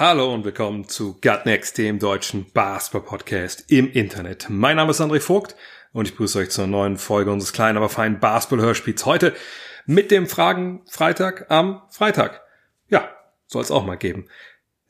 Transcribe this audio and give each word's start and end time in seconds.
Hallo 0.00 0.32
und 0.32 0.44
willkommen 0.44 0.86
zu 0.86 1.14
Gut 1.14 1.44
Next, 1.44 1.76
dem 1.76 1.98
deutschen 1.98 2.46
Basketball-Podcast 2.52 3.64
im 3.66 3.90
Internet. 3.90 4.46
Mein 4.48 4.76
Name 4.76 4.92
ist 4.92 5.00
André 5.00 5.18
Vogt 5.18 5.56
und 5.92 6.06
ich 6.06 6.12
begrüße 6.12 6.38
euch 6.38 6.50
zur 6.50 6.68
neuen 6.68 6.98
Folge 6.98 7.32
unseres 7.32 7.52
kleinen, 7.52 7.76
aber 7.76 7.88
feinen 7.88 8.20
Basketball-Hörspiels 8.20 9.06
heute 9.06 9.34
mit 9.86 10.12
dem 10.12 10.28
Fragen 10.28 10.82
Freitag 10.88 11.46
am 11.50 11.82
Freitag. 11.90 12.42
Ja, 12.88 13.08
soll 13.48 13.62
es 13.62 13.72
auch 13.72 13.84
mal 13.84 13.96
geben. 13.96 14.26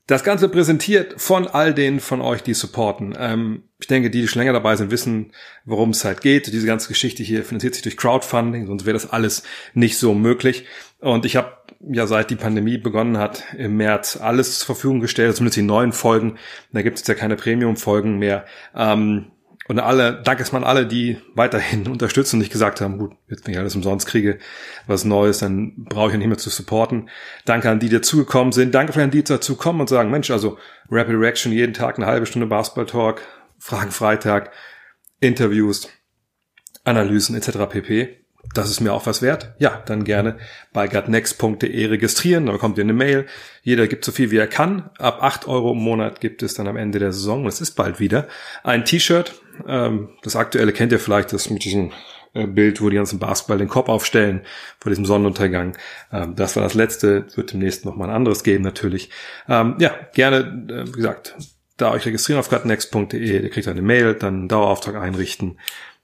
Das 0.07 0.25
Ganze 0.25 0.51
präsentiert 0.51 1.19
von 1.19 1.47
all 1.47 1.73
denen 1.73 2.01
von 2.01 2.21
euch, 2.21 2.43
die 2.43 2.53
supporten. 2.53 3.17
Ähm, 3.19 3.63
ich 3.81 3.87
denke, 3.87 4.11
die, 4.11 4.21
die 4.21 4.29
schon 4.29 4.41
länger 4.41 4.53
dabei 4.53 4.77
sind, 4.77 4.91
wissen, 4.91 5.33
worum 5.65 5.91
es 5.91 6.05
halt 6.05 6.21
geht. 6.21 6.49
Diese 6.49 6.67
ganze 6.67 6.89
Geschichte 6.89 7.23
hier 7.23 7.45
finanziert 7.45 7.73
sich 7.73 7.83
durch 7.83 7.97
Crowdfunding, 7.97 8.67
sonst 8.67 8.85
wäre 8.85 8.93
das 8.93 9.11
alles 9.11 9.43
nicht 9.73 9.97
so 9.97 10.13
möglich. 10.13 10.67
Und 11.01 11.25
ich 11.25 11.37
habe 11.37 11.58
ja 11.81 12.07
seit 12.07 12.31
die 12.31 12.37
Pandemie 12.37 12.79
begonnen 12.79 13.19
hat, 13.19 13.45
im 13.57 13.77
März 13.77 14.19
alles 14.21 14.59
zur 14.59 14.67
Verfügung 14.67 15.01
gestellt, 15.01 15.37
zumindest 15.37 15.57
die 15.57 15.63
neuen 15.63 15.93
Folgen. 15.93 16.39
Da 16.73 16.83
gibt 16.83 17.01
es 17.01 17.07
ja 17.07 17.15
keine 17.15 17.37
Premium-Folgen 17.37 18.19
mehr. 18.19 18.45
Ähm, 18.75 19.33
und 19.69 19.79
alle, 19.79 20.23
danke 20.25 20.43
es 20.43 20.51
mal 20.51 20.59
an 20.59 20.65
alle, 20.65 20.87
die 20.87 21.19
weiterhin 21.35 21.87
unterstützen 21.89 22.37
und 22.37 22.41
nicht 22.41 22.53
gesagt 22.53 22.81
haben, 22.81 22.99
gut, 22.99 23.13
jetzt 23.29 23.47
wenn 23.47 23.53
ich 23.53 23.59
alles 23.59 23.77
umsonst 23.77 24.07
kriege, 24.07 24.39
was 24.87 25.05
Neues, 25.05 25.39
dann 25.39 25.85
brauche 25.85 26.07
ich 26.07 26.13
ja 26.13 26.19
nicht 26.19 26.29
mehr 26.29 26.39
zu 26.39 26.51
supporten. 26.51 27.11
Danke 27.45 27.71
an 27.71 27.79
die, 27.79 27.89
die 27.89 27.97
dazugekommen 27.97 28.53
sind. 28.53 28.75
Danke 28.75 28.95
für 28.95 29.03
an 29.03 29.11
die, 29.11 29.19
die 29.19 29.25
dazu 29.25 29.57
kommen 29.57 29.81
und 29.81 29.89
sagen, 29.89 30.11
Mensch, 30.11 30.31
also 30.31 30.59
Rapid 30.91 31.17
Reaction, 31.17 31.53
jeden 31.53 31.75
Tag 31.75 31.99
eine 31.99 32.07
halbe 32.07 32.25
Stunde 32.25 32.47
Basketball-Talk, 32.47 33.21
Fragen 33.59 33.91
Freitag, 33.91 34.53
Interviews, 35.21 35.89
Analysen 36.85 37.37
etc. 37.37 37.59
pp. 37.69 38.25
Das 38.55 38.71
ist 38.71 38.81
mir 38.81 38.93
auch 38.93 39.07
was 39.07 39.21
wert. 39.23 39.55
Ja, 39.59 39.83
dann 39.87 40.05
gerne 40.05 40.37
bei 40.73 40.89
gutnext.de 40.89 41.87
registrieren. 41.87 42.47
Dann 42.47 42.55
bekommt 42.55 42.79
ihr 42.79 42.85
eine 42.85 42.93
Mail. 42.93 43.27
Jeder 43.63 43.87
gibt 43.87 44.05
so 44.05 44.13
viel, 44.13 44.31
wie 44.31 44.39
er 44.39 44.47
kann. 44.47 44.91
Ab 44.99 45.23
8 45.23 45.47
Euro 45.47 45.73
im 45.73 45.79
Monat 45.79 46.21
gibt 46.21 46.43
es 46.43 46.55
dann 46.55 46.67
am 46.67 46.77
Ende 46.77 46.99
der 46.99 47.13
Saison, 47.13 47.47
es 47.47 47.61
ist 47.61 47.73
bald 47.73 48.01
wieder, 48.01 48.27
ein 48.65 48.85
T-Shirt. 48.85 49.35
Ähm, 49.67 50.11
das 50.23 50.37
aktuelle 50.37 50.73
kennt 50.73 50.93
ihr 50.93 51.01
vielleicht, 51.01 51.33
das 51.33 51.51
mit 51.51 51.65
diesem 51.65 51.93
äh, 52.33 52.47
Bild, 52.47 52.81
wo 52.81 52.89
die 52.89 52.97
ganzen 52.97 53.19
Basketball 53.19 53.59
den 53.59 53.69
Kopf 53.69 53.89
aufstellen 53.89 54.43
vor 54.81 54.91
diesem 54.91 55.05
Sonnenuntergang. 55.05 55.77
Ähm, 56.13 56.35
das 56.35 56.57
war 56.57 56.63
das 56.63 56.75
letzte. 56.75 57.27
Wird 57.37 57.53
demnächst 57.53 57.85
noch 57.85 57.97
mal 57.97 58.09
ein 58.09 58.15
anderes 58.15 58.45
geben, 58.45 58.65
natürlich. 58.65 59.11
Ähm, 59.49 59.77
ja, 59.79 59.95
gerne, 60.15 60.39
äh, 60.71 60.87
wie 60.87 60.93
gesagt, 60.93 61.37
da 61.77 61.93
euch 61.93 62.07
registrieren 62.07 62.41
auf 62.41 62.49
gutnext.de. 62.49 63.43
Ihr 63.43 63.51
kriegt 63.51 63.69
eine 63.69 63.83
Mail, 63.83 64.15
dann 64.15 64.35
einen 64.35 64.49
Dauerauftrag 64.49 64.97
einrichten. 64.97 65.59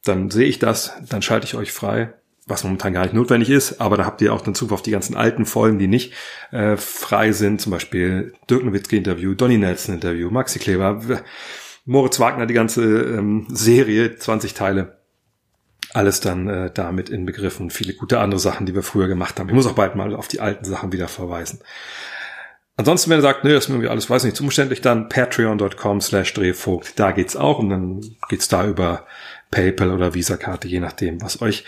Dann 0.04 0.30
sehe 0.30 0.46
ich 0.46 0.58
das, 0.58 0.92
dann 1.08 1.22
schalte 1.22 1.46
ich 1.46 1.54
euch 1.54 1.72
frei 1.72 2.12
was 2.46 2.64
momentan 2.64 2.92
gar 2.92 3.02
nicht 3.02 3.14
notwendig 3.14 3.48
ist, 3.48 3.80
aber 3.80 3.96
da 3.96 4.04
habt 4.04 4.20
ihr 4.20 4.32
auch 4.32 4.42
dann 4.42 4.54
Zugriff 4.54 4.74
auf 4.74 4.82
die 4.82 4.90
ganzen 4.90 5.16
alten 5.16 5.46
Folgen, 5.46 5.78
die 5.78 5.86
nicht 5.86 6.12
äh, 6.50 6.76
frei 6.76 7.32
sind, 7.32 7.60
zum 7.60 7.72
Beispiel 7.72 8.34
Dirk 8.50 8.64
Nowitzki 8.64 8.96
Interview, 8.96 9.34
Donny 9.34 9.56
Nelson 9.56 9.94
Interview, 9.94 10.30
Maxi 10.30 10.58
Kleber, 10.58 11.00
Moritz 11.86 12.20
Wagner, 12.20 12.46
die 12.46 12.54
ganze 12.54 12.82
ähm, 12.82 13.46
Serie, 13.48 14.16
20 14.16 14.52
Teile, 14.54 14.98
alles 15.94 16.20
dann 16.20 16.48
äh, 16.48 16.70
damit 16.72 17.08
inbegriffen 17.08 17.70
viele 17.70 17.94
gute 17.94 18.18
andere 18.20 18.40
Sachen, 18.40 18.66
die 18.66 18.74
wir 18.74 18.83
früher 18.83 19.08
gemacht 19.08 19.38
haben. 19.38 19.48
Ich 19.48 19.54
muss 19.54 19.66
auch 19.66 19.74
bald 19.74 19.94
mal 19.96 20.14
auf 20.14 20.28
die 20.28 20.40
alten 20.40 20.64
Sachen 20.64 20.92
wieder 20.92 21.08
verweisen. 21.08 21.60
Ansonsten, 22.77 23.08
wenn 23.10 23.18
ihr 23.18 23.22
sagt, 23.22 23.44
nee, 23.44 23.52
das 23.52 23.64
ist 23.64 23.68
mir 23.68 23.77
irgendwie 23.77 23.90
alles, 23.90 24.10
weiß 24.10 24.24
nicht, 24.24 24.36
zu 24.36 24.42
umständlich, 24.42 24.80
dann 24.80 25.08
patreon.com 25.08 26.00
slash 26.00 26.34
drehvogt, 26.34 26.98
da 26.98 27.12
geht's 27.12 27.36
auch 27.36 27.60
und 27.60 27.70
dann 27.70 28.00
geht's 28.28 28.48
da 28.48 28.66
über 28.66 29.06
PayPal 29.52 29.92
oder 29.92 30.14
Visa-Karte, 30.14 30.66
je 30.66 30.80
nachdem, 30.80 31.22
was 31.22 31.40
euch 31.40 31.64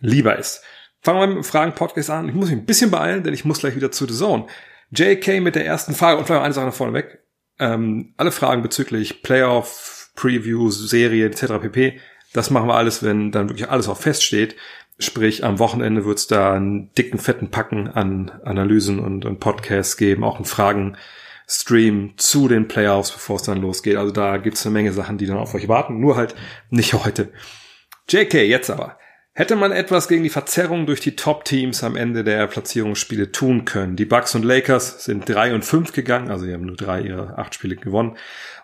lieber 0.00 0.38
ist. 0.38 0.62
Fangen 1.00 1.20
wir 1.20 1.26
mit 1.26 1.36
dem 1.36 1.44
Fragen-Podcast 1.44 2.10
an. 2.10 2.28
Ich 2.28 2.34
muss 2.34 2.50
mich 2.50 2.58
ein 2.58 2.66
bisschen 2.66 2.90
beeilen, 2.90 3.22
denn 3.22 3.34
ich 3.34 3.44
muss 3.44 3.60
gleich 3.60 3.76
wieder 3.76 3.92
zu 3.92 4.06
The 4.06 4.14
Zone. 4.14 4.46
JK 4.90 5.40
mit 5.40 5.54
der 5.54 5.66
ersten 5.66 5.94
Frage 5.94 6.18
und 6.18 6.26
vielleicht 6.26 6.42
eine 6.42 6.54
Sache 6.54 6.66
nach 6.66 6.74
vorne 6.74 6.94
weg. 6.94 7.22
Ähm, 7.58 8.14
alle 8.16 8.32
Fragen 8.32 8.62
bezüglich 8.62 9.22
Playoff, 9.22 10.10
Previews, 10.14 10.88
Serie 10.88 11.26
etc. 11.26 11.60
pp. 11.60 12.00
Das 12.32 12.50
machen 12.50 12.68
wir 12.68 12.74
alles, 12.74 13.02
wenn 13.02 13.32
dann 13.32 13.48
wirklich 13.48 13.70
alles 13.70 13.88
auch 13.88 13.98
feststeht. 13.98 14.56
Sprich, 14.98 15.44
am 15.44 15.58
Wochenende 15.60 16.04
wird 16.04 16.18
es 16.18 16.26
da 16.26 16.54
einen 16.54 16.92
dicken, 16.94 17.18
fetten 17.18 17.50
Packen 17.50 17.88
an 17.88 18.32
Analysen 18.44 18.98
und, 18.98 19.24
und 19.24 19.38
Podcasts 19.38 19.96
geben, 19.96 20.24
auch 20.24 20.36
einen 20.36 20.44
Fragen-Stream 20.44 22.14
zu 22.16 22.48
den 22.48 22.66
Playoffs, 22.66 23.12
bevor 23.12 23.36
es 23.36 23.42
dann 23.42 23.60
losgeht. 23.60 23.96
Also 23.96 24.10
da 24.10 24.38
gibt's 24.38 24.66
eine 24.66 24.72
Menge 24.72 24.92
Sachen, 24.92 25.18
die 25.18 25.26
dann 25.26 25.36
auf 25.36 25.54
euch 25.54 25.68
warten. 25.68 26.00
Nur 26.00 26.16
halt 26.16 26.34
nicht 26.70 26.94
heute. 26.94 27.32
JK, 28.08 28.34
jetzt 28.34 28.70
aber. 28.70 28.98
Hätte 29.38 29.54
man 29.54 29.70
etwas 29.70 30.08
gegen 30.08 30.24
die 30.24 30.30
Verzerrung 30.30 30.84
durch 30.84 30.98
die 30.98 31.14
Top-Teams 31.14 31.84
am 31.84 31.94
Ende 31.94 32.24
der 32.24 32.44
Platzierungsspiele 32.48 33.30
tun 33.30 33.64
können? 33.64 33.94
Die 33.94 34.04
Bucks 34.04 34.34
und 34.34 34.44
Lakers 34.44 35.04
sind 35.04 35.28
drei 35.28 35.54
und 35.54 35.64
fünf 35.64 35.92
gegangen, 35.92 36.28
also 36.28 36.44
sie 36.44 36.52
haben 36.52 36.66
nur 36.66 36.74
drei 36.74 37.02
ihrer 37.02 37.38
acht 37.38 37.54
Spiele 37.54 37.76
gewonnen. 37.76 38.16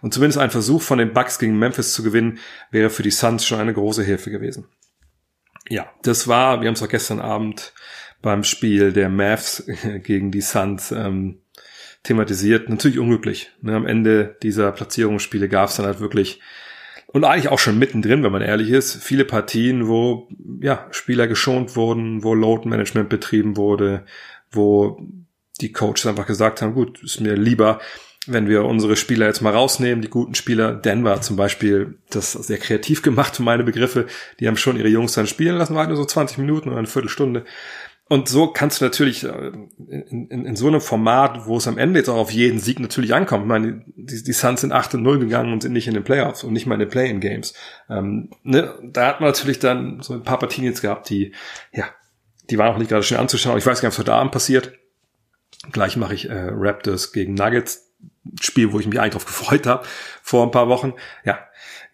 Und 0.02 0.12
zumindest 0.12 0.40
ein 0.40 0.50
Versuch 0.50 0.82
von 0.82 0.98
den 0.98 1.12
Bucks 1.12 1.38
gegen 1.38 1.60
Memphis 1.60 1.92
zu 1.92 2.02
gewinnen, 2.02 2.40
wäre 2.72 2.90
für 2.90 3.04
die 3.04 3.12
Suns 3.12 3.46
schon 3.46 3.60
eine 3.60 3.72
große 3.72 4.02
Hilfe 4.02 4.32
gewesen. 4.32 4.66
Ja, 5.68 5.88
das 6.02 6.26
war, 6.26 6.60
wir 6.60 6.66
haben 6.66 6.74
es 6.74 6.82
auch 6.82 6.88
gestern 6.88 7.20
Abend 7.20 7.72
beim 8.20 8.42
Spiel 8.42 8.92
der 8.92 9.10
Mavs 9.10 9.62
gegen 10.02 10.32
die 10.32 10.41
Suns 10.41 10.91
ähm, 10.91 11.38
thematisiert. 12.02 12.68
Natürlich 12.68 12.98
unglücklich. 12.98 13.52
Ne? 13.62 13.76
Am 13.76 13.86
Ende 13.86 14.36
dieser 14.42 14.72
Platzierungsspiele 14.72 15.48
gab 15.48 15.68
es 15.68 15.76
dann 15.76 15.86
halt 15.86 16.00
wirklich 16.00 16.41
und 17.06 17.25
eigentlich 17.25 17.48
auch 17.48 17.59
schon 17.59 17.78
mittendrin, 17.78 18.22
wenn 18.22 18.32
man 18.32 18.42
ehrlich 18.42 18.70
ist, 18.70 19.03
viele 19.03 19.25
Partien, 19.25 19.88
wo 19.88 20.28
ja 20.60 20.87
Spieler 20.91 21.26
geschont 21.26 21.76
wurden, 21.76 22.25
wo 22.25 22.34
Load 22.34 22.69
Management 22.69 23.09
betrieben 23.09 23.56
wurde, 23.56 24.04
wo 24.50 25.00
die 25.60 25.72
Coaches 25.72 26.06
einfach 26.06 26.26
gesagt 26.26 26.62
haben, 26.62 26.75
gut, 26.75 27.03
ist 27.03 27.20
mir 27.20 27.37
lieber, 27.37 27.81
wenn 28.26 28.48
wir 28.48 28.65
unsere 28.65 28.97
Spieler 28.97 29.26
jetzt 29.26 29.42
mal 29.42 29.53
rausnehmen, 29.53 30.03
die 30.03 30.09
guten 30.09 30.34
Spieler, 30.34 30.75
Denver 30.75 31.20
zum 31.20 31.37
Beispiel, 31.37 31.98
das 32.10 32.32
sehr 32.32 32.59
kreativ 32.59 33.03
gemacht 33.03 33.38
meine 33.44 33.65
Begriffe, 33.65 34.06
die 34.41 34.48
haben 34.48 34.56
schon 34.56 34.76
ihre 34.76 34.88
Jungs 34.88 35.12
dann 35.12 35.26
spielen 35.26 35.56
lassen, 35.56 35.75
war 35.75 35.86
nur 35.86 35.97
so 35.97 36.04
20 36.04 36.38
Minuten 36.38 36.69
oder 36.69 36.78
eine 36.78 36.86
Viertelstunde. 36.86 37.44
Und 38.06 38.28
so 38.28 38.48
kannst 38.48 38.81
du 38.81 38.84
natürlich 38.84 39.25
äh, 39.25 39.53
in, 39.88 40.28
in, 40.28 40.47
in 40.47 40.56
so 40.56 40.69
einem 40.69 40.82
Format, 40.82 41.47
wo 41.47 41.56
es 41.56 41.66
am 41.66 41.78
Ende 41.78 42.00
jetzt 42.00 42.10
auch 42.10 42.19
auf 42.19 42.31
jeden 42.31 42.60
Sieg 42.60 42.78
natürlich 42.78 43.15
ankommt. 43.15 43.44
Ich 43.44 43.48
meine, 43.48 43.82
die, 43.97 44.22
die 44.22 44.32
Suns 44.32 44.60
sind 44.60 44.72
8 44.72 44.94
und 44.94 45.03
0 45.03 45.20
gegangen 45.20 45.53
und 45.53 45.62
sind 45.62 45.72
nicht 45.72 45.88
in 45.88 45.94
den 45.94 46.04
Playoffs 46.04 46.44
und 46.44 46.53
nicht 46.53 46.66
mal 46.66 46.75
in 46.75 46.81
den 46.81 46.91
Play-in-Games. 46.91 47.54
Ähm, 47.88 48.31
ne? 48.42 48.75
Da 48.82 49.06
hat 49.06 49.20
man 49.20 49.31
natürlich 49.31 49.59
dann 49.59 50.03
so 50.03 50.15
ein 50.15 50.22
paar 50.22 50.38
Partien 50.38 50.65
jetzt 50.65 50.82
gehabt, 50.82 51.09
die, 51.09 51.32
ja, 51.72 51.87
die 52.50 52.59
waren 52.59 52.75
auch 52.75 52.78
nicht 52.78 52.91
gerade 52.91 53.03
schön 53.03 53.19
anzuschauen. 53.19 53.56
Ich 53.56 53.65
weiß 53.65 53.81
gar 53.81 53.88
nicht, 53.88 53.98
was 53.98 54.04
heute 54.04 54.15
Abend 54.15 54.32
passiert. 54.32 54.72
Gleich 55.72 55.97
mache 55.97 56.15
ich 56.15 56.28
äh, 56.28 56.48
Raptors 56.50 57.12
gegen 57.12 57.34
Nuggets. 57.34 57.91
Spiel, 58.41 58.72
wo 58.72 58.81
ich 58.81 58.86
mich 58.86 59.00
eigentlich 59.00 59.12
drauf 59.12 59.26
gefreut 59.26 59.66
habe 59.66 59.86
vor 60.22 60.44
ein 60.44 60.50
paar 60.50 60.69
Wochen. 60.69 60.94
Ja, 61.25 61.38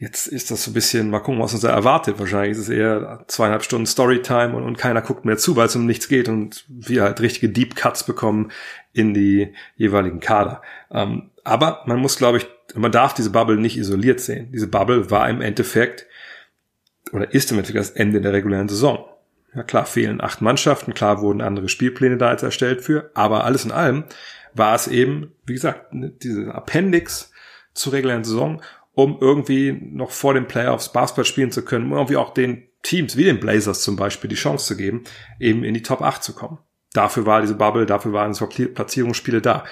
Jetzt 0.00 0.28
ist 0.28 0.50
das 0.50 0.64
so 0.64 0.70
ein 0.70 0.74
bisschen, 0.74 1.10
mal 1.10 1.18
gucken, 1.18 1.42
was 1.42 1.52
uns 1.52 1.60
da 1.60 1.68
erwartet. 1.68 2.18
Wahrscheinlich 2.18 2.52
ist 2.52 2.60
es 2.60 2.68
eher 2.70 3.22
zweieinhalb 3.26 3.62
Stunden 3.62 3.84
Storytime 3.84 4.56
und, 4.56 4.62
und 4.62 4.78
keiner 4.78 5.02
guckt 5.02 5.26
mehr 5.26 5.36
zu, 5.36 5.56
weil 5.56 5.66
es 5.66 5.76
um 5.76 5.84
nichts 5.84 6.08
geht 6.08 6.26
und 6.26 6.64
wir 6.68 7.02
halt 7.02 7.20
richtige 7.20 7.50
Deep 7.50 7.76
Cuts 7.76 8.04
bekommen 8.04 8.50
in 8.94 9.12
die 9.12 9.52
jeweiligen 9.76 10.20
Kader. 10.20 10.62
Ähm, 10.90 11.28
aber 11.44 11.82
man 11.84 11.98
muss, 11.98 12.16
glaube 12.16 12.38
ich, 12.38 12.46
man 12.74 12.92
darf 12.92 13.12
diese 13.12 13.28
Bubble 13.28 13.58
nicht 13.58 13.76
isoliert 13.76 14.20
sehen. 14.20 14.50
Diese 14.52 14.68
Bubble 14.68 15.10
war 15.10 15.28
im 15.28 15.42
Endeffekt 15.42 16.06
oder 17.12 17.34
ist 17.34 17.50
im 17.50 17.58
Endeffekt 17.58 17.78
das 17.78 17.90
Ende 17.90 18.22
der 18.22 18.32
regulären 18.32 18.70
Saison. 18.70 19.06
Ja 19.54 19.64
klar, 19.64 19.84
fehlen 19.84 20.22
acht 20.22 20.40
Mannschaften, 20.40 20.94
klar 20.94 21.20
wurden 21.20 21.42
andere 21.42 21.68
Spielpläne 21.68 22.16
da 22.16 22.30
jetzt 22.30 22.42
erstellt 22.42 22.80
für, 22.80 23.10
aber 23.12 23.44
alles 23.44 23.66
in 23.66 23.72
allem 23.72 24.04
war 24.54 24.74
es 24.74 24.88
eben, 24.88 25.32
wie 25.44 25.52
gesagt, 25.52 25.88
diese 25.92 26.54
Appendix 26.54 27.32
zur 27.74 27.92
regulären 27.92 28.24
Saison 28.24 28.62
um 28.92 29.18
irgendwie 29.20 29.72
noch 29.72 30.10
vor 30.10 30.34
den 30.34 30.46
Playoffs 30.46 30.92
Basketball 30.92 31.24
spielen 31.24 31.52
zu 31.52 31.64
können, 31.64 31.86
um 31.86 31.92
irgendwie 31.92 32.16
auch 32.16 32.34
den 32.34 32.68
Teams 32.82 33.16
wie 33.16 33.24
den 33.24 33.40
Blazers 33.40 33.82
zum 33.82 33.96
Beispiel 33.96 34.28
die 34.28 34.36
Chance 34.36 34.66
zu 34.66 34.76
geben, 34.76 35.04
eben 35.38 35.64
in 35.64 35.74
die 35.74 35.82
Top 35.82 36.02
8 36.02 36.22
zu 36.22 36.34
kommen. 36.34 36.58
Dafür 36.92 37.26
war 37.26 37.40
diese 37.40 37.54
Bubble, 37.54 37.86
dafür 37.86 38.12
waren 38.12 38.34
so 38.34 38.46
Platzierungsspiele 38.46 39.40
da. 39.40 39.64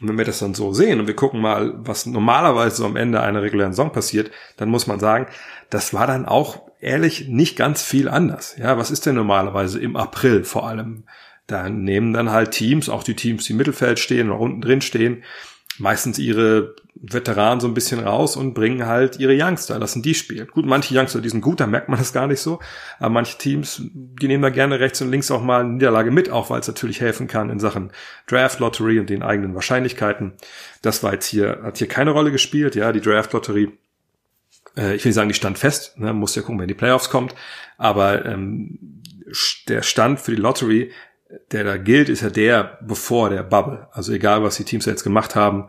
Und 0.00 0.08
wenn 0.08 0.18
wir 0.18 0.24
das 0.24 0.38
dann 0.38 0.54
so 0.54 0.72
sehen 0.72 0.98
und 0.98 1.06
wir 1.06 1.14
gucken 1.14 1.40
mal, 1.40 1.74
was 1.76 2.06
normalerweise 2.06 2.76
so 2.76 2.86
am 2.86 2.96
Ende 2.96 3.20
einer 3.20 3.42
regulären 3.42 3.72
Saison 3.72 3.92
passiert, 3.92 4.30
dann 4.56 4.68
muss 4.68 4.86
man 4.86 4.98
sagen, 4.98 5.26
das 5.70 5.94
war 5.94 6.06
dann 6.06 6.26
auch 6.26 6.62
ehrlich 6.80 7.28
nicht 7.28 7.56
ganz 7.56 7.82
viel 7.82 8.08
anders. 8.08 8.56
Ja, 8.58 8.76
was 8.76 8.90
ist 8.90 9.06
denn 9.06 9.14
normalerweise 9.14 9.78
im 9.78 9.96
April 9.96 10.44
vor 10.44 10.66
allem? 10.66 11.04
Da 11.46 11.68
nehmen 11.68 12.12
dann 12.12 12.30
halt 12.30 12.52
Teams, 12.52 12.88
auch 12.88 13.02
die 13.02 13.14
Teams, 13.14 13.44
die 13.44 13.52
im 13.52 13.58
Mittelfeld 13.58 13.98
stehen 13.98 14.30
oder 14.30 14.40
unten 14.40 14.62
drin 14.62 14.80
stehen, 14.80 15.22
meistens 15.78 16.18
ihre 16.18 16.74
Veteranen 16.94 17.60
so 17.60 17.66
ein 17.66 17.74
bisschen 17.74 18.00
raus 18.00 18.36
und 18.36 18.54
bringen 18.54 18.86
halt 18.86 19.18
ihre 19.18 19.36
Youngster, 19.36 19.78
lassen 19.78 20.02
die 20.02 20.14
spielen. 20.14 20.46
Gut, 20.48 20.64
manche 20.64 20.98
Youngster, 20.98 21.20
die 21.20 21.28
sind 21.28 21.40
gut, 21.40 21.60
da 21.60 21.66
merkt 21.66 21.88
man 21.88 21.98
das 21.98 22.12
gar 22.12 22.26
nicht 22.26 22.40
so. 22.40 22.60
Aber 22.98 23.10
manche 23.10 23.36
Teams, 23.36 23.82
die 23.92 24.28
nehmen 24.28 24.42
da 24.42 24.50
gerne 24.50 24.80
rechts 24.80 25.02
und 25.02 25.10
links 25.10 25.30
auch 25.30 25.42
mal 25.42 25.60
eine 25.60 25.70
Niederlage 25.70 26.10
mit, 26.10 26.30
auch 26.30 26.50
weil 26.50 26.60
es 26.60 26.68
natürlich 26.68 27.00
helfen 27.00 27.26
kann 27.26 27.50
in 27.50 27.60
Sachen 27.60 27.90
Draft 28.26 28.60
Lottery 28.60 29.00
und 29.00 29.10
den 29.10 29.22
eigenen 29.22 29.54
Wahrscheinlichkeiten. 29.54 30.32
Das 30.82 31.02
war 31.02 31.12
jetzt 31.12 31.26
hier, 31.26 31.60
hat 31.62 31.78
hier 31.78 31.88
keine 31.88 32.12
Rolle 32.12 32.30
gespielt. 32.30 32.74
Ja, 32.74 32.92
die 32.92 33.00
Draft 33.00 33.32
Lottery, 33.32 33.72
äh, 34.76 34.94
ich 34.94 35.04
will 35.04 35.12
sagen, 35.12 35.28
die 35.28 35.34
stand 35.34 35.58
fest, 35.58 35.98
ne, 35.98 36.12
muss 36.12 36.36
ja 36.36 36.42
gucken, 36.42 36.60
wenn 36.60 36.68
die 36.68 36.74
Playoffs 36.74 37.10
kommt. 37.10 37.34
Aber 37.76 38.24
ähm, 38.24 39.02
der 39.68 39.82
Stand 39.82 40.20
für 40.20 40.30
die 40.30 40.40
Lottery 40.40 40.92
der 41.52 41.64
da 41.64 41.76
gilt, 41.76 42.08
ist 42.08 42.22
ja 42.22 42.30
der 42.30 42.78
bevor 42.82 43.30
der 43.30 43.42
Bubble. 43.42 43.88
Also 43.92 44.12
egal, 44.12 44.42
was 44.42 44.56
die 44.56 44.64
Teams 44.64 44.86
jetzt 44.86 45.04
gemacht 45.04 45.34
haben, 45.34 45.68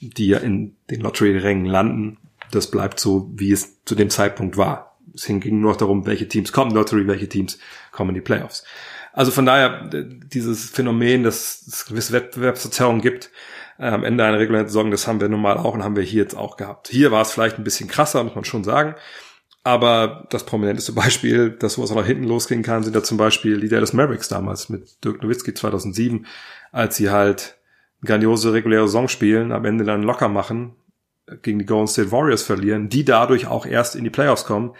die 0.00 0.28
ja 0.28 0.38
in 0.38 0.76
den 0.90 1.00
Lottery-Rängen 1.00 1.66
landen, 1.66 2.18
das 2.50 2.70
bleibt 2.70 3.00
so, 3.00 3.30
wie 3.34 3.52
es 3.52 3.82
zu 3.84 3.94
dem 3.94 4.10
Zeitpunkt 4.10 4.56
war. 4.56 4.98
Es 5.14 5.26
ging 5.26 5.60
nur 5.60 5.72
noch 5.72 5.76
darum, 5.76 6.06
welche 6.06 6.28
Teams 6.28 6.52
kommen 6.52 6.72
Lottery, 6.72 7.06
welche 7.06 7.28
Teams 7.28 7.58
kommen 7.90 8.10
in 8.10 8.14
die 8.16 8.20
Playoffs. 8.20 8.64
Also 9.12 9.30
von 9.30 9.44
daher, 9.44 9.90
dieses 9.92 10.70
Phänomen, 10.70 11.22
dass 11.22 11.66
es 11.66 11.84
gewisse 11.84 12.14
Wettbewerbsverzerrungen 12.14 13.02
gibt, 13.02 13.30
äh, 13.78 13.88
am 13.88 14.04
Ende 14.04 14.24
einer 14.24 14.38
regulären 14.38 14.68
Saison, 14.68 14.90
das 14.90 15.06
haben 15.06 15.20
wir 15.20 15.28
nun 15.28 15.42
mal 15.42 15.58
auch 15.58 15.74
und 15.74 15.84
haben 15.84 15.96
wir 15.96 16.02
hier 16.02 16.22
jetzt 16.22 16.36
auch 16.36 16.56
gehabt. 16.56 16.88
Hier 16.88 17.10
war 17.10 17.20
es 17.22 17.32
vielleicht 17.32 17.58
ein 17.58 17.64
bisschen 17.64 17.88
krasser, 17.88 18.24
muss 18.24 18.34
man 18.34 18.44
schon 18.44 18.64
sagen. 18.64 18.94
Aber 19.64 20.26
das 20.30 20.44
prominenteste 20.44 20.92
Beispiel, 20.92 21.50
dass 21.50 21.74
sowas 21.74 21.92
auch 21.92 21.96
nach 21.96 22.06
hinten 22.06 22.24
losgehen 22.24 22.62
kann, 22.62 22.82
sind 22.82 22.96
da 22.96 23.02
zum 23.02 23.16
Beispiel 23.16 23.60
die 23.60 23.68
Dallas 23.68 23.92
Mavericks 23.92 24.28
damals 24.28 24.68
mit 24.68 25.04
Dirk 25.04 25.22
Nowitzki 25.22 25.54
2007, 25.54 26.26
als 26.72 26.96
sie 26.96 27.10
halt 27.10 27.56
grandiose 28.04 28.52
reguläre 28.52 28.88
Saison 28.88 29.08
spielen, 29.08 29.52
am 29.52 29.64
Ende 29.64 29.84
dann 29.84 30.02
locker 30.02 30.28
machen, 30.28 30.74
gegen 31.42 31.60
die 31.60 31.66
Golden 31.66 31.86
State 31.86 32.10
Warriors 32.10 32.42
verlieren, 32.42 32.88
die 32.88 33.04
dadurch 33.04 33.46
auch 33.46 33.64
erst 33.64 33.94
in 33.94 34.02
die 34.02 34.10
Playoffs 34.10 34.44
kommen. 34.44 34.72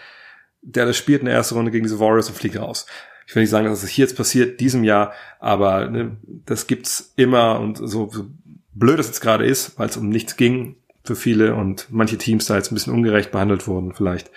Dallas 0.61 0.97
spielt 0.97 1.21
in 1.21 1.27
der 1.27 1.35
ersten 1.35 1.55
Runde 1.55 1.71
gegen 1.71 1.85
diese 1.85 1.99
Warriors 1.99 2.27
und 2.27 2.35
fliegt 2.35 2.57
raus. 2.57 2.85
Ich 3.25 3.33
will 3.33 3.43
nicht 3.43 3.49
sagen, 3.49 3.67
dass 3.67 3.83
es 3.83 3.89
hier 3.89 4.03
jetzt 4.05 4.17
passiert, 4.17 4.59
diesem 4.59 4.83
Jahr, 4.83 5.13
aber 5.39 5.89
ne, 5.89 6.17
das 6.45 6.67
gibt's 6.67 7.13
immer 7.15 7.59
und 7.61 7.77
so, 7.77 8.09
so 8.09 8.25
blöd 8.73 8.99
es 8.99 9.07
jetzt 9.07 9.21
gerade 9.21 9.45
ist, 9.45 9.79
weil 9.79 9.87
es 9.87 9.95
um 9.95 10.09
nichts 10.09 10.35
ging 10.35 10.75
für 11.05 11.15
viele 11.15 11.55
und 11.55 11.87
manche 11.89 12.17
Teams 12.17 12.45
da 12.45 12.55
jetzt 12.55 12.71
ein 12.71 12.75
bisschen 12.75 12.93
ungerecht 12.93 13.31
behandelt 13.31 13.67
wurden 13.67 13.93
vielleicht 13.93 14.29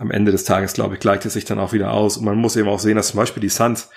am 0.00 0.10
Ende 0.10 0.32
des 0.32 0.44
Tages, 0.44 0.72
glaube 0.72 0.94
ich, 0.94 1.00
gleicht 1.00 1.26
es 1.26 1.34
sich 1.34 1.44
dann 1.44 1.58
auch 1.58 1.74
wieder 1.74 1.92
aus. 1.92 2.16
Und 2.16 2.24
man 2.24 2.38
muss 2.38 2.56
eben 2.56 2.70
auch 2.70 2.78
sehen, 2.78 2.96
dass 2.96 3.08
zum 3.08 3.18
Beispiel 3.18 3.42
die 3.42 3.50
Suns, 3.50 3.90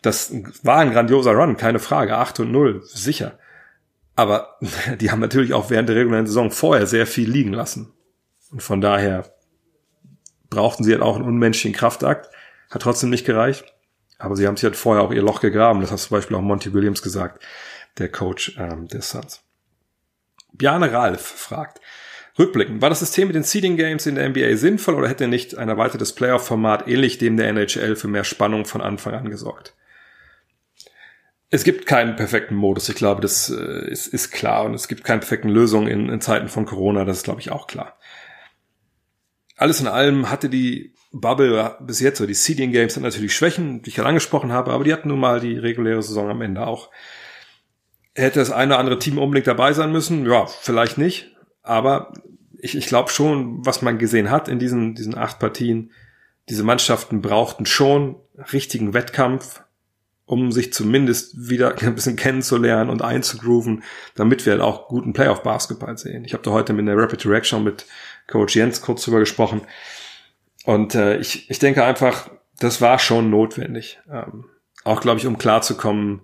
das 0.00 0.32
war 0.62 0.78
ein 0.78 0.90
grandioser 0.90 1.32
Run, 1.32 1.58
keine 1.58 1.78
Frage, 1.78 2.16
8 2.16 2.40
und 2.40 2.50
0, 2.50 2.80
sicher. 2.84 3.38
Aber 4.16 4.56
die 5.00 5.10
haben 5.10 5.20
natürlich 5.20 5.52
auch 5.52 5.68
während 5.68 5.90
der 5.90 5.96
regulären 5.96 6.26
Saison 6.26 6.50
vorher 6.50 6.86
sehr 6.86 7.06
viel 7.06 7.30
liegen 7.30 7.52
lassen. 7.52 7.92
Und 8.50 8.62
von 8.62 8.80
daher 8.80 9.34
brauchten 10.48 10.82
sie 10.82 10.92
halt 10.92 11.02
auch 11.02 11.16
einen 11.16 11.26
unmenschlichen 11.26 11.76
Kraftakt. 11.76 12.30
Hat 12.70 12.80
trotzdem 12.80 13.10
nicht 13.10 13.26
gereicht. 13.26 13.66
Aber 14.18 14.36
sie 14.36 14.46
haben 14.46 14.56
sich 14.56 14.64
halt 14.64 14.76
vorher 14.76 15.04
auch 15.04 15.12
ihr 15.12 15.20
Loch 15.20 15.42
gegraben. 15.42 15.82
Das 15.82 15.90
hat 15.90 15.98
zum 15.98 16.16
Beispiel 16.16 16.38
auch 16.38 16.40
Monty 16.40 16.72
Williams 16.72 17.02
gesagt, 17.02 17.44
der 17.98 18.10
Coach 18.10 18.56
ähm, 18.58 18.88
des 18.88 19.10
Suns. 19.10 19.42
Bjarne 20.54 20.90
Ralf 20.90 21.20
fragt, 21.20 21.82
Rückblickend, 22.38 22.82
war 22.82 22.88
das 22.88 22.98
System 22.98 23.28
mit 23.28 23.36
den 23.36 23.44
Seeding 23.44 23.76
Games 23.76 24.06
in 24.06 24.16
der 24.16 24.28
NBA 24.28 24.56
sinnvoll 24.56 24.94
oder 24.94 25.08
hätte 25.08 25.28
nicht 25.28 25.56
ein 25.56 25.68
erweitertes 25.68 26.14
Playoff-Format 26.14 26.88
ähnlich 26.88 27.18
dem 27.18 27.36
der 27.36 27.48
NHL 27.48 27.94
für 27.94 28.08
mehr 28.08 28.24
Spannung 28.24 28.64
von 28.64 28.80
Anfang 28.80 29.14
an 29.14 29.30
gesorgt? 29.30 29.74
Es 31.50 31.62
gibt 31.62 31.86
keinen 31.86 32.16
perfekten 32.16 32.56
Modus, 32.56 32.88
ich 32.88 32.96
glaube, 32.96 33.20
das 33.20 33.50
äh, 33.50 33.88
ist, 33.88 34.08
ist 34.08 34.32
klar 34.32 34.64
und 34.64 34.74
es 34.74 34.88
gibt 34.88 35.04
keine 35.04 35.20
perfekten 35.20 35.48
Lösungen 35.48 35.86
in, 35.86 36.08
in 36.08 36.20
Zeiten 36.20 36.48
von 36.48 36.66
Corona, 36.66 37.04
das 37.04 37.18
ist, 37.18 37.22
glaube 37.22 37.40
ich, 37.40 37.52
auch 37.52 37.68
klar. 37.68 37.96
Alles 39.56 39.80
in 39.80 39.86
allem 39.86 40.30
hatte 40.30 40.48
die 40.48 40.92
Bubble 41.12 41.76
bis 41.80 42.00
jetzt, 42.00 42.18
so 42.18 42.26
die 42.26 42.34
Seeding 42.34 42.72
Games 42.72 42.94
sind 42.94 43.04
natürlich 43.04 43.36
Schwächen, 43.36 43.82
die 43.82 43.90
ich 43.90 43.94
gerade 43.94 44.08
angesprochen 44.08 44.50
habe, 44.50 44.72
aber 44.72 44.82
die 44.82 44.92
hatten 44.92 45.08
nun 45.08 45.20
mal 45.20 45.38
die 45.38 45.56
reguläre 45.56 46.02
Saison 46.02 46.28
am 46.28 46.42
Ende 46.42 46.66
auch. 46.66 46.90
Hätte 48.16 48.40
das 48.40 48.50
eine 48.50 48.72
oder 48.72 48.80
andere 48.80 48.98
Team 48.98 49.18
unbedingt 49.18 49.46
dabei 49.46 49.72
sein 49.72 49.92
müssen? 49.92 50.26
Ja, 50.26 50.46
vielleicht 50.46 50.98
nicht. 50.98 51.33
Aber 51.64 52.12
ich, 52.58 52.76
ich 52.76 52.86
glaube 52.86 53.10
schon, 53.10 53.66
was 53.66 53.82
man 53.82 53.98
gesehen 53.98 54.30
hat 54.30 54.48
in 54.48 54.60
diesen, 54.60 54.94
diesen 54.94 55.16
acht 55.18 55.40
Partien, 55.40 55.90
diese 56.48 56.62
Mannschaften 56.62 57.20
brauchten 57.20 57.66
schon 57.66 58.16
richtigen 58.52 58.94
Wettkampf, 58.94 59.62
um 60.26 60.52
sich 60.52 60.72
zumindest 60.72 61.48
wieder 61.48 61.76
ein 61.82 61.94
bisschen 61.94 62.16
kennenzulernen 62.16 62.90
und 62.90 63.02
einzugrooven, 63.02 63.82
damit 64.14 64.46
wir 64.46 64.52
halt 64.52 64.62
auch 64.62 64.88
guten 64.88 65.12
Playoff-Basketball 65.12 65.98
sehen. 65.98 66.24
Ich 66.24 66.34
habe 66.34 66.44
da 66.44 66.52
heute 66.52 66.72
mit 66.72 66.86
der 66.86 66.96
Rapid 66.96 67.26
Reaction 67.26 67.64
mit 67.64 67.86
Coach 68.28 68.54
Jens 68.54 68.80
kurz 68.80 69.04
drüber 69.04 69.20
gesprochen. 69.20 69.62
Und 70.64 70.94
äh, 70.94 71.18
ich, 71.18 71.50
ich 71.50 71.58
denke 71.58 71.84
einfach, 71.84 72.30
das 72.58 72.80
war 72.80 72.98
schon 72.98 73.30
notwendig. 73.30 74.00
Ähm, 74.10 74.46
auch, 74.84 75.00
glaube 75.00 75.18
ich, 75.18 75.26
um 75.26 75.38
klarzukommen 75.38 76.22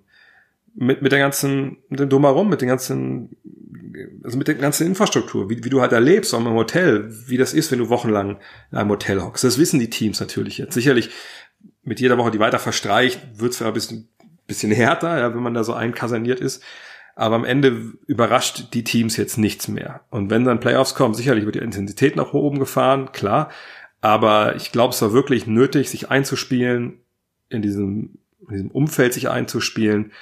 mit, 0.75 1.03
mit 1.03 1.13
der 1.13 1.19
ganzen, 1.19 1.79
mit 1.89 2.01
dem 2.01 2.09
Drumherum, 2.09 2.49
mit 2.49 2.61
den 2.61 2.69
ganzen 2.69 3.37
also 4.23 4.39
mit 4.39 4.49
der 4.49 4.55
ganzen 4.55 4.87
Infrastruktur, 4.87 5.51
wie, 5.51 5.63
wie 5.65 5.71
du 5.71 5.81
halt 5.81 5.93
erlebst, 5.93 6.35
auch 6.35 6.41
im 6.41 6.51
Hotel, 6.51 7.11
wie 7.27 7.37
das 7.37 7.55
ist, 7.55 7.71
wenn 7.71 7.79
du 7.79 7.89
wochenlang 7.89 8.39
in 8.71 8.79
einem 8.79 8.91
Hotel 8.91 9.23
hockst. 9.23 9.45
Das 9.45 9.59
wissen 9.59 9.81
die 9.81 9.91
Teams 9.91 10.21
natürlich 10.21 10.59
jetzt. 10.59 10.75
Sicherlich 10.75 11.11
mit 11.83 12.01
jeder 12.01 12.19
Woche, 12.19 12.31
die 12.31 12.39
weiter 12.39 12.59
verstreicht, 12.59 13.21
wird 13.39 13.53
es 13.53 13.63
ein 13.63 13.73
bisschen, 13.73 14.09
bisschen 14.47 14.73
härter, 14.73 15.19
ja, 15.19 15.35
wenn 15.35 15.43
man 15.43 15.55
da 15.55 15.65
so 15.65 15.73
einkaserniert 15.73 16.41
ist. 16.41 16.63
Aber 17.17 17.35
am 17.35 17.45
Ende 17.45 17.95
überrascht 18.07 18.73
die 18.73 18.85
Teams 18.85 19.17
jetzt 19.17 19.37
nichts 19.37 19.69
mehr. 19.69 20.03
Und 20.11 20.31
wenn 20.31 20.45
dann 20.45 20.61
Playoffs 20.61 20.95
kommen, 20.95 21.15
sicherlich 21.15 21.45
wird 21.45 21.57
die 21.57 21.61
Intensität 21.61 22.17
nach 22.17 22.33
oben 22.33 22.59
gefahren, 22.59 23.13
klar. 23.13 23.51
Aber 24.01 24.57
ich 24.57 24.73
glaube, 24.73 24.95
es 24.95 25.03
war 25.03 25.13
wirklich 25.13 25.47
nötig, 25.47 25.91
sich 25.91 26.11
einzuspielen, 26.11 27.01
in 27.49 27.63
diesem, 27.63 28.19
in 28.49 28.55
diesem 28.55 28.71
Umfeld 28.71 29.13
sich 29.13 29.29
einzuspielen 29.29 30.13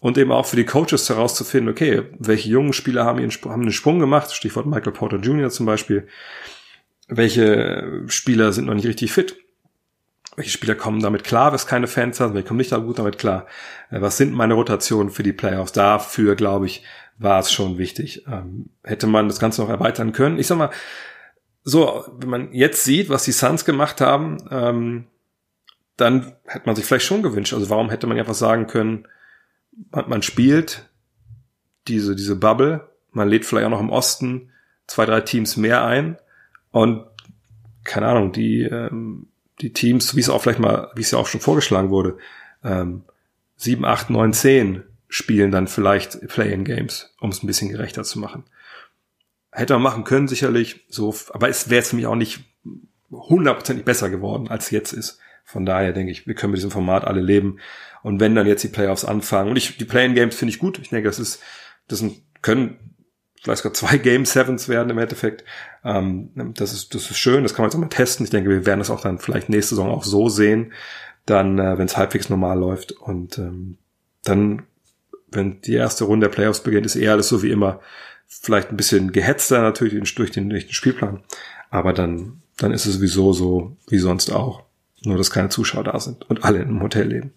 und 0.00 0.16
eben 0.18 0.32
auch 0.32 0.46
für 0.46 0.56
die 0.56 0.64
Coaches 0.64 1.08
herauszufinden, 1.08 1.72
okay, 1.72 2.04
welche 2.18 2.48
jungen 2.48 2.72
Spieler 2.72 3.04
haben, 3.04 3.18
ihren, 3.18 3.30
haben 3.30 3.62
einen 3.62 3.72
Sprung 3.72 3.98
gemacht, 3.98 4.32
Stichwort 4.32 4.66
Michael 4.66 4.92
Porter 4.92 5.18
Jr. 5.18 5.50
zum 5.50 5.66
Beispiel, 5.66 6.06
welche 7.08 8.04
Spieler 8.06 8.52
sind 8.52 8.66
noch 8.66 8.74
nicht 8.74 8.86
richtig 8.86 9.12
fit, 9.12 9.36
welche 10.36 10.50
Spieler 10.50 10.76
kommen 10.76 11.00
damit 11.00 11.24
klar, 11.24 11.52
was 11.52 11.66
keine 11.66 11.88
Fans 11.88 12.20
hat, 12.20 12.34
welche 12.34 12.46
kommen 12.46 12.58
nicht 12.58 12.70
gut 12.70 12.98
damit 12.98 13.18
klar, 13.18 13.46
äh, 13.90 14.00
was 14.00 14.16
sind 14.16 14.32
meine 14.32 14.54
Rotationen 14.54 15.10
für 15.10 15.22
die 15.22 15.32
Playoffs, 15.32 15.72
dafür 15.72 16.36
glaube 16.36 16.66
ich, 16.66 16.84
war 17.18 17.40
es 17.40 17.52
schon 17.52 17.78
wichtig. 17.78 18.24
Ähm, 18.28 18.70
hätte 18.84 19.08
man 19.08 19.28
das 19.28 19.40
Ganze 19.40 19.60
noch 19.60 19.68
erweitern 19.68 20.12
können. 20.12 20.38
Ich 20.38 20.46
sag 20.46 20.56
mal, 20.56 20.70
so, 21.64 22.04
wenn 22.16 22.30
man 22.30 22.52
jetzt 22.52 22.84
sieht, 22.84 23.08
was 23.08 23.24
die 23.24 23.32
Suns 23.32 23.64
gemacht 23.64 24.00
haben, 24.00 24.38
ähm, 24.50 25.06
dann 25.96 26.36
hätte 26.46 26.66
man 26.66 26.76
sich 26.76 26.84
vielleicht 26.84 27.06
schon 27.06 27.22
gewünscht. 27.22 27.52
Also 27.52 27.68
warum 27.68 27.90
hätte 27.90 28.06
man 28.06 28.18
einfach 28.18 28.34
sagen 28.34 28.68
können, 28.68 29.08
man, 29.90 30.08
man 30.08 30.22
spielt 30.22 30.88
diese, 31.86 32.16
diese 32.16 32.36
Bubble, 32.36 32.88
man 33.12 33.28
lädt 33.28 33.44
vielleicht 33.44 33.66
auch 33.66 33.70
noch 33.70 33.80
im 33.80 33.90
Osten 33.90 34.50
zwei, 34.86 35.06
drei 35.06 35.20
Teams 35.20 35.56
mehr 35.56 35.84
ein 35.84 36.18
und 36.70 37.04
keine 37.84 38.06
Ahnung, 38.06 38.32
die, 38.32 38.62
ähm, 38.62 39.28
die 39.60 39.72
Teams, 39.72 40.14
wie 40.14 40.20
es 40.20 40.28
auch 40.28 40.42
vielleicht 40.42 40.60
mal, 40.60 40.90
wie 40.94 41.00
es 41.00 41.10
ja 41.10 41.18
auch 41.18 41.26
schon 41.26 41.40
vorgeschlagen 41.40 41.90
wurde, 41.90 42.18
ähm, 42.62 43.04
7, 43.56 43.84
8, 43.84 44.10
9, 44.10 44.32
10 44.32 44.82
spielen 45.08 45.50
dann 45.50 45.68
vielleicht 45.68 46.20
Play-in-Games, 46.28 47.14
um 47.20 47.30
es 47.30 47.42
ein 47.42 47.46
bisschen 47.46 47.70
gerechter 47.70 48.04
zu 48.04 48.18
machen. 48.18 48.44
Hätte 49.50 49.72
man 49.74 49.82
machen 49.82 50.04
können, 50.04 50.28
sicherlich, 50.28 50.84
so, 50.88 51.14
aber 51.30 51.48
es 51.48 51.70
wäre 51.70 51.80
jetzt 51.80 51.90
für 51.90 51.96
mich 51.96 52.06
auch 52.06 52.14
nicht 52.14 52.44
hundertprozentig 53.10 53.84
besser 53.84 54.10
geworden, 54.10 54.48
als 54.48 54.70
jetzt 54.70 54.92
ist. 54.92 55.18
Von 55.44 55.64
daher 55.64 55.92
denke 55.92 56.12
ich, 56.12 56.26
wir 56.26 56.34
können 56.34 56.52
mit 56.52 56.58
diesem 56.58 56.70
Format 56.70 57.06
alle 57.06 57.22
leben. 57.22 57.58
Und 58.02 58.20
wenn 58.20 58.34
dann 58.34 58.46
jetzt 58.46 58.64
die 58.64 58.68
Playoffs 58.68 59.04
anfangen, 59.04 59.50
und 59.50 59.56
ich, 59.56 59.76
die 59.76 59.84
Playing 59.84 60.14
Games 60.14 60.34
finde 60.34 60.54
ich 60.54 60.58
gut. 60.58 60.78
Ich 60.78 60.90
denke, 60.90 61.08
das 61.08 61.18
ist, 61.18 61.40
das 61.88 61.98
sind, 62.00 62.22
können 62.42 62.78
vielleicht 63.42 63.62
sogar 63.62 63.74
zwei 63.74 63.98
Game 63.98 64.24
Sevens 64.24 64.68
werden 64.68 64.90
im 64.90 64.98
Endeffekt. 64.98 65.44
Ähm, 65.84 66.30
das 66.54 66.72
ist, 66.72 66.94
das 66.94 67.10
ist 67.10 67.18
schön. 67.18 67.42
Das 67.42 67.54
kann 67.54 67.62
man 67.62 67.70
jetzt 67.70 67.76
auch 67.76 67.80
mal 67.80 67.88
testen. 67.88 68.24
Ich 68.24 68.30
denke, 68.30 68.50
wir 68.50 68.66
werden 68.66 68.80
das 68.80 68.90
auch 68.90 69.00
dann 69.00 69.18
vielleicht 69.18 69.48
nächste 69.48 69.74
Saison 69.74 69.90
auch 69.90 70.04
so 70.04 70.28
sehen. 70.28 70.72
Dann, 71.26 71.58
äh, 71.58 71.78
wenn 71.78 71.86
es 71.86 71.96
halbwegs 71.96 72.28
normal 72.28 72.58
läuft. 72.58 72.92
Und 72.92 73.38
ähm, 73.38 73.78
dann, 74.24 74.62
wenn 75.30 75.60
die 75.60 75.74
erste 75.74 76.04
Runde 76.04 76.28
der 76.28 76.34
Playoffs 76.34 76.62
beginnt, 76.62 76.86
ist 76.86 76.96
eher 76.96 77.12
alles 77.12 77.28
so 77.28 77.42
wie 77.42 77.50
immer. 77.50 77.80
Vielleicht 78.26 78.70
ein 78.70 78.76
bisschen 78.76 79.12
gehetzter 79.12 79.62
natürlich 79.62 80.14
durch 80.14 80.30
den, 80.30 80.50
durch 80.50 80.66
den 80.66 80.74
Spielplan. 80.74 81.22
Aber 81.70 81.92
dann, 81.92 82.42
dann 82.56 82.72
ist 82.72 82.86
es 82.86 82.94
sowieso 82.94 83.32
so 83.32 83.76
wie 83.88 83.98
sonst 83.98 84.30
auch. 84.30 84.64
Nur, 85.04 85.16
dass 85.16 85.30
keine 85.30 85.48
Zuschauer 85.48 85.84
da 85.84 85.98
sind 86.00 86.28
und 86.28 86.44
alle 86.44 86.58
in 86.58 86.68
einem 86.68 86.82
Hotel 86.82 87.08
leben. 87.08 87.32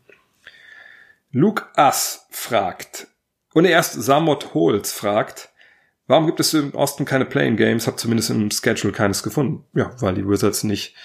Luke 1.31 1.65
Ass 1.75 2.27
fragt, 2.29 3.07
und 3.53 3.65
erst 3.65 4.01
Samot 4.01 4.53
Holz 4.53 4.91
fragt, 4.91 5.49
warum 6.07 6.25
gibt 6.25 6.39
es 6.39 6.53
im 6.53 6.73
Osten 6.73 7.05
keine 7.05 7.25
Playing 7.25 7.57
Games? 7.57 7.87
Hab 7.87 7.99
zumindest 7.99 8.29
im 8.29 8.49
Schedule 8.51 8.93
keines 8.93 9.23
gefunden. 9.23 9.65
Ja, 9.73 9.91
weil 9.99 10.15
die 10.15 10.27
Wizards 10.27 10.63
nicht 10.63 10.95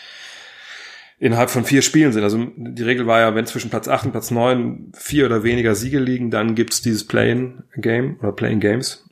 innerhalb 1.18 1.50
von 1.50 1.64
vier 1.64 1.82
Spielen 1.82 2.12
sind. 2.12 2.22
Also 2.22 2.46
die 2.56 2.82
Regel 2.82 3.06
war 3.06 3.20
ja, 3.20 3.34
wenn 3.34 3.46
zwischen 3.46 3.70
Platz 3.70 3.88
8 3.88 4.06
und 4.06 4.12
Platz 4.12 4.30
9 4.30 4.92
vier 4.94 5.26
oder 5.26 5.42
weniger 5.42 5.74
Siege 5.74 5.98
liegen, 5.98 6.30
dann 6.30 6.54
gibt's 6.54 6.82
dieses 6.82 7.06
Playing 7.06 7.62
Game 7.76 8.18
oder 8.20 8.32
Playing 8.32 8.60
Games. 8.60 9.08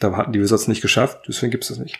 Da 0.00 0.16
hatten 0.16 0.32
die 0.32 0.40
Wizards 0.40 0.68
nicht 0.68 0.80
geschafft, 0.80 1.24
deswegen 1.28 1.50
gibt 1.50 1.64
es 1.64 1.68
das 1.70 1.78
nicht. 1.78 1.98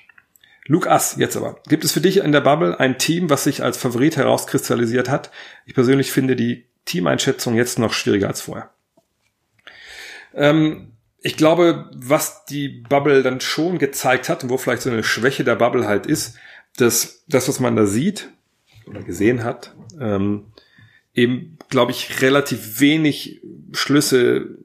Luke 0.67 0.89
Ass, 0.89 1.17
jetzt 1.19 1.37
aber. 1.37 1.61
Gibt 1.69 1.85
es 1.85 1.93
für 1.93 2.01
dich 2.01 2.19
in 2.19 2.31
der 2.31 2.43
Bubble 2.43 2.79
ein 2.79 2.99
Team, 2.99 3.31
was 3.31 3.45
sich 3.45 3.63
als 3.63 3.79
Favorit 3.79 4.17
herauskristallisiert 4.17 5.09
hat? 5.09 5.31
Ich 5.65 5.75
persönlich 5.75 6.13
finde 6.13 6.37
die 6.37 6.67
Teameinschätzung 6.89 7.55
jetzt 7.55 7.79
noch 7.79 7.93
schwieriger 7.93 8.29
als 8.29 8.41
vorher. 8.41 8.71
Ähm, 10.35 10.93
ich 11.21 11.37
glaube, 11.37 11.91
was 11.95 12.45
die 12.45 12.69
Bubble 12.69 13.23
dann 13.23 13.41
schon 13.41 13.79
gezeigt 13.79 14.29
hat 14.29 14.45
und 14.45 14.51
wo 14.51 14.57
vielleicht 14.57 14.83
so 14.83 14.91
eine 14.91 15.05
Schwäche 15.05 15.45
der 15.45 15.57
Bubble 15.57 15.87
halt 15.87 16.07
ist, 16.07 16.37
dass 16.77 17.25
das, 17.29 17.49
was 17.49 17.61
man 17.61 17.77
da 17.77 17.87
sieht 17.87 18.31
oder 18.87 19.03
gesehen 19.03 19.45
hat, 19.45 19.75
ähm, 20.01 20.47
eben, 21.15 21.59
glaube 21.69 21.93
ich, 21.93 22.23
relativ 22.23 22.81
wenig 22.81 23.43
Schlüsse 23.73 24.59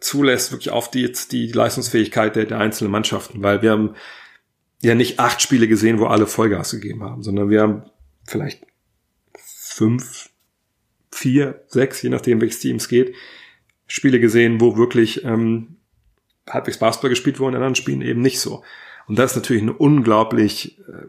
zulässt, 0.00 0.50
wirklich 0.50 0.70
auf 0.70 0.90
die 0.90 1.02
jetzt 1.02 1.32
die 1.32 1.46
Leistungsfähigkeit 1.46 2.34
der, 2.36 2.46
der 2.46 2.58
einzelnen 2.58 2.90
Mannschaften, 2.90 3.42
weil 3.42 3.62
wir 3.62 3.70
haben 3.70 3.94
ja 4.82 4.94
nicht 4.94 5.20
acht 5.20 5.40
Spiele 5.40 5.68
gesehen, 5.68 6.00
wo 6.00 6.06
alle 6.06 6.26
Vollgas 6.26 6.72
gegeben 6.72 7.04
haben, 7.04 7.22
sondern 7.22 7.50
wir 7.50 7.62
haben 7.62 7.84
vielleicht 8.26 8.66
fünf, 9.36 10.30
vier, 11.22 11.62
sechs, 11.68 12.02
je 12.02 12.10
nachdem, 12.10 12.40
welches 12.40 12.58
Team 12.58 12.76
es 12.76 12.88
geht, 12.88 13.14
Spiele 13.86 14.18
gesehen, 14.18 14.60
wo 14.60 14.76
wirklich 14.76 15.24
ähm, 15.24 15.76
halbwegs 16.48 16.78
Basketball 16.78 17.10
gespielt 17.10 17.38
wurde, 17.38 17.56
in 17.56 17.62
anderen 17.62 17.76
Spielen 17.76 18.02
eben 18.02 18.20
nicht 18.20 18.40
so. 18.40 18.64
Und 19.06 19.18
das 19.18 19.32
ist 19.32 19.36
natürlich 19.36 19.62
ein 19.62 19.70
unglaublich 19.70 20.78
äh, 20.80 21.06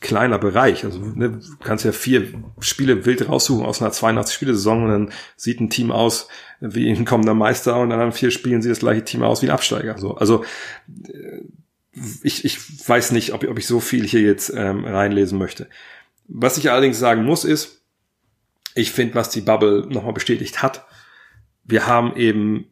kleiner 0.00 0.38
Bereich. 0.38 0.84
Also 0.84 0.98
ne, 0.98 1.30
du 1.30 1.40
kannst 1.62 1.84
ja 1.84 1.92
vier 1.92 2.26
Spiele 2.60 3.04
wild 3.04 3.28
raussuchen 3.28 3.66
aus 3.66 3.82
einer 3.82 3.92
82-Spiele-Saison 3.92 4.84
und 4.84 4.90
dann 4.90 5.10
sieht 5.36 5.60
ein 5.60 5.68
Team 5.68 5.90
aus 5.90 6.28
wie 6.60 6.90
ein 6.90 7.04
kommender 7.04 7.34
Meister 7.34 7.78
und 7.78 7.90
dann 7.90 8.00
an 8.00 8.12
vier 8.12 8.30
Spielen 8.30 8.62
sieht 8.62 8.72
das 8.72 8.80
gleiche 8.80 9.04
Team 9.04 9.22
aus 9.22 9.42
wie 9.42 9.46
ein 9.46 9.52
Absteiger. 9.52 9.98
So, 9.98 10.14
also 10.14 10.42
äh, 11.12 11.42
ich, 12.22 12.44
ich 12.46 12.88
weiß 12.88 13.12
nicht, 13.12 13.34
ob, 13.34 13.46
ob 13.46 13.58
ich 13.58 13.66
so 13.66 13.80
viel 13.80 14.06
hier 14.06 14.22
jetzt 14.22 14.50
ähm, 14.56 14.86
reinlesen 14.86 15.38
möchte. 15.38 15.68
Was 16.28 16.56
ich 16.56 16.70
allerdings 16.70 16.98
sagen 16.98 17.24
muss 17.24 17.44
ist, 17.44 17.79
ich 18.74 18.92
finde, 18.92 19.14
was 19.14 19.30
die 19.30 19.40
Bubble 19.40 19.86
nochmal 19.88 20.12
bestätigt 20.12 20.62
hat, 20.62 20.86
wir 21.64 21.86
haben 21.86 22.16
eben 22.16 22.66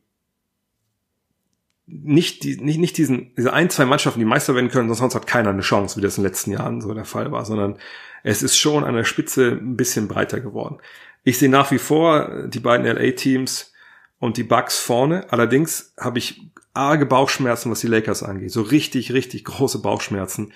nicht, 1.87 2.45
die, 2.45 2.57
nicht, 2.57 2.79
nicht 2.79 2.99
diesen, 2.99 3.35
diese 3.35 3.53
ein, 3.53 3.71
zwei 3.71 3.87
Mannschaften, 3.87 4.21
die 4.21 4.27
Meister 4.27 4.55
werden 4.55 4.71
können, 4.71 4.93
sonst 4.93 5.15
hat 5.15 5.27
keiner 5.27 5.51
eine 5.51 5.63
Chance, 5.63 5.97
wie 5.97 6.03
das 6.03 6.19
in 6.19 6.23
den 6.23 6.31
letzten 6.31 6.51
Jahren 6.53 6.81
so 6.81 6.93
der 6.93 7.07
Fall 7.07 7.33
war, 7.33 7.45
sondern 7.45 7.79
es 8.23 8.43
ist 8.43 8.59
schon 8.59 8.85
an 8.85 8.95
der 8.95 9.05
Spitze 9.05 9.53
ein 9.53 9.77
bisschen 9.77 10.09
breiter 10.09 10.41
geworden. 10.41 10.79
Ich 11.25 11.39
sehe 11.39 11.49
nach 11.49 11.71
wie 11.71 11.79
vor 11.79 12.47
die 12.49 12.61
beiden 12.61 12.87
LA-Teams 12.87 13.73
und 14.19 14.37
die 14.37 14.43
Bucks 14.43 14.79
vorne. 14.79 15.27
Allerdings 15.31 15.95
habe 15.99 16.19
ich 16.19 16.43
arge 16.75 17.07
Bauchschmerzen, 17.07 17.71
was 17.71 17.81
die 17.81 17.87
Lakers 17.87 18.23
angeht. 18.23 18.51
So 18.51 18.63
richtig, 18.63 19.13
richtig 19.13 19.45
große 19.45 19.81
Bauchschmerzen. 19.81 20.53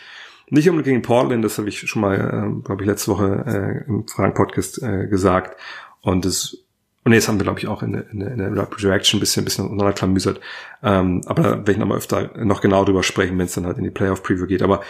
Nicht 0.53 0.69
unbedingt 0.69 0.97
gegen 0.97 1.03
Portland, 1.03 1.43
das 1.43 1.57
habe 1.57 1.71
ich 1.71 1.79
schon 1.79 2.03
mal, 2.03 2.15
äh, 2.15 2.63
glaube 2.63 2.83
ich, 2.83 2.87
letzte 2.87 3.13
Woche 3.13 3.85
äh, 3.87 3.89
im 3.89 4.07
Fragen-Podcast 4.07 4.83
äh, 4.83 5.07
gesagt. 5.07 5.59
Und 6.03 6.27
das 6.27 6.59
und 7.05 7.15
jetzt 7.15 7.27
haben 7.27 7.39
wir, 7.39 7.45
glaube 7.45 7.59
ich, 7.59 7.69
auch 7.69 7.83
in 7.83 7.93
der, 7.93 8.11
in 8.11 8.21
in 8.21 8.37
der 8.37 8.69
Reaction 8.83 9.17
ein 9.17 9.21
bisschen, 9.21 9.43
ein 9.43 9.45
bisschen 9.47 9.67
unterklamüsert. 9.67 10.41
Ähm, 10.83 11.23
aber 11.25 11.43
da 11.43 11.51
werde 11.53 11.73
ich 11.73 11.79
nochmal 11.79 11.97
öfter 11.97 12.33
noch 12.45 12.61
genau 12.61 12.85
drüber 12.85 13.03
sprechen, 13.03 13.39
wenn 13.39 13.47
es 13.47 13.55
dann 13.55 13.65
halt 13.65 13.79
in 13.79 13.85
die 13.85 13.91
Playoff-Preview 13.91 14.47
geht. 14.47 14.61
Aber 14.61 14.83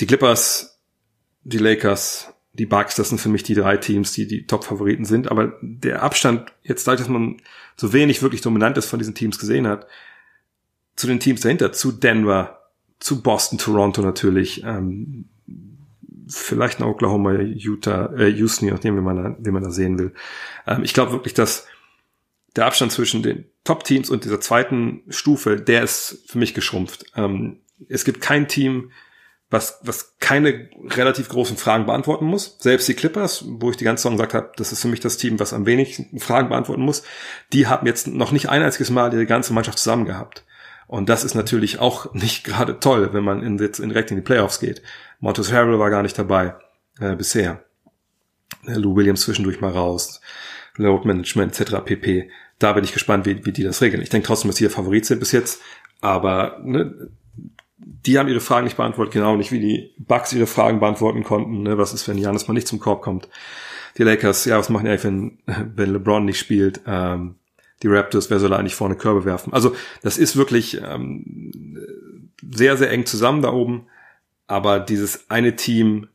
die 0.00 0.06
Clippers, 0.06 0.80
die 1.44 1.58
Lakers, 1.58 2.32
die 2.54 2.64
Bucks, 2.64 2.94
das 2.94 3.10
sind 3.10 3.20
für 3.20 3.28
mich 3.28 3.42
die 3.42 3.54
drei 3.54 3.76
Teams, 3.76 4.12
die 4.12 4.26
die 4.26 4.46
Top-Favoriten 4.46 5.04
sind. 5.04 5.30
Aber 5.30 5.52
der 5.60 6.02
Abstand, 6.02 6.50
jetzt 6.62 6.86
dadurch, 6.86 7.02
dass 7.02 7.10
man 7.10 7.36
so 7.76 7.92
wenig 7.92 8.22
wirklich 8.22 8.40
Dominantes 8.40 8.86
von 8.86 8.98
diesen 8.98 9.14
Teams 9.14 9.38
gesehen 9.38 9.68
hat, 9.68 9.86
zu 10.96 11.06
den 11.06 11.20
Teams 11.20 11.42
dahinter, 11.42 11.72
zu 11.72 11.92
Denver, 11.92 12.61
zu 13.02 13.22
Boston, 13.22 13.58
Toronto 13.58 14.02
natürlich, 14.02 14.62
ähm, 14.64 15.26
vielleicht 16.28 16.78
in 16.78 16.86
Oklahoma, 16.86 17.32
Utah, 17.40 18.12
äh, 18.16 18.28
Houston, 18.28 18.66
je 18.66 18.72
nachdem, 18.72 18.96
wie 18.96 19.00
man 19.00 19.16
da, 19.16 19.36
wie 19.38 19.50
man 19.50 19.62
da 19.62 19.70
sehen 19.70 19.98
will. 19.98 20.12
Ähm, 20.66 20.84
ich 20.84 20.94
glaube 20.94 21.12
wirklich, 21.12 21.34
dass 21.34 21.66
der 22.56 22.66
Abstand 22.66 22.92
zwischen 22.92 23.22
den 23.22 23.46
Top-Teams 23.64 24.10
und 24.10 24.24
dieser 24.24 24.40
zweiten 24.40 25.02
Stufe, 25.08 25.56
der 25.56 25.82
ist 25.82 26.24
für 26.26 26.38
mich 26.38 26.54
geschrumpft. 26.54 27.06
Ähm, 27.16 27.60
es 27.88 28.04
gibt 28.04 28.20
kein 28.20 28.46
Team, 28.46 28.92
was, 29.50 29.80
was 29.82 30.16
keine 30.18 30.70
relativ 30.90 31.28
großen 31.28 31.56
Fragen 31.56 31.84
beantworten 31.84 32.24
muss. 32.24 32.56
Selbst 32.58 32.88
die 32.88 32.94
Clippers, 32.94 33.44
wo 33.46 33.70
ich 33.70 33.76
die 33.76 33.84
ganze 33.84 34.02
Saison 34.02 34.16
gesagt 34.16 34.34
habe, 34.34 34.52
das 34.56 34.72
ist 34.72 34.80
für 34.80 34.88
mich 34.88 35.00
das 35.00 35.18
Team, 35.18 35.38
was 35.38 35.52
am 35.52 35.66
wenigsten 35.66 36.18
Fragen 36.20 36.48
beantworten 36.48 36.82
muss, 36.82 37.02
die 37.52 37.66
haben 37.66 37.86
jetzt 37.86 38.06
noch 38.06 38.32
nicht 38.32 38.48
ein 38.48 38.62
einziges 38.62 38.90
Mal 38.90 39.10
die 39.10 39.26
ganze 39.26 39.52
Mannschaft 39.52 39.78
zusammen 39.78 40.06
gehabt. 40.06 40.44
Und 40.86 41.08
das 41.08 41.24
ist 41.24 41.34
natürlich 41.34 41.78
auch 41.78 42.12
nicht 42.14 42.44
gerade 42.44 42.80
toll, 42.80 43.12
wenn 43.12 43.24
man 43.24 43.42
in, 43.42 43.58
jetzt 43.58 43.78
direkt 43.78 44.10
in 44.10 44.16
die 44.16 44.22
Playoffs 44.22 44.60
geht. 44.60 44.82
Montes 45.20 45.52
Harrell 45.52 45.78
war 45.78 45.90
gar 45.90 46.02
nicht 46.02 46.18
dabei 46.18 46.54
äh, 47.00 47.14
bisher. 47.16 47.64
Äh, 48.66 48.74
Lou 48.74 48.96
Williams 48.96 49.22
zwischendurch 49.22 49.60
mal 49.60 49.72
raus. 49.72 50.20
Load 50.76 51.06
Management 51.06 51.58
etc. 51.58 51.76
pp. 51.84 52.30
Da 52.58 52.72
bin 52.72 52.84
ich 52.84 52.92
gespannt, 52.92 53.26
wie, 53.26 53.44
wie 53.44 53.52
die 53.52 53.62
das 53.62 53.82
regeln. 53.82 54.02
Ich 54.02 54.08
denke 54.08 54.26
trotzdem, 54.26 54.48
dass 54.48 54.56
sie 54.56 54.64
der 54.64 54.70
Favorit 54.70 55.04
sind 55.04 55.20
bis 55.20 55.32
jetzt. 55.32 55.60
Aber 56.00 56.58
ne, 56.62 57.10
die 57.76 58.18
haben 58.18 58.28
ihre 58.28 58.40
Fragen 58.40 58.64
nicht 58.64 58.76
beantwortet, 58.76 59.14
genau 59.14 59.36
nicht 59.36 59.52
wie 59.52 59.60
die 59.60 59.94
Bucks 59.98 60.32
ihre 60.32 60.46
Fragen 60.46 60.80
beantworten 60.80 61.24
konnten. 61.24 61.62
Ne? 61.62 61.78
Was 61.78 61.92
ist, 61.92 62.08
wenn 62.08 62.18
Janis 62.18 62.48
mal 62.48 62.54
nicht 62.54 62.68
zum 62.68 62.78
Korb 62.78 63.02
kommt? 63.02 63.28
Die 63.98 64.02
Lakers, 64.02 64.44
ja, 64.44 64.58
was 64.58 64.68
machen 64.68 64.84
die 64.84 64.90
eigentlich, 64.90 65.04
wenn, 65.04 65.38
wenn 65.76 65.92
LeBron 65.92 66.24
nicht 66.24 66.38
spielt? 66.38 66.80
Ähm, 66.86 67.36
die 67.82 67.88
Raptors, 67.88 68.30
wer 68.30 68.38
soll 68.38 68.52
eigentlich 68.52 68.74
vorne 68.74 68.96
Körbe 68.96 69.24
werfen? 69.24 69.52
Also 69.52 69.74
das 70.02 70.18
ist 70.18 70.36
wirklich 70.36 70.80
ähm, 70.82 72.30
sehr, 72.50 72.76
sehr 72.76 72.90
eng 72.90 73.06
zusammen 73.06 73.42
da 73.42 73.52
oben. 73.52 73.86
Aber 74.46 74.80
dieses 74.80 75.30
eine 75.30 75.56
Team, 75.56 76.08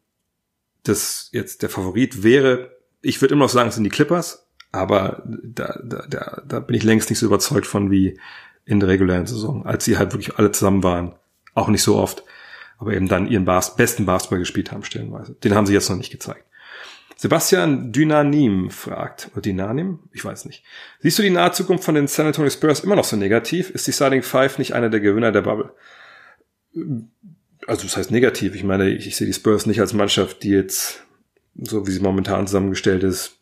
das 0.83 1.29
jetzt 1.31 1.61
der 1.61 1.69
Favorit 1.69 2.23
wäre, 2.23 2.77
ich 3.01 3.21
würde 3.21 3.33
immer 3.33 3.45
noch 3.45 3.51
sagen, 3.51 3.69
es 3.69 3.75
sind 3.75 3.83
die 3.83 3.89
Clippers, 3.89 4.47
aber 4.71 5.23
da, 5.25 5.79
da, 5.83 6.05
da, 6.07 6.41
da 6.45 6.59
bin 6.59 6.75
ich 6.75 6.83
längst 6.83 7.09
nicht 7.09 7.19
so 7.19 7.25
überzeugt 7.25 7.67
von 7.67 7.89
wie 7.91 8.19
in 8.65 8.79
der 8.79 8.89
regulären 8.89 9.25
Saison, 9.25 9.65
als 9.65 9.85
sie 9.85 9.97
halt 9.97 10.13
wirklich 10.13 10.37
alle 10.37 10.51
zusammen 10.51 10.83
waren. 10.83 11.15
Auch 11.53 11.69
nicht 11.69 11.83
so 11.83 11.95
oft, 11.95 12.23
aber 12.77 12.93
eben 12.93 13.07
dann 13.07 13.27
ihren 13.27 13.45
Bas 13.45 13.75
besten 13.75 14.05
Basketball 14.05 14.39
gespielt 14.39 14.71
haben, 14.71 14.83
stellenweise. 14.83 15.33
Den 15.35 15.55
haben 15.55 15.65
sie 15.65 15.73
jetzt 15.73 15.89
noch 15.89 15.97
nicht 15.97 16.11
gezeigt. 16.11 16.43
Sebastian 17.17 17.91
Dynanim 17.91 18.69
fragt, 18.69 19.29
oder 19.33 19.41
Dynanim? 19.41 19.99
Ich 20.13 20.23
weiß 20.23 20.45
nicht. 20.45 20.63
Siehst 20.99 21.17
du 21.17 21.23
die 21.23 21.31
nahe 21.31 21.51
Zukunft 21.51 21.83
von 21.83 21.95
den 21.95 22.07
San 22.07 22.27
Antonio 22.27 22.49
Spurs 22.49 22.81
immer 22.81 22.95
noch 22.95 23.05
so 23.05 23.15
negativ? 23.15 23.71
Ist 23.71 23.87
die 23.87 23.93
Starting 23.93 24.21
Five 24.21 24.59
nicht 24.59 24.73
einer 24.73 24.89
der 24.89 24.99
Gewinner 24.99 25.31
der 25.31 25.41
Bubble? 25.41 25.73
also 27.67 27.83
das 27.83 27.97
heißt 27.97 28.11
negativ. 28.11 28.55
Ich 28.55 28.63
meine, 28.63 28.89
ich, 28.89 29.07
ich 29.07 29.15
sehe 29.15 29.27
die 29.27 29.33
Spurs 29.33 29.65
nicht 29.65 29.79
als 29.79 29.93
Mannschaft, 29.93 30.43
die 30.43 30.49
jetzt, 30.49 31.03
so 31.55 31.85
wie 31.85 31.91
sie 31.91 31.99
momentan 31.99 32.47
zusammengestellt 32.47 33.03
ist, 33.03 33.33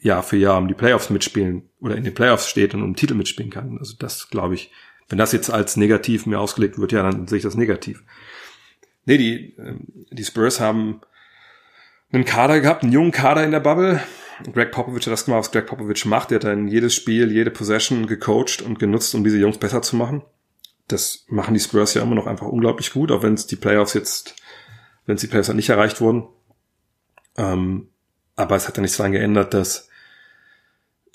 Jahr 0.00 0.22
für 0.22 0.36
Jahr 0.36 0.58
um 0.58 0.68
die 0.68 0.74
Playoffs 0.74 1.10
mitspielen 1.10 1.68
oder 1.80 1.96
in 1.96 2.04
den 2.04 2.14
Playoffs 2.14 2.48
steht 2.48 2.74
und 2.74 2.82
um 2.82 2.96
Titel 2.96 3.14
mitspielen 3.14 3.50
kann. 3.50 3.78
Also 3.78 3.94
das 3.98 4.28
glaube 4.28 4.54
ich, 4.54 4.70
wenn 5.08 5.18
das 5.18 5.32
jetzt 5.32 5.50
als 5.50 5.76
negativ 5.76 6.26
mir 6.26 6.40
ausgelegt 6.40 6.78
wird, 6.78 6.92
ja, 6.92 7.02
dann 7.02 7.26
sehe 7.26 7.38
ich 7.38 7.44
das 7.44 7.54
negativ. 7.54 8.02
Nee, 9.06 9.18
die, 9.18 9.54
ähm, 9.58 9.80
die 10.10 10.24
Spurs 10.24 10.60
haben 10.60 11.00
einen 12.14 12.24
Kader 12.24 12.60
gehabt, 12.60 12.82
einen 12.82 12.92
jungen 12.92 13.12
Kader 13.12 13.44
in 13.44 13.50
der 13.50 13.60
Bubble. 13.60 14.00
Greg 14.52 14.72
Popovich 14.72 15.06
hat 15.06 15.12
das 15.12 15.24
gemacht, 15.24 15.40
was 15.40 15.52
Greg 15.52 15.66
Popovich 15.66 16.04
macht. 16.06 16.32
Er 16.32 16.36
hat 16.36 16.44
dann 16.44 16.68
jedes 16.68 16.94
Spiel, 16.94 17.30
jede 17.30 17.50
Possession 17.50 18.06
gecoacht 18.06 18.62
und 18.62 18.78
genutzt, 18.78 19.14
um 19.14 19.24
diese 19.24 19.38
Jungs 19.38 19.58
besser 19.58 19.82
zu 19.82 19.96
machen 19.96 20.22
das 20.88 21.24
machen 21.28 21.54
die 21.54 21.60
Spurs 21.60 21.94
ja 21.94 22.02
immer 22.02 22.14
noch 22.14 22.26
einfach 22.26 22.46
unglaublich 22.46 22.92
gut, 22.92 23.10
auch 23.10 23.22
wenn 23.22 23.34
es 23.34 23.46
die 23.46 23.56
Playoffs 23.56 23.94
jetzt, 23.94 24.36
wenn 25.06 25.14
es 25.16 25.20
die 25.20 25.26
Playoffs 25.26 25.48
halt 25.48 25.56
nicht 25.56 25.70
erreicht 25.70 26.00
wurden. 26.00 26.28
Ähm, 27.36 27.88
aber 28.36 28.56
es 28.56 28.68
hat 28.68 28.76
ja 28.76 28.82
nichts 28.82 28.96
daran 28.96 29.12
geändert, 29.12 29.54
dass 29.54 29.88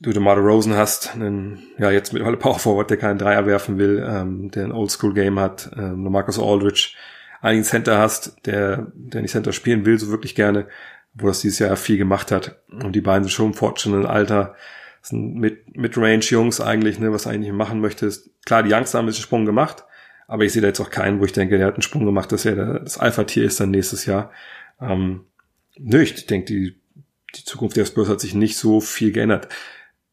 du 0.02 0.12
DeMar 0.12 0.38
Rosen 0.38 0.76
hast, 0.76 1.14
einen, 1.14 1.68
ja, 1.78 1.92
jetzt 1.92 2.14
mittlerweile 2.14 2.38
Power 2.38 2.58
Forward, 2.58 2.90
der 2.90 2.98
keinen 2.98 3.20
Dreier 3.20 3.46
werfen 3.46 3.78
will, 3.78 4.04
ähm, 4.08 4.50
der 4.52 4.66
ein 4.66 4.72
Oldschool-Game 4.72 5.40
hat, 5.40 5.72
ähm, 5.78 6.04
Marcus 6.04 6.40
Aldridge, 6.40 6.96
einen 7.42 7.64
Center 7.64 7.98
hast, 7.98 8.46
der, 8.46 8.92
der 8.94 9.22
nicht 9.22 9.32
Center 9.32 9.54
spielen 9.54 9.86
will, 9.86 9.98
so 9.98 10.10
wirklich 10.10 10.36
gerne, 10.36 10.68
wo 11.14 11.28
das 11.28 11.42
dieses 11.42 11.60
Jahr 11.60 11.76
viel 11.76 11.98
gemacht 11.98 12.32
hat. 12.32 12.62
Und 12.70 12.94
die 12.94 13.02
beiden 13.02 13.24
sind 13.24 13.32
schon 13.32 13.48
im 13.48 13.54
fortschrittenden 13.54 14.10
Alter, 14.10 14.56
sind 15.02 15.36
mit, 15.36 15.76
Mid-Range-Jungs 15.78 16.62
eigentlich, 16.62 17.00
ne, 17.00 17.12
was 17.12 17.28
eigentlich 17.28 17.54
machen 17.54 17.80
möchtest. 17.80 18.30
Klar, 18.46 18.64
die 18.64 18.74
Youngster 18.74 18.98
haben 18.98 19.06
einen 19.06 19.14
Sprung 19.14 19.46
gemacht, 19.46 19.86
aber 20.28 20.44
ich 20.44 20.54
sehe 20.54 20.62
da 20.62 20.68
jetzt 20.68 20.80
auch 20.80 20.90
keinen, 20.90 21.20
wo 21.20 21.26
ich 21.26 21.34
denke, 21.34 21.58
der 21.58 21.68
hat 21.68 21.76
einen 21.76 21.82
Sprung 21.82 22.06
gemacht, 22.06 22.32
dass 22.32 22.46
er 22.46 22.80
das 22.80 22.98
Alpha-Tier 22.98 23.46
ist 23.46 23.60
dann 23.60 23.72
nächstes 23.72 24.06
Jahr. 24.06 24.32
Ähm, 24.82 25.26
nö, 25.78 26.02
ich 26.02 26.26
denke, 26.26 26.46
die, 26.46 26.76
die 27.36 27.44
Zukunft 27.46 27.78
der 27.78 27.86
Spurs 27.86 28.10
hat 28.10 28.20
sich 28.20 28.34
nicht 28.34 28.58
so 28.58 28.82
viel 28.82 29.12
geändert. 29.12 29.48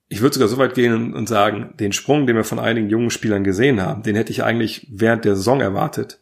Ich 0.08 0.20
würde 0.20 0.34
sogar 0.34 0.48
so 0.48 0.58
weit 0.58 0.74
gehen 0.74 1.14
und 1.14 1.28
sagen, 1.28 1.74
den 1.80 1.92
Sprung, 1.92 2.26
den 2.26 2.36
wir 2.36 2.44
von 2.44 2.60
einigen 2.60 2.88
jungen 2.88 3.10
Spielern 3.10 3.42
gesehen 3.42 3.82
haben, 3.82 4.04
den 4.04 4.14
hätte 4.14 4.30
ich 4.30 4.44
eigentlich 4.44 4.86
während 4.88 5.24
der 5.24 5.34
Saison 5.34 5.60
erwartet. 5.60 6.20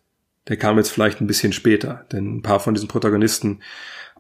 Der 0.49 0.57
kam 0.57 0.77
jetzt 0.77 0.91
vielleicht 0.91 1.21
ein 1.21 1.27
bisschen 1.27 1.53
später, 1.53 2.07
denn 2.13 2.37
ein 2.37 2.43
paar 2.43 2.61
von 2.61 2.75
diesen 2.75 2.89
Protagonisten 2.89 3.61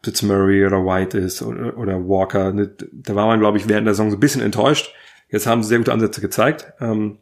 ob 0.04 0.06
jetzt 0.06 0.22
Murray 0.22 0.66
oder 0.66 0.84
White 0.84 1.18
ist 1.18 1.40
oder, 1.42 1.78
oder 1.78 1.98
Walker. 2.06 2.52
Da 2.92 3.14
war 3.14 3.26
man, 3.26 3.40
glaube 3.40 3.56
ich, 3.58 3.68
während 3.68 3.86
der 3.86 3.94
Saison 3.94 4.10
so 4.10 4.16
ein 4.16 4.20
bisschen 4.20 4.42
enttäuscht. 4.42 4.94
Jetzt 5.28 5.46
haben 5.46 5.62
sie 5.62 5.70
sehr 5.70 5.78
gute 5.78 5.92
Ansätze 5.92 6.20
gezeigt. 6.20 6.72
Ähm, 6.80 7.18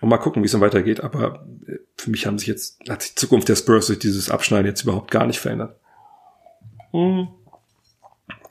Und 0.00 0.08
mal 0.08 0.18
gucken, 0.18 0.42
wie 0.42 0.46
es 0.46 0.52
dann 0.52 0.60
weitergeht. 0.60 1.00
Aber 1.02 1.46
äh, 1.66 1.78
für 1.96 2.10
mich 2.10 2.26
haben 2.26 2.38
sich 2.38 2.48
jetzt, 2.48 2.80
hat 2.88 3.02
sich 3.02 3.14
die 3.14 3.20
Zukunft 3.20 3.48
der 3.48 3.56
Spurs 3.56 3.88
durch 3.88 3.98
dieses 3.98 4.30
Abschneiden 4.30 4.66
jetzt 4.66 4.82
überhaupt 4.82 5.10
gar 5.10 5.26
nicht 5.26 5.40
verändert. 5.40 5.78
Hm. 6.92 7.28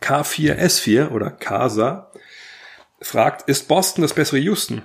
K4S4 0.01 1.09
oder 1.09 1.31
Casa 1.31 2.11
fragt, 3.01 3.49
ist 3.49 3.67
Boston 3.67 4.03
das 4.03 4.13
bessere 4.13 4.37
Houston? 4.37 4.83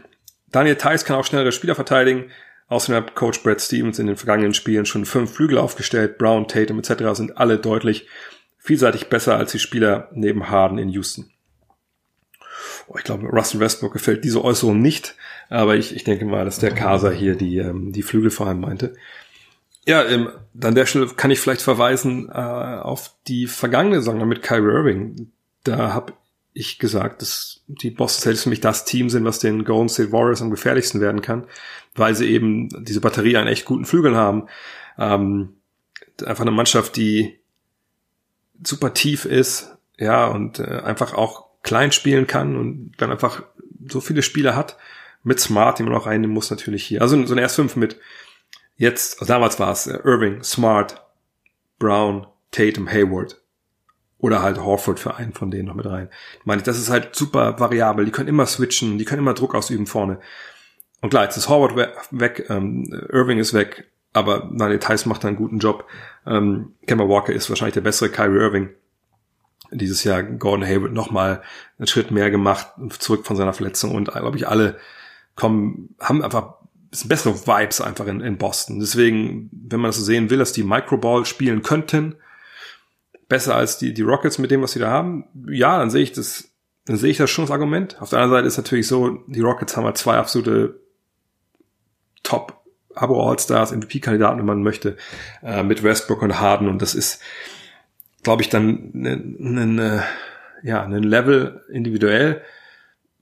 Daniel 0.50 0.76
Theiss 0.76 1.04
kann 1.04 1.16
auch 1.16 1.24
schnellere 1.24 1.52
Spieler 1.52 1.74
verteidigen. 1.74 2.30
Außerdem 2.70 3.02
hat 3.02 3.14
Coach 3.16 3.42
Brad 3.42 3.60
Stevens 3.60 3.98
in 3.98 4.06
den 4.06 4.16
vergangenen 4.16 4.54
Spielen 4.54 4.86
schon 4.86 5.04
fünf 5.04 5.34
Flügel 5.34 5.58
aufgestellt. 5.58 6.18
Brown, 6.18 6.46
Tatum 6.46 6.78
etc. 6.78 7.14
sind 7.14 7.36
alle 7.36 7.58
deutlich 7.58 8.06
vielseitig 8.58 9.08
besser 9.08 9.36
als 9.36 9.50
die 9.50 9.58
Spieler 9.58 10.08
neben 10.12 10.48
Harden 10.48 10.78
in 10.78 10.88
Houston. 10.90 11.30
Oh, 12.86 12.94
ich 12.96 13.02
glaube, 13.02 13.26
Russell 13.26 13.58
Westbrook 13.58 13.92
gefällt 13.92 14.24
diese 14.24 14.44
Äußerung 14.44 14.80
nicht, 14.80 15.16
aber 15.48 15.74
ich, 15.74 15.96
ich 15.96 16.04
denke 16.04 16.24
mal, 16.26 16.44
dass 16.44 16.60
der 16.60 16.72
Casa 16.72 17.10
hier 17.10 17.34
die, 17.34 17.58
ähm, 17.58 17.92
die 17.92 18.02
Flügel 18.02 18.30
vor 18.30 18.46
allem 18.46 18.60
meinte. 18.60 18.94
Ja, 19.84 20.04
ähm, 20.04 20.28
an 20.62 20.74
der 20.76 20.86
Stelle 20.86 21.08
kann 21.08 21.32
ich 21.32 21.40
vielleicht 21.40 21.62
verweisen 21.62 22.28
äh, 22.28 22.32
auf 22.32 23.14
die 23.26 23.48
vergangene 23.48 23.96
Saison 23.96 24.28
mit 24.28 24.42
Kyrie 24.42 24.72
Irving. 24.72 25.32
Da 25.64 25.92
habe 25.92 26.12
ich 26.52 26.78
gesagt, 26.78 27.22
dass 27.22 27.62
die 27.66 27.90
Boston 27.90 28.22
Celtics 28.22 28.42
für 28.42 28.48
mich 28.48 28.60
das 28.60 28.84
Team 28.84 29.08
sind, 29.08 29.24
was 29.24 29.38
den 29.38 29.64
Golden 29.64 29.88
State 29.88 30.12
Warriors 30.12 30.42
am 30.42 30.50
gefährlichsten 30.50 31.00
werden 31.00 31.22
kann, 31.22 31.46
weil 31.94 32.14
sie 32.14 32.28
eben 32.28 32.68
diese 32.84 33.00
Batterie 33.00 33.36
einen 33.36 33.48
echt 33.48 33.64
guten 33.64 33.84
Flügel 33.84 34.16
haben. 34.16 34.48
Ähm, 34.98 35.54
einfach 36.24 36.42
eine 36.42 36.50
Mannschaft, 36.50 36.96
die 36.96 37.38
super 38.62 38.92
tief 38.92 39.24
ist, 39.24 39.76
ja, 39.98 40.26
und 40.26 40.58
äh, 40.58 40.80
einfach 40.84 41.14
auch 41.14 41.46
klein 41.62 41.92
spielen 41.92 42.26
kann 42.26 42.56
und 42.56 42.92
dann 42.98 43.10
einfach 43.10 43.42
so 43.88 44.00
viele 44.00 44.22
Spieler 44.22 44.56
hat, 44.56 44.76
mit 45.22 45.40
Smart, 45.40 45.78
die 45.78 45.82
man 45.82 45.94
auch 45.94 46.06
reinnehmen 46.06 46.34
muss, 46.34 46.50
natürlich 46.50 46.84
hier. 46.84 47.02
Also 47.02 47.24
so 47.26 47.34
eine 47.34 47.46
S5 47.46 47.78
mit 47.78 47.98
jetzt, 48.76 49.20
also 49.20 49.32
damals 49.32 49.60
war 49.60 49.70
es 49.72 49.86
äh, 49.86 49.98
Irving, 50.04 50.42
Smart, 50.42 51.02
Brown, 51.78 52.26
Tatum, 52.50 52.88
Hayward. 52.88 53.39
Oder 54.20 54.42
halt 54.42 54.58
Horford 54.58 55.00
für 55.00 55.16
einen 55.16 55.32
von 55.32 55.50
denen 55.50 55.68
noch 55.68 55.74
mit 55.74 55.86
rein. 55.86 56.08
Ich 56.38 56.46
meine, 56.46 56.62
das 56.62 56.78
ist 56.78 56.90
halt 56.90 57.16
super 57.16 57.58
variabel. 57.58 58.04
Die 58.04 58.10
können 58.10 58.28
immer 58.28 58.46
switchen, 58.46 58.98
die 58.98 59.04
können 59.04 59.22
immer 59.22 59.34
Druck 59.34 59.54
ausüben 59.54 59.86
vorne. 59.86 60.18
Und 61.00 61.10
klar, 61.10 61.24
jetzt 61.24 61.36
ist 61.36 61.48
Horford 61.48 61.76
weg, 62.10 62.46
ähm, 62.50 62.84
Irving 63.10 63.38
ist 63.38 63.54
weg, 63.54 63.90
aber 64.12 64.50
nein, 64.52 64.70
Details 64.70 65.06
macht 65.06 65.24
einen 65.24 65.36
guten 65.36 65.58
Job. 65.58 65.86
Ähm, 66.26 66.74
Kemba 66.86 67.08
Walker 67.08 67.32
ist 67.32 67.48
wahrscheinlich 67.48 67.74
der 67.74 67.80
bessere 67.80 68.10
Kyrie 68.10 68.38
Irving. 68.38 68.68
Dieses 69.72 70.04
Jahr 70.04 70.22
Gordon 70.22 70.66
Hayward 70.66 70.92
nochmal 70.92 71.42
einen 71.78 71.86
Schritt 71.86 72.10
mehr 72.10 72.30
gemacht, 72.30 72.66
zurück 72.98 73.24
von 73.24 73.36
seiner 73.36 73.54
Verletzung 73.54 73.94
und 73.94 74.10
glaube 74.10 74.36
ich 74.36 74.48
alle 74.48 74.78
kommen, 75.36 75.94
haben 76.00 76.22
einfach 76.22 76.54
bisschen 76.90 77.08
bessere 77.08 77.34
Vibes 77.34 77.80
einfach 77.80 78.06
in, 78.06 78.20
in 78.20 78.36
Boston. 78.36 78.80
Deswegen, 78.80 79.48
wenn 79.52 79.80
man 79.80 79.90
das 79.90 79.96
so 79.96 80.04
sehen 80.04 80.28
will, 80.28 80.38
dass 80.38 80.52
die 80.52 80.64
Microball 80.64 81.24
spielen 81.24 81.62
könnten, 81.62 82.16
besser 83.30 83.56
als 83.56 83.78
die, 83.78 83.94
die 83.94 84.02
Rockets 84.02 84.36
mit 84.36 84.50
dem, 84.50 84.60
was 84.60 84.72
sie 84.72 84.78
da 84.78 84.90
haben, 84.90 85.24
ja, 85.48 85.78
dann 85.78 85.90
sehe 85.90 86.02
ich 86.02 86.12
das, 86.12 86.50
dann 86.84 86.96
sehe 86.96 87.10
ich 87.10 87.16
das 87.16 87.30
schon 87.30 87.44
das 87.44 87.50
Argument. 87.50 88.00
Auf 88.02 88.10
der 88.10 88.18
anderen 88.18 88.38
Seite 88.38 88.48
ist 88.48 88.58
natürlich 88.58 88.86
so, 88.86 89.22
die 89.26 89.40
Rockets 89.40 89.76
haben 89.76 89.84
halt 89.84 89.96
zwei 89.96 90.16
absolute 90.18 90.78
Top 92.22 92.60
Abo 92.94 93.26
All-Stars, 93.26 93.72
MVP-Kandidaten, 93.72 94.38
wenn 94.38 94.46
man 94.46 94.62
möchte, 94.62 94.96
äh, 95.42 95.62
mit 95.62 95.82
Westbrook 95.82 96.20
und 96.20 96.38
Harden 96.38 96.68
und 96.68 96.82
das 96.82 96.94
ist, 96.94 97.22
glaube 98.22 98.42
ich, 98.42 98.50
dann 98.50 98.90
ein 98.92 99.36
ne, 99.38 99.66
ne, 99.66 100.04
ja, 100.62 100.82
ein 100.82 101.02
Level 101.02 101.64
individuell, 101.70 102.42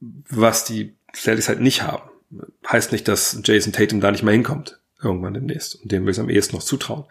was 0.00 0.64
die 0.64 0.96
Celtics 1.14 1.48
halt 1.48 1.60
nicht 1.60 1.82
haben 1.82 2.08
heißt 2.66 2.92
nicht, 2.92 3.08
dass 3.08 3.40
Jason 3.44 3.72
Tatum 3.72 4.00
da 4.00 4.10
nicht 4.10 4.22
mehr 4.22 4.34
hinkommt, 4.34 4.80
irgendwann 5.02 5.34
demnächst. 5.34 5.76
Und 5.76 5.92
dem 5.92 6.04
will 6.04 6.12
ich 6.12 6.20
am 6.20 6.30
ehesten 6.30 6.56
noch 6.56 6.62
zutrauen. 6.62 7.04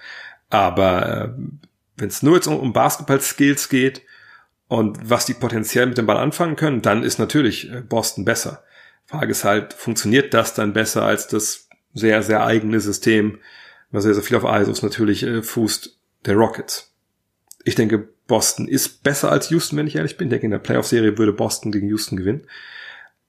Aber 0.49 1.35
äh, 1.37 1.66
wenn 1.97 2.09
es 2.09 2.23
nur 2.23 2.35
jetzt 2.35 2.47
um, 2.47 2.57
um 2.57 2.73
Basketball-Skills 2.73 3.69
geht 3.69 4.03
und 4.67 5.09
was 5.09 5.25
die 5.25 5.33
potenziell 5.33 5.87
mit 5.87 5.97
dem 5.97 6.05
Ball 6.05 6.17
anfangen 6.17 6.55
können, 6.55 6.81
dann 6.81 7.03
ist 7.03 7.19
natürlich 7.19 7.71
äh, 7.71 7.81
Boston 7.81 8.23
besser. 8.23 8.63
Frage 9.05 9.31
ist 9.31 9.43
halt, 9.43 9.73
funktioniert 9.73 10.33
das 10.33 10.53
dann 10.53 10.73
besser 10.73 11.03
als 11.03 11.27
das 11.27 11.67
sehr, 11.93 12.21
sehr 12.21 12.45
eigene 12.45 12.79
System, 12.79 13.39
was 13.91 14.03
sehr, 14.03 14.13
sehr 14.13 14.23
viel 14.23 14.37
auf 14.37 14.43
ISOs 14.43 14.83
natürlich 14.83 15.23
äh, 15.23 15.41
fußt, 15.41 15.97
der 16.25 16.35
Rockets. 16.35 16.93
Ich 17.63 17.75
denke, 17.75 18.07
Boston 18.27 18.67
ist 18.67 19.03
besser 19.03 19.31
als 19.31 19.49
Houston, 19.49 19.77
wenn 19.77 19.87
ich 19.87 19.95
ehrlich 19.95 20.17
bin. 20.17 20.27
Ich 20.27 20.31
denke, 20.31 20.45
in 20.45 20.51
der 20.51 20.59
Playoff-Serie 20.59 21.17
würde 21.17 21.33
Boston 21.33 21.71
gegen 21.71 21.87
Houston 21.87 22.17
gewinnen. 22.17 22.45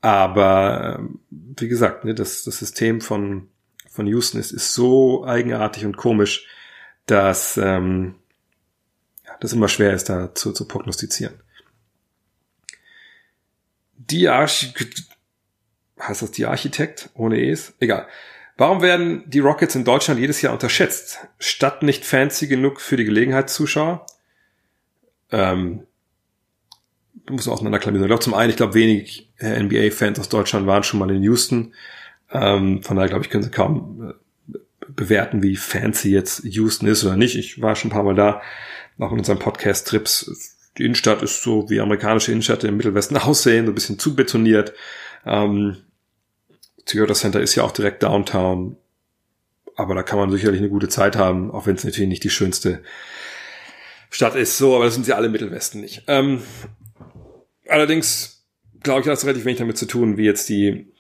Aber 0.00 0.96
ähm, 0.98 1.20
wie 1.30 1.68
gesagt, 1.68 2.04
ne, 2.04 2.14
das, 2.14 2.44
das 2.44 2.58
System 2.58 3.00
von, 3.00 3.48
von 3.88 4.06
Houston 4.06 4.38
ist, 4.38 4.52
ist 4.52 4.74
so 4.74 5.24
eigenartig 5.24 5.86
und 5.86 5.96
komisch, 5.96 6.46
dass 7.06 7.56
ähm, 7.56 8.16
das 9.40 9.52
immer 9.52 9.68
schwer 9.68 9.92
ist, 9.92 10.08
da 10.08 10.34
zu, 10.34 10.52
zu 10.52 10.66
prognostizieren. 10.66 11.34
Die 13.96 14.28
Architekt, 14.28 15.04
heißt 16.00 16.22
das 16.22 16.30
die 16.30 16.46
Architekt 16.46 17.10
ohne 17.14 17.50
Es? 17.50 17.74
Egal. 17.80 18.06
Warum 18.56 18.82
werden 18.82 19.22
die 19.26 19.38
Rockets 19.38 19.76
in 19.76 19.84
Deutschland 19.84 20.18
jedes 20.18 20.42
Jahr 20.42 20.52
unterschätzt? 20.52 21.28
Statt 21.38 21.82
nicht 21.82 22.04
fancy 22.04 22.48
genug 22.48 22.80
für 22.80 22.96
die 22.96 23.04
Gelegenheitszuschauer? 23.04 24.04
Ähm, 25.30 25.86
muss 27.30 27.48
auseinanderklamüsern. 27.48 28.06
Ich 28.06 28.08
glaube 28.08 28.24
zum 28.24 28.34
einen, 28.34 28.50
ich 28.50 28.56
glaube 28.56 28.74
wenig 28.74 29.30
äh, 29.38 29.62
NBA-Fans 29.62 30.18
aus 30.18 30.28
Deutschland 30.28 30.66
waren 30.66 30.82
schon 30.82 30.98
mal 30.98 31.10
in 31.10 31.22
Houston. 31.22 31.74
Ähm, 32.30 32.82
von 32.82 32.96
daher 32.96 33.08
glaube 33.08 33.24
ich, 33.24 33.30
können 33.30 33.44
sie 33.44 33.50
kaum 33.50 34.14
äh, 34.52 34.58
bewerten, 34.88 35.42
wie 35.42 35.56
fancy 35.56 36.10
jetzt 36.10 36.42
Houston 36.44 36.88
ist 36.88 37.04
oder 37.04 37.16
nicht. 37.16 37.36
Ich 37.36 37.60
war 37.60 37.76
schon 37.76 37.90
ein 37.90 37.94
paar 37.94 38.02
Mal 38.02 38.14
da, 38.14 38.42
auch 38.98 39.12
in 39.12 39.18
unseren 39.18 39.38
Podcast-Trips. 39.38 40.56
Die 40.76 40.84
Innenstadt 40.84 41.22
ist 41.22 41.42
so 41.42 41.68
wie 41.70 41.80
amerikanische 41.80 42.32
Innenstadt 42.32 42.64
im 42.64 42.76
Mittelwesten 42.76 43.16
aussehen, 43.16 43.66
so 43.66 43.72
ein 43.72 43.74
bisschen 43.74 43.98
zu 43.98 44.14
betoniert. 44.14 44.72
Ähm, 45.26 45.76
Toyota 46.86 47.14
Center 47.14 47.40
ist 47.40 47.54
ja 47.54 47.62
auch 47.62 47.72
direkt 47.72 48.02
Downtown. 48.02 48.76
Aber 49.76 49.94
da 49.94 50.02
kann 50.02 50.18
man 50.18 50.30
sicherlich 50.30 50.60
eine 50.60 50.70
gute 50.70 50.88
Zeit 50.88 51.16
haben, 51.16 51.50
auch 51.50 51.66
wenn 51.66 51.76
es 51.76 51.84
natürlich 51.84 52.08
nicht 52.08 52.24
die 52.24 52.30
schönste 52.30 52.82
Stadt 54.10 54.34
ist. 54.34 54.58
So, 54.58 54.74
aber 54.74 54.86
das 54.86 54.94
sind 54.94 55.06
sie 55.06 55.12
alle 55.12 55.26
im 55.26 55.32
Mittelwesten 55.32 55.80
nicht. 55.80 56.02
Ähm, 56.08 56.42
Allerdings 57.68 58.46
glaube 58.82 59.02
ich, 59.02 59.06
hat 59.06 59.18
es 59.18 59.24
relativ 59.24 59.44
wenig 59.44 59.58
damit 59.58 59.78
zu 59.78 59.86
tun, 59.86 60.16
wie 60.16 60.24
jetzt 60.24 60.48
die 60.48 60.92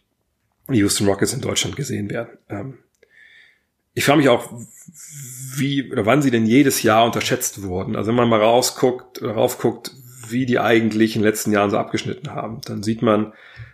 Houston 0.70 1.06
Rockets 1.06 1.32
in 1.32 1.40
Deutschland 1.40 1.76
gesehen 1.76 2.10
werden. 2.10 2.38
Ähm, 2.48 2.78
ich 3.98 4.04
frage 4.04 4.18
mich 4.18 4.28
auch, 4.28 4.48
wie 5.56 5.90
oder 5.90 6.06
wann 6.06 6.22
sie 6.22 6.30
denn 6.30 6.46
jedes 6.46 6.84
Jahr 6.84 7.04
unterschätzt 7.04 7.64
wurden. 7.64 7.96
Also 7.96 8.08
wenn 8.08 8.14
man 8.14 8.28
mal 8.28 8.40
rausguckt 8.40 9.20
oder 9.20 9.32
raufguckt, 9.32 9.90
wie 10.28 10.46
die 10.46 10.60
eigentlich 10.60 11.16
in 11.16 11.22
den 11.22 11.28
letzten 11.28 11.50
Jahren 11.50 11.70
so 11.70 11.78
abgeschnitten 11.78 12.32
haben, 12.32 12.60
dann 12.64 12.84
sieht 12.84 13.02
man, 13.02 13.32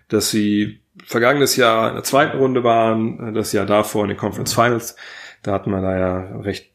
dass 0.09 0.31
sie 0.31 0.81
vergangenes 1.05 1.57
Jahr 1.57 1.89
in 1.89 1.95
der 1.97 2.05
zweiten 2.05 2.39
Runde 2.39 2.65
waren, 2.65 3.35
das 3.35 3.53
Jahr 3.53 3.67
davor 3.67 4.05
in 4.05 4.09
den 4.09 4.17
Conference 4.17 4.55
Finals. 4.55 4.97
Da 5.43 5.53
hatten 5.53 5.71
wir 5.71 5.83
da 5.83 5.99
ja 5.99 6.41
recht 6.41 6.71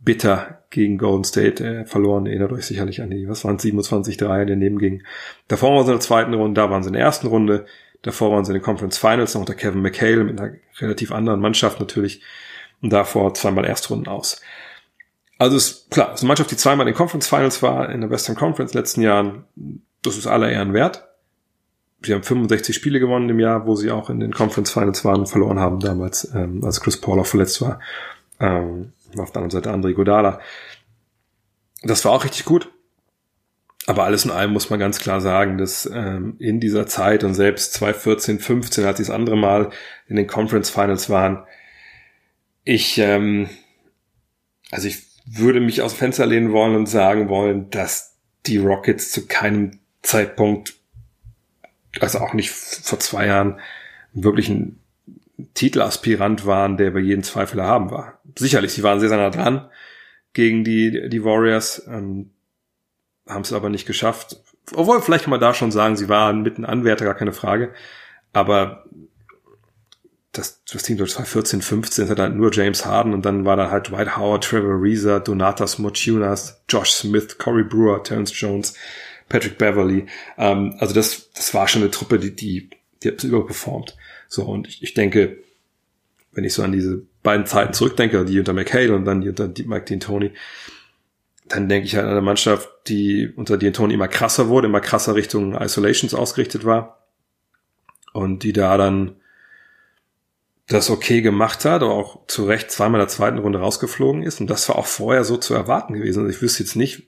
bitter 0.00 0.64
gegen 0.70 0.98
Golden 0.98 1.22
State 1.22 1.64
äh, 1.64 1.84
verloren. 1.84 2.26
Erinnert 2.26 2.50
euch 2.50 2.66
sicherlich 2.66 3.00
an 3.00 3.10
die, 3.10 3.28
was 3.28 3.44
waren 3.44 3.58
27-3, 3.58 4.16
der 4.18 4.46
daneben 4.46 4.80
ging. 4.80 5.04
Davor 5.46 5.72
waren 5.76 5.84
sie 5.84 5.92
in 5.92 5.98
der 5.98 6.04
zweiten 6.04 6.34
Runde, 6.34 6.60
da 6.60 6.68
waren 6.68 6.82
sie 6.82 6.88
in 6.88 6.94
der 6.94 7.02
ersten 7.02 7.28
Runde. 7.28 7.66
Davor 8.02 8.32
waren 8.32 8.44
sie 8.44 8.50
in 8.50 8.58
den 8.58 8.64
Conference 8.64 8.98
Finals 8.98 9.34
noch 9.34 9.42
unter 9.42 9.54
Kevin 9.54 9.82
McHale 9.82 10.24
mit 10.24 10.40
einer 10.40 10.54
relativ 10.80 11.12
anderen 11.12 11.40
Mannschaft 11.40 11.78
natürlich. 11.78 12.22
Und 12.82 12.92
davor 12.92 13.34
zweimal 13.34 13.64
Erstrunden 13.64 14.08
aus. 14.08 14.40
Also 15.38 15.56
ist 15.56 15.90
klar, 15.90 16.14
ist 16.14 16.20
eine 16.20 16.28
Mannschaft, 16.28 16.50
die 16.50 16.56
zweimal 16.56 16.86
in 16.86 16.92
den 16.92 16.96
Conference 16.96 17.28
Finals 17.28 17.62
war, 17.62 17.90
in 17.90 18.00
der 18.00 18.10
Western 18.10 18.36
Conference 18.36 18.72
in 18.72 18.76
den 18.76 18.82
letzten 18.82 19.02
Jahren. 19.02 19.44
Das 20.02 20.16
ist 20.16 20.26
aller 20.26 20.50
Ehren 20.50 20.72
wert. 20.72 21.04
Sie 22.02 22.14
haben 22.14 22.22
65 22.22 22.74
Spiele 22.74 23.00
gewonnen 23.00 23.28
im 23.28 23.40
Jahr, 23.40 23.66
wo 23.66 23.74
sie 23.74 23.90
auch 23.90 24.10
in 24.10 24.20
den 24.20 24.32
Conference 24.32 24.70
Finals 24.70 25.04
waren 25.04 25.20
und 25.20 25.26
verloren 25.26 25.58
haben 25.58 25.80
damals, 25.80 26.30
ähm, 26.34 26.62
als 26.64 26.80
Chris 26.80 27.00
Paul 27.00 27.20
auch 27.20 27.26
verletzt 27.26 27.60
war. 27.60 27.80
Ähm, 28.38 28.92
auf 29.18 29.32
der 29.32 29.42
anderen 29.42 29.50
Seite 29.50 29.72
André 29.72 29.94
Godala. 29.94 30.40
Das 31.82 32.04
war 32.04 32.12
auch 32.12 32.24
richtig 32.24 32.44
gut. 32.44 32.70
Aber 33.86 34.04
alles 34.04 34.24
in 34.24 34.32
allem 34.32 34.52
muss 34.52 34.68
man 34.68 34.80
ganz 34.80 34.98
klar 34.98 35.20
sagen, 35.20 35.58
dass 35.58 35.86
ähm, 35.86 36.36
in 36.38 36.58
dieser 36.58 36.86
Zeit 36.86 37.22
und 37.22 37.34
selbst 37.34 37.72
2014, 37.74 38.40
15, 38.40 38.84
als 38.84 38.96
sie 38.98 39.04
das 39.04 39.10
andere 39.10 39.36
Mal 39.36 39.70
in 40.08 40.16
den 40.16 40.26
Conference 40.26 40.70
Finals 40.70 41.08
waren, 41.08 41.44
ich, 42.66 42.98
ähm, 42.98 43.48
also 44.70 44.88
ich 44.88 45.04
würde 45.24 45.60
mich 45.60 45.80
aus 45.80 45.94
dem 45.94 45.98
Fenster 45.98 46.26
lehnen 46.26 46.52
wollen 46.52 46.74
und 46.74 46.86
sagen 46.86 47.28
wollen, 47.28 47.70
dass 47.70 48.16
die 48.44 48.58
Rockets 48.58 49.12
zu 49.12 49.26
keinem 49.26 49.78
Zeitpunkt, 50.02 50.74
also 52.00 52.18
auch 52.18 52.34
nicht 52.34 52.50
vor 52.50 52.98
zwei 52.98 53.26
Jahren, 53.26 53.60
wirklich 54.12 54.48
ein 54.48 54.80
Titelaspirant 55.54 56.44
waren, 56.44 56.76
der 56.76 56.90
bei 56.90 57.00
jedem 57.00 57.22
Zweifel 57.22 57.62
haben 57.62 57.90
war. 57.90 58.20
Sicherlich, 58.36 58.72
sie 58.72 58.82
waren 58.82 59.00
sehr, 59.00 59.08
sehr 59.08 59.18
nah 59.18 59.30
dran 59.30 59.70
gegen 60.32 60.64
die, 60.64 61.08
die 61.08 61.24
Warriors, 61.24 61.86
ähm, 61.86 62.30
haben 63.28 63.42
es 63.42 63.52
aber 63.52 63.70
nicht 63.70 63.86
geschafft. 63.86 64.42
Obwohl, 64.74 65.00
vielleicht 65.00 65.24
kann 65.24 65.30
man 65.30 65.40
da 65.40 65.54
schon 65.54 65.70
sagen, 65.70 65.96
sie 65.96 66.08
waren 66.08 66.42
mitten 66.42 66.64
Anwärter, 66.64 67.04
gar 67.04 67.14
keine 67.14 67.32
Frage. 67.32 67.72
Aber 68.32 68.84
das, 70.38 70.62
das 70.64 70.82
Team 70.82 70.96
durch 70.96 71.12
2014, 71.12 71.62
15 71.62 72.08
hat 72.08 72.18
halt 72.18 72.34
nur 72.34 72.52
James 72.52 72.84
Harden 72.84 73.14
und 73.14 73.24
dann 73.24 73.44
war 73.44 73.56
da 73.56 73.70
halt 73.70 73.88
Dwight 73.88 74.16
Howard, 74.16 74.44
Trevor 74.44 74.80
Reeser, 74.80 75.20
Donatas 75.20 75.78
Mochunas, 75.78 76.62
Josh 76.68 76.90
Smith, 76.90 77.38
Corey 77.38 77.64
Brewer, 77.64 78.02
Terrence 78.02 78.38
Jones, 78.38 78.74
Patrick 79.28 79.58
Beverly. 79.58 80.06
Ähm, 80.38 80.74
also 80.78 80.94
das, 80.94 81.30
das 81.32 81.54
war 81.54 81.68
schon 81.68 81.82
eine 81.82 81.90
Truppe, 81.90 82.18
die, 82.18 82.34
die, 82.34 82.70
die 83.02 83.08
hat 83.08 83.24
überperformt. 83.24 83.96
So, 84.28 84.44
und 84.44 84.68
ich, 84.68 84.82
ich 84.82 84.94
denke, 84.94 85.38
wenn 86.32 86.44
ich 86.44 86.54
so 86.54 86.62
an 86.62 86.72
diese 86.72 87.02
beiden 87.22 87.46
Zeiten 87.46 87.72
zurückdenke, 87.72 88.24
die 88.24 88.38
unter 88.38 88.52
McHale 88.52 88.94
und 88.94 89.04
dann 89.04 89.20
die 89.22 89.28
unter 89.30 89.48
Mike 89.48 89.86
D'Antoni, 89.92 90.32
dann 91.48 91.68
denke 91.68 91.86
ich 91.86 91.96
halt 91.96 92.04
an 92.04 92.12
eine 92.12 92.20
Mannschaft, 92.20 92.68
die 92.88 93.32
unter 93.36 93.54
D'Antoni 93.54 93.94
immer 93.94 94.08
krasser 94.08 94.48
wurde, 94.48 94.68
immer 94.68 94.80
krasser 94.80 95.14
Richtung 95.14 95.54
Isolations 95.54 96.14
ausgerichtet 96.14 96.64
war 96.64 97.06
und 98.12 98.42
die 98.42 98.52
da 98.52 98.76
dann 98.76 99.16
das 100.68 100.90
okay 100.90 101.22
gemacht 101.22 101.64
hat, 101.64 101.82
aber 101.82 101.94
auch 101.94 102.26
zu 102.26 102.44
Recht 102.44 102.70
zweimal 102.70 103.00
in 103.00 103.06
der 103.06 103.14
zweiten 103.14 103.38
Runde 103.38 103.60
rausgeflogen 103.60 104.22
ist. 104.22 104.40
Und 104.40 104.48
das 104.48 104.68
war 104.68 104.76
auch 104.76 104.86
vorher 104.86 105.24
so 105.24 105.36
zu 105.36 105.54
erwarten 105.54 105.94
gewesen. 105.94 106.20
Also 106.20 106.30
ich 106.30 106.42
wüsste 106.42 106.64
jetzt 106.64 106.74
nicht, 106.74 107.04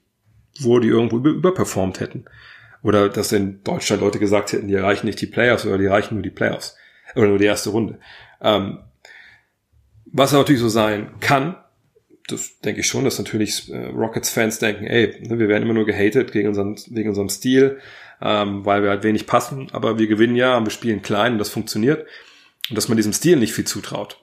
wo 0.60 0.78
die 0.78 0.88
irgendwo 0.88 1.16
über, 1.16 1.30
überperformt 1.30 2.00
hätten. 2.00 2.26
Oder 2.82 3.08
dass 3.08 3.32
in 3.32 3.64
Deutschland 3.64 4.02
Leute 4.02 4.20
gesagt 4.20 4.52
hätten, 4.52 4.68
die 4.68 4.74
erreichen 4.74 5.06
nicht 5.06 5.20
die 5.20 5.26
Playoffs 5.26 5.66
oder 5.66 5.78
die 5.78 5.86
erreichen 5.86 6.14
nur 6.14 6.22
die 6.22 6.30
Playoffs. 6.30 6.76
Oder 7.16 7.28
nur 7.28 7.38
die 7.38 7.46
erste 7.46 7.70
Runde. 7.70 7.98
Ähm, 8.40 8.78
was 10.06 10.32
natürlich 10.32 10.60
so 10.60 10.68
sein 10.68 11.14
kann, 11.20 11.56
das 12.28 12.60
denke 12.60 12.80
ich 12.80 12.86
schon, 12.86 13.04
dass 13.04 13.18
natürlich 13.18 13.72
äh, 13.72 13.86
Rockets-Fans 13.86 14.58
denken, 14.58 14.86
ey, 14.86 15.20
ne, 15.26 15.38
wir 15.38 15.48
werden 15.48 15.64
immer 15.64 15.74
nur 15.74 15.86
gehatet 15.86 16.30
gegen 16.30 16.48
unseren, 16.48 16.76
wegen 16.90 17.08
unserem 17.08 17.28
Stil, 17.28 17.78
ähm, 18.20 18.64
weil 18.64 18.82
wir 18.82 18.90
halt 18.90 19.02
wenig 19.02 19.26
passen, 19.26 19.68
aber 19.72 19.98
wir 19.98 20.06
gewinnen 20.06 20.36
ja 20.36 20.62
wir 20.62 20.70
spielen 20.70 21.02
klein 21.02 21.32
und 21.32 21.38
das 21.38 21.48
funktioniert. 21.48 22.06
Und 22.68 22.76
dass 22.76 22.88
man 22.88 22.96
diesem 22.96 23.12
Stil 23.12 23.36
nicht 23.36 23.52
viel 23.52 23.66
zutraut. 23.66 24.22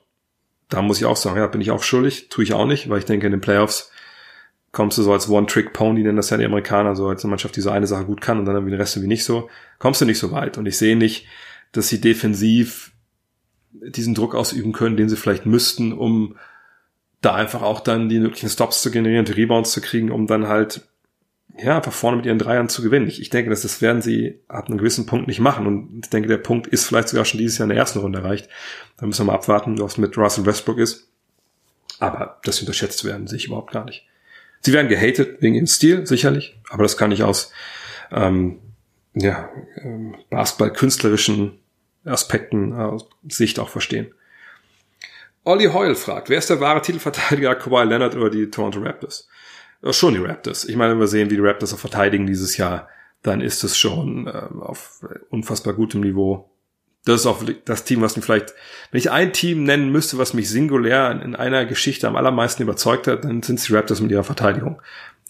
Da 0.69 0.81
muss 0.81 0.97
ich 0.97 1.05
auch 1.05 1.17
sagen, 1.17 1.37
ja, 1.37 1.47
bin 1.47 1.61
ich 1.61 1.71
auch 1.71 1.83
schuldig, 1.83 2.29
tue 2.29 2.43
ich 2.43 2.53
auch 2.53 2.65
nicht, 2.65 2.89
weil 2.89 2.99
ich 2.99 3.05
denke, 3.05 3.27
in 3.27 3.31
den 3.31 3.41
Playoffs 3.41 3.91
kommst 4.71 4.97
du 4.97 5.03
so 5.03 5.13
als 5.13 5.29
One-Trick-Pony, 5.29 6.03
nennen 6.03 6.17
das 6.17 6.31
ja 6.31 6.37
die 6.37 6.45
Amerikaner, 6.45 6.95
so 6.95 7.07
als 7.07 7.23
eine 7.23 7.29
Mannschaft, 7.29 7.55
die 7.55 7.61
so 7.61 7.69
eine 7.69 7.87
Sache 7.87 8.05
gut 8.05 8.19
kann 8.19 8.39
und 8.39 8.45
dann 8.45 8.55
irgendwie 8.55 8.71
den 8.71 8.79
Rest 8.79 8.95
irgendwie 8.95 9.07
nicht 9.07 9.23
so, 9.23 9.49
kommst 9.79 10.01
du 10.01 10.05
nicht 10.05 10.19
so 10.19 10.31
weit. 10.31 10.57
Und 10.57 10.65
ich 10.65 10.77
sehe 10.77 10.97
nicht, 10.97 11.27
dass 11.71 11.87
sie 11.87 12.01
defensiv 12.01 12.91
diesen 13.71 14.15
Druck 14.15 14.35
ausüben 14.35 14.73
können, 14.73 14.97
den 14.97 15.07
sie 15.07 15.15
vielleicht 15.15 15.45
müssten, 15.45 15.93
um 15.93 16.35
da 17.21 17.33
einfach 17.33 17.61
auch 17.61 17.79
dann 17.79 18.09
die 18.09 18.19
möglichen 18.19 18.49
Stops 18.49 18.81
zu 18.81 18.91
generieren, 18.91 19.25
die 19.25 19.31
Rebounds 19.31 19.71
zu 19.71 19.81
kriegen, 19.81 20.11
um 20.11 20.27
dann 20.27 20.47
halt 20.47 20.81
ja, 21.57 21.77
einfach 21.77 21.93
vorne 21.93 22.17
mit 22.17 22.25
ihren 22.25 22.39
Dreiern 22.39 22.69
zu 22.69 22.81
gewinnen. 22.81 23.07
Ich, 23.07 23.21
ich 23.21 23.29
denke, 23.29 23.49
dass 23.49 23.61
das 23.61 23.81
werden 23.81 24.01
sie 24.01 24.39
ab 24.47 24.67
einem 24.67 24.77
gewissen 24.77 25.05
Punkt 25.05 25.27
nicht 25.27 25.39
machen. 25.39 25.67
Und 25.67 26.05
ich 26.05 26.09
denke, 26.09 26.27
der 26.27 26.37
Punkt 26.37 26.67
ist 26.67 26.85
vielleicht 26.85 27.09
sogar 27.09 27.25
schon 27.25 27.37
dieses 27.37 27.57
Jahr 27.57 27.65
in 27.65 27.69
der 27.69 27.77
ersten 27.77 27.99
Runde 27.99 28.19
erreicht. 28.19 28.49
Da 28.97 29.05
müssen 29.05 29.21
wir 29.21 29.31
mal 29.31 29.35
abwarten, 29.35 29.79
was 29.79 29.97
mit 29.97 30.17
Russell 30.17 30.45
Westbrook 30.45 30.77
ist. 30.79 31.07
Aber 31.99 32.39
das 32.43 32.59
unterschätzt 32.59 33.05
werden 33.05 33.27
sehe 33.27 33.37
ich 33.37 33.47
überhaupt 33.47 33.71
gar 33.71 33.85
nicht. 33.85 34.05
Sie 34.61 34.73
werden 34.73 34.89
gehatet 34.89 35.41
wegen 35.41 35.55
ihrem 35.55 35.67
Stil, 35.67 36.05
sicherlich. 36.05 36.57
Aber 36.69 36.83
das 36.83 36.97
kann 36.97 37.11
ich 37.11 37.23
aus 37.23 37.51
ähm, 38.11 38.59
ja, 39.13 39.49
ähm, 39.77 40.15
Basketball-künstlerischen 40.29 41.59
Aspekten 42.03 42.73
aus 42.73 43.07
Sicht 43.27 43.59
auch 43.59 43.69
verstehen. 43.69 44.13
Olli 45.45 45.65
Hoyle 45.65 45.95
fragt, 45.95 46.29
wer 46.29 46.39
ist 46.39 46.49
der 46.49 46.59
wahre 46.59 46.81
Titelverteidiger 46.81 47.55
Kawhi 47.55 47.85
Leonard 47.85 48.15
oder 48.15 48.29
die 48.29 48.49
Toronto 48.49 48.79
Raptors? 48.79 49.29
Schon 49.91 50.13
die 50.13 50.19
Raptors. 50.19 50.65
Ich 50.65 50.75
meine, 50.75 50.93
wenn 50.93 50.99
wir 50.99 51.07
sehen, 51.07 51.29
wie 51.29 51.35
die 51.35 51.41
Raptors 51.41 51.73
auch 51.73 51.79
verteidigen 51.79 52.27
dieses 52.27 52.57
Jahr, 52.57 52.89
dann 53.21 53.41
ist 53.41 53.63
es 53.63 53.77
schon 53.77 54.27
ähm, 54.27 54.61
auf 54.61 55.01
unfassbar 55.29 55.73
gutem 55.73 56.01
Niveau. 56.01 56.49
Das 57.05 57.21
ist 57.21 57.27
auch 57.27 57.43
das 57.65 57.83
Team, 57.83 58.01
was 58.01 58.15
mich 58.15 58.25
vielleicht, 58.25 58.53
wenn 58.91 58.97
ich 58.97 59.11
ein 59.11 59.31
Team 59.31 59.63
nennen 59.63 59.91
müsste, 59.91 60.17
was 60.17 60.33
mich 60.33 60.49
singulär 60.49 61.11
in 61.23 61.35
einer 61.35 61.65
Geschichte 61.65 62.07
am 62.07 62.15
allermeisten 62.15 62.63
überzeugt 62.63 63.07
hat, 63.07 63.25
dann 63.25 63.43
sind 63.43 63.59
es 63.59 63.65
die 63.65 63.75
Raptors 63.75 64.01
mit 64.01 64.11
ihrer 64.11 64.23
Verteidigung, 64.23 64.81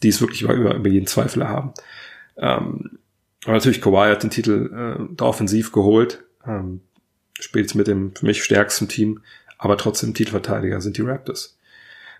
die 0.01 0.09
es 0.09 0.21
wirklich 0.21 0.41
über, 0.41 0.53
über 0.53 0.87
jeden 0.87 1.07
Zweifel 1.07 1.47
haben. 1.47 1.73
Ähm, 2.37 2.99
aber 3.43 3.53
natürlich, 3.53 3.81
Kawhi 3.81 4.09
hat 4.09 4.23
den 4.23 4.29
Titel 4.29 5.07
äh, 5.19 5.21
offensiv 5.21 5.71
geholt, 5.71 6.23
ähm, 6.47 6.81
spielt 7.39 7.75
mit 7.75 7.87
dem 7.87 8.15
für 8.15 8.25
mich 8.25 8.43
stärksten 8.43 8.87
Team, 8.87 9.21
aber 9.57 9.77
trotzdem 9.77 10.13
Titelverteidiger 10.13 10.81
sind 10.81 10.97
die 10.97 11.01
Raptors. 11.01 11.54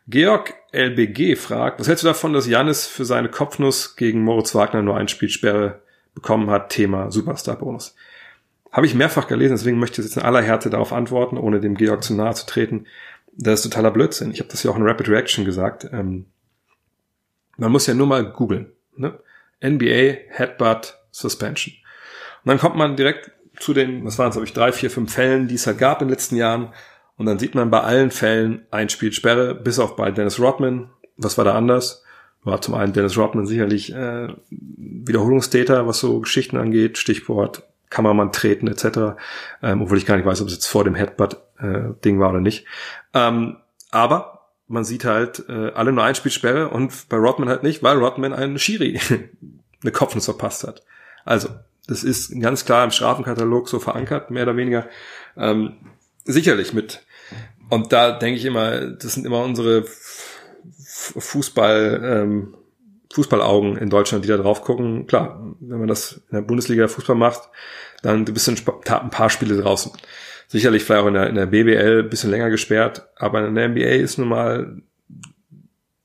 Georg 0.08 0.54
LBG 0.72 1.36
fragt, 1.36 1.80
was 1.80 1.88
hältst 1.88 2.04
du 2.04 2.08
davon, 2.08 2.34
dass 2.34 2.48
Janis 2.48 2.86
für 2.86 3.06
seine 3.06 3.30
Kopfnuss 3.30 3.96
gegen 3.96 4.22
Moritz 4.22 4.54
Wagner 4.54 4.84
nur 4.84 4.98
ein 4.98 5.08
Spielsperre 5.08 5.82
bekommen 6.14 6.50
hat? 6.50 6.70
Thema 6.70 7.12
Superstar-Bonus. 7.12 7.96
Habe 8.72 8.86
ich 8.86 8.94
mehrfach 8.94 9.28
gelesen, 9.28 9.56
deswegen 9.56 9.80
möchte 9.80 10.02
ich 10.02 10.08
jetzt 10.08 10.18
in 10.18 10.24
aller 10.24 10.42
Härte 10.42 10.70
darauf 10.70 10.94
antworten, 10.94 11.38
ohne 11.38 11.60
dem 11.60 11.76
Georg 11.76 12.04
zu 12.04 12.14
nahe 12.14 12.36
zu 12.36 12.46
treten. 12.46 12.86
Das 13.32 13.62
ist 13.62 13.72
totaler 13.72 13.92
Blödsinn. 13.92 14.32
Ich 14.32 14.40
habe 14.40 14.50
das 14.50 14.62
ja 14.64 14.72
auch 14.72 14.76
in 14.76 14.84
Rapid 14.88 15.10
Reaction 15.10 15.44
gesagt. 15.44 15.88
Ähm, 15.92 16.26
man 17.58 17.72
muss 17.72 17.88
ja 17.88 17.94
nur 17.94 18.08
mal 18.08 18.32
googeln. 18.32 18.72
Ne? 18.96 19.18
NBA 19.64 20.18
Headbutt 20.30 21.00
Suspension. 21.12 21.74
Und 22.44 22.50
dann 22.50 22.60
kommt 22.60 22.76
man 22.76 22.96
direkt 22.96 23.32
zu 23.60 23.74
den, 23.74 24.06
was 24.06 24.20
waren 24.20 24.30
es, 24.30 24.36
glaube 24.36 24.46
ich, 24.46 24.54
drei, 24.54 24.72
vier, 24.72 24.92
fünf 24.92 25.14
Fällen, 25.14 25.48
die 25.48 25.56
es 25.56 25.66
halt 25.66 25.78
gab 25.78 26.02
in 26.02 26.08
den 26.08 26.14
letzten 26.14 26.36
Jahren, 26.36 26.74
und 27.18 27.26
dann 27.26 27.40
sieht 27.40 27.56
man 27.56 27.70
bei 27.70 27.82
allen 27.82 28.12
Fällen 28.12 28.66
ein 28.72 28.90
Spiel 28.90 29.14
Sperre, 29.14 29.56
bis 29.56 29.80
auf 29.80 29.96
bei 29.96 30.12
Dennis 30.12 30.40
Rodman. 30.40 30.90
Was 31.18 31.38
war 31.38 31.46
da 31.46 31.56
anders? 31.56 32.04
War 32.44 32.62
zum 32.62 32.76
einen 32.76 32.94
Dennis 32.94 33.18
Rodman 33.18 33.48
sicherlich 33.48 33.94
äh, 33.94 34.28
Wiederholungstäter, 34.50 35.88
was 35.88 36.00
so 36.00 36.20
Geschichten 36.20 36.58
angeht, 36.58 36.98
Stichwort 36.98 37.64
Kameramann 37.90 38.32
treten 38.32 38.68
etc. 38.68 39.18
Ähm, 39.64 39.82
obwohl 39.82 39.98
ich 39.98 40.06
gar 40.06 40.18
nicht 40.18 40.26
weiß, 40.26 40.42
ob 40.42 40.48
es 40.48 40.54
jetzt 40.54 40.68
vor 40.68 40.84
dem 40.84 40.96
Headbutt-Ding 40.96 42.18
äh, 42.18 42.20
war 42.20 42.30
oder 42.30 42.42
nicht. 42.42 42.66
Ähm, 43.14 43.58
aber 43.92 44.50
man 44.68 44.84
sieht 44.84 45.06
halt 45.06 45.46
äh, 45.48 45.72
alle 45.74 45.92
nur 45.92 46.04
ein 46.04 46.16
Spiel 46.16 46.32
Sperre 46.32 46.70
und 46.70 47.08
bei 47.10 47.18
Rodman 47.18 47.50
halt 47.50 47.64
nicht, 47.64 47.84
weil 47.84 47.98
Rodman 47.98 48.34
einen 48.34 48.60
Schiri 48.60 49.00
eine 49.82 49.92
Kopfnuss 49.92 50.26
verpasst 50.26 50.68
hat. 50.68 50.84
Also, 51.24 51.50
das 51.88 52.04
ist 52.04 52.40
ganz 52.42 52.66
klar 52.66 52.84
im 52.84 52.92
Strafenkatalog 52.92 53.70
so 53.70 53.80
verankert, 53.80 54.32
mehr 54.32 54.44
oder 54.44 54.58
weniger. 54.58 54.88
Ähm, 55.38 55.78
sicherlich 56.26 56.74
mit 56.74 57.02
und 57.70 57.92
da 57.92 58.12
denke 58.12 58.40
ich 58.40 58.46
immer, 58.46 58.92
das 58.92 59.14
sind 59.14 59.26
immer 59.26 59.44
unsere 59.44 59.86
Fußball, 60.88 62.02
ähm, 62.04 62.56
Fußballaugen 63.14 63.78
in 63.78 63.90
Deutschland, 63.90 64.26
die 64.26 64.30
da 64.30 64.38
drauf 64.38 64.62
gucken. 64.62 65.08
Klar, 65.08 65.56
wenn 65.60 65.80
man 65.80 65.88
das 65.88 66.22
in 66.30 66.36
der 66.36 66.42
Bundesliga 66.42 66.88
Fußball 66.88 67.16
macht, 67.16 67.50
dann 68.02 68.26
du 68.26 68.34
bist 68.34 68.50
ein, 68.50 68.58
ein 68.58 69.10
paar 69.10 69.30
Spiele 69.30 69.58
draußen. 69.58 69.92
Sicherlich 70.48 70.84
vielleicht 70.84 71.04
auch 71.04 71.08
in 71.08 71.14
der, 71.16 71.28
in 71.28 71.36
der 71.36 71.48
BBL 71.48 72.04
ein 72.04 72.10
bisschen 72.10 72.30
länger 72.30 72.50
gesperrt, 72.50 73.08
aber 73.16 73.48
in 73.48 73.56
der 73.56 73.70
NBA 73.70 73.82
ist 73.82 74.18
nun 74.18 74.28
mal 74.28 74.82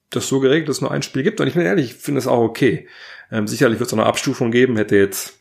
das 0.09 0.29
so 0.29 0.41
geregelt, 0.41 0.69
dass 0.69 0.77
es 0.77 0.83
nur 0.83 0.91
ein 0.91 1.03
Spiel 1.03 1.23
gibt. 1.23 1.41
Und 1.41 1.47
ich 1.47 1.55
bin 1.55 1.63
ehrlich, 1.65 1.87
ich 1.87 1.95
finde 1.95 2.21
es 2.21 2.27
auch 2.27 2.41
okay. 2.41 2.89
Ähm, 3.31 3.47
sicherlich 3.47 3.79
wird 3.79 3.89
es 3.89 3.93
auch 3.93 3.99
eine 3.99 4.07
Abstufung 4.07 4.51
geben, 4.51 4.77
hätte 4.77 4.97
jetzt 4.97 5.40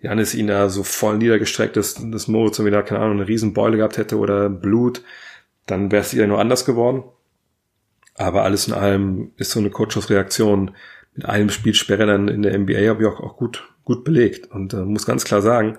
Janis 0.00 0.34
ihn 0.34 0.46
da 0.46 0.68
so 0.68 0.82
voll 0.82 1.18
niedergestreckt, 1.18 1.76
dass, 1.76 1.94
dass 2.10 2.28
Moritz 2.28 2.62
wieder, 2.62 2.82
keine 2.82 3.00
Ahnung, 3.00 3.18
eine 3.18 3.28
Riesenbeule 3.28 3.76
gehabt 3.76 3.98
hätte 3.98 4.18
oder 4.18 4.48
Blut, 4.48 5.02
dann 5.66 5.90
wäre 5.90 6.02
es 6.02 6.14
wieder 6.14 6.26
nur 6.26 6.40
anders 6.40 6.64
geworden. 6.64 7.04
Aber 8.14 8.42
alles 8.42 8.68
in 8.68 8.74
allem 8.74 9.32
ist 9.36 9.50
so 9.50 9.60
eine 9.60 9.70
Coaches-Reaktion 9.70 10.72
mit 11.14 11.26
einem 11.26 11.50
Spielsperre 11.50 12.06
dann 12.06 12.28
in 12.28 12.42
der 12.42 12.56
NBA 12.56 12.88
habe 12.88 13.02
ich 13.02 13.08
auch, 13.08 13.20
auch 13.20 13.36
gut, 13.36 13.68
gut 13.84 14.04
belegt. 14.04 14.50
Und 14.52 14.72
äh, 14.72 14.84
muss 14.84 15.06
ganz 15.06 15.24
klar 15.24 15.42
sagen, 15.42 15.78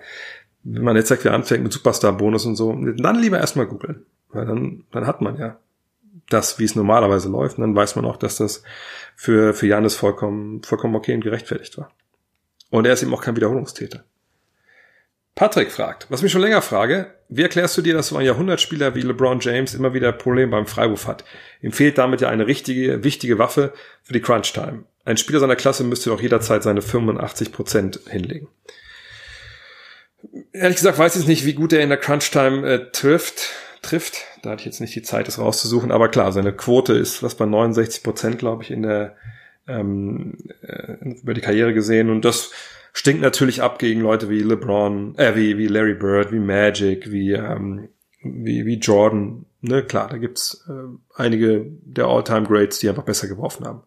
wenn 0.63 0.83
man 0.83 0.97
jetzt 0.97 1.11
wieder 1.11 1.33
anfängt 1.33 1.63
mit 1.63 1.71
Superstar-Bonus 1.71 2.45
und 2.45 2.55
so, 2.55 2.73
dann 2.73 3.19
lieber 3.19 3.39
erstmal 3.39 3.67
googeln. 3.67 4.05
Weil 4.31 4.45
dann, 4.45 4.83
dann 4.91 5.07
hat 5.07 5.21
man 5.21 5.37
ja 5.37 5.57
das, 6.29 6.59
wie 6.59 6.65
es 6.65 6.75
normalerweise 6.75 7.29
läuft. 7.29 7.57
Und 7.57 7.61
dann 7.61 7.75
weiß 7.75 7.95
man 7.95 8.05
auch, 8.05 8.17
dass 8.17 8.37
das 8.37 8.63
für, 9.15 9.53
für 9.53 9.67
Janis 9.67 9.95
vollkommen, 9.95 10.61
vollkommen 10.63 10.95
okay 10.95 11.13
und 11.13 11.23
gerechtfertigt 11.23 11.77
war. 11.77 11.91
Und 12.69 12.85
er 12.85 12.93
ist 12.93 13.03
eben 13.03 13.13
auch 13.13 13.21
kein 13.21 13.35
Wiederholungstäter. 13.35 14.03
Patrick 15.39 15.71
fragt, 15.71 16.05
was 16.09 16.21
mich 16.21 16.33
schon 16.33 16.41
länger 16.41 16.61
frage, 16.61 17.13
wie 17.29 17.43
erklärst 17.43 17.77
du 17.77 17.81
dir, 17.81 17.93
dass 17.93 18.09
so 18.09 18.17
ein 18.17 18.25
Jahrhundertspieler 18.25 18.93
wie 18.93 18.99
LeBron 18.99 19.39
James 19.39 19.73
immer 19.73 19.93
wieder 19.93 20.11
Probleme 20.11 20.51
beim 20.51 20.67
Freiwurf 20.67 21.07
hat? 21.07 21.23
Ihm 21.61 21.71
fehlt 21.71 21.97
damit 21.97 22.19
ja 22.19 22.27
eine 22.27 22.45
richtige, 22.45 23.05
wichtige 23.05 23.39
Waffe 23.39 23.71
für 24.03 24.11
die 24.11 24.19
Crunch 24.19 24.51
Time. 24.51 24.83
Ein 25.05 25.15
Spieler 25.15 25.39
seiner 25.39 25.55
Klasse 25.55 25.85
müsste 25.85 26.09
doch 26.09 26.21
jederzeit 26.21 26.61
seine 26.61 26.81
85 26.81 27.53
Prozent 27.53 28.01
hinlegen. 28.09 28.49
Ehrlich 30.51 30.75
gesagt 30.75 30.99
weiß 30.99 31.15
ich 31.15 31.25
nicht, 31.25 31.45
wie 31.45 31.53
gut 31.53 31.71
er 31.71 31.83
in 31.83 31.89
der 31.89 31.99
Crunch 31.99 32.31
Time 32.31 32.69
äh, 32.69 32.91
trifft. 32.91 33.53
Trifft. 33.81 34.25
Da 34.41 34.49
hatte 34.49 34.59
ich 34.59 34.65
jetzt 34.65 34.81
nicht 34.81 34.93
die 34.93 35.03
Zeit, 35.03 35.29
das 35.29 35.39
rauszusuchen. 35.39 35.93
Aber 35.93 36.09
klar, 36.09 36.33
seine 36.33 36.51
Quote 36.51 36.95
ist 36.95 37.23
was 37.23 37.35
bei 37.35 37.45
69 37.45 38.03
Prozent, 38.03 38.39
glaube 38.39 38.63
ich, 38.63 38.71
in 38.71 38.81
der 38.81 39.15
ähm, 39.69 40.37
äh, 40.63 40.95
über 41.01 41.33
die 41.33 41.39
Karriere 41.39 41.73
gesehen. 41.73 42.09
Und 42.09 42.25
das 42.25 42.51
stinkt 42.93 43.21
natürlich 43.21 43.61
ab 43.61 43.79
gegen 43.79 44.01
Leute 44.01 44.29
wie 44.29 44.41
LeBron, 44.41 45.17
äh, 45.17 45.35
wie, 45.35 45.57
wie 45.57 45.67
Larry 45.67 45.95
Bird, 45.95 46.31
wie 46.31 46.39
Magic, 46.39 47.11
wie, 47.11 47.33
ähm, 47.33 47.89
wie, 48.21 48.65
wie 48.65 48.79
Jordan 48.79 49.45
Ne, 49.61 49.83
klar, 49.83 50.07
da 50.07 50.17
gibt's 50.17 50.65
äh, 50.69 51.21
einige 51.21 51.65
der 51.81 52.05
All-Time-Greats, 52.05 52.79
die 52.79 52.87
einfach 52.87 53.03
besser 53.03 53.27
geworfen 53.27 53.65
haben. 53.65 53.83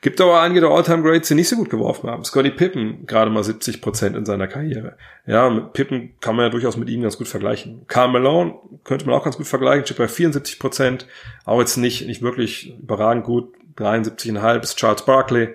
Gibt 0.00 0.20
aber 0.20 0.40
einige 0.40 0.60
der 0.60 0.70
All-Time-Greats, 0.70 1.28
die 1.28 1.36
nicht 1.36 1.48
so 1.48 1.54
gut 1.54 1.70
geworfen 1.70 2.10
haben. 2.10 2.24
Scotty 2.24 2.50
Pippen 2.50 3.06
gerade 3.06 3.30
mal 3.30 3.44
70 3.44 3.80
Prozent 3.80 4.16
in 4.16 4.26
seiner 4.26 4.48
Karriere. 4.48 4.96
Ja, 5.24 5.48
mit 5.50 5.72
Pippen 5.72 6.14
kann 6.20 6.34
man 6.34 6.46
ja 6.46 6.50
durchaus 6.50 6.76
mit 6.76 6.90
ihm 6.90 7.02
ganz 7.02 7.16
gut 7.16 7.28
vergleichen. 7.28 7.84
Karl 7.86 8.08
Malone 8.08 8.56
könnte 8.82 9.06
man 9.06 9.14
auch 9.14 9.22
ganz 9.22 9.36
gut 9.36 9.46
vergleichen, 9.46 9.84
steht 9.84 9.98
bei 9.98 10.08
74 10.08 10.58
Prozent. 10.58 11.06
Auch 11.44 11.60
jetzt 11.60 11.76
nicht, 11.76 12.06
nicht 12.08 12.20
wirklich 12.20 12.76
überragend 12.76 13.24
gut. 13.24 13.54
73,5 13.76 14.62
ist 14.62 14.76
Charles 14.76 15.04
Barkley. 15.04 15.54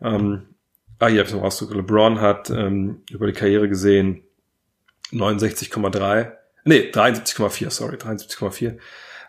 Ähm, 0.00 0.42
ah, 1.00 1.08
hier 1.08 1.18
habe 1.18 1.28
ich 1.28 1.34
noch 1.34 1.42
ausgedrückt. 1.42 1.76
LeBron 1.76 2.20
hat 2.20 2.50
ähm, 2.50 3.02
über 3.10 3.26
die 3.26 3.32
Karriere 3.32 3.68
gesehen 3.68 4.22
69,3 5.12 6.32
Nee, 6.64 6.90
73,4, 6.92 7.70
sorry, 7.70 7.96
73,4. 7.96 8.76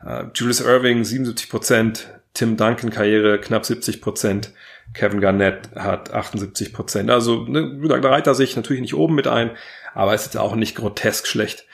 Uh, 0.03 0.29
Julius 0.33 0.61
Irving 0.61 1.03
77 1.03 1.49
Prozent, 1.49 2.09
Tim 2.33 2.57
Duncan 2.57 2.89
Karriere 2.89 3.39
knapp 3.39 3.65
70 3.65 4.01
Prozent, 4.01 4.51
Kevin 4.93 5.21
Garnett 5.21 5.69
hat 5.75 6.11
78 6.13 6.73
Prozent. 6.73 7.09
Also 7.09 7.45
ne, 7.45 7.79
da 7.87 7.95
reiht 8.09 8.27
er 8.27 8.35
sich 8.35 8.55
natürlich 8.55 8.81
nicht 8.81 8.95
oben 8.95 9.15
mit 9.15 9.27
ein, 9.27 9.51
aber 9.93 10.13
ist 10.13 10.35
auch 10.37 10.55
nicht 10.55 10.75
grotesk 10.75 11.27
schlecht. 11.27 11.65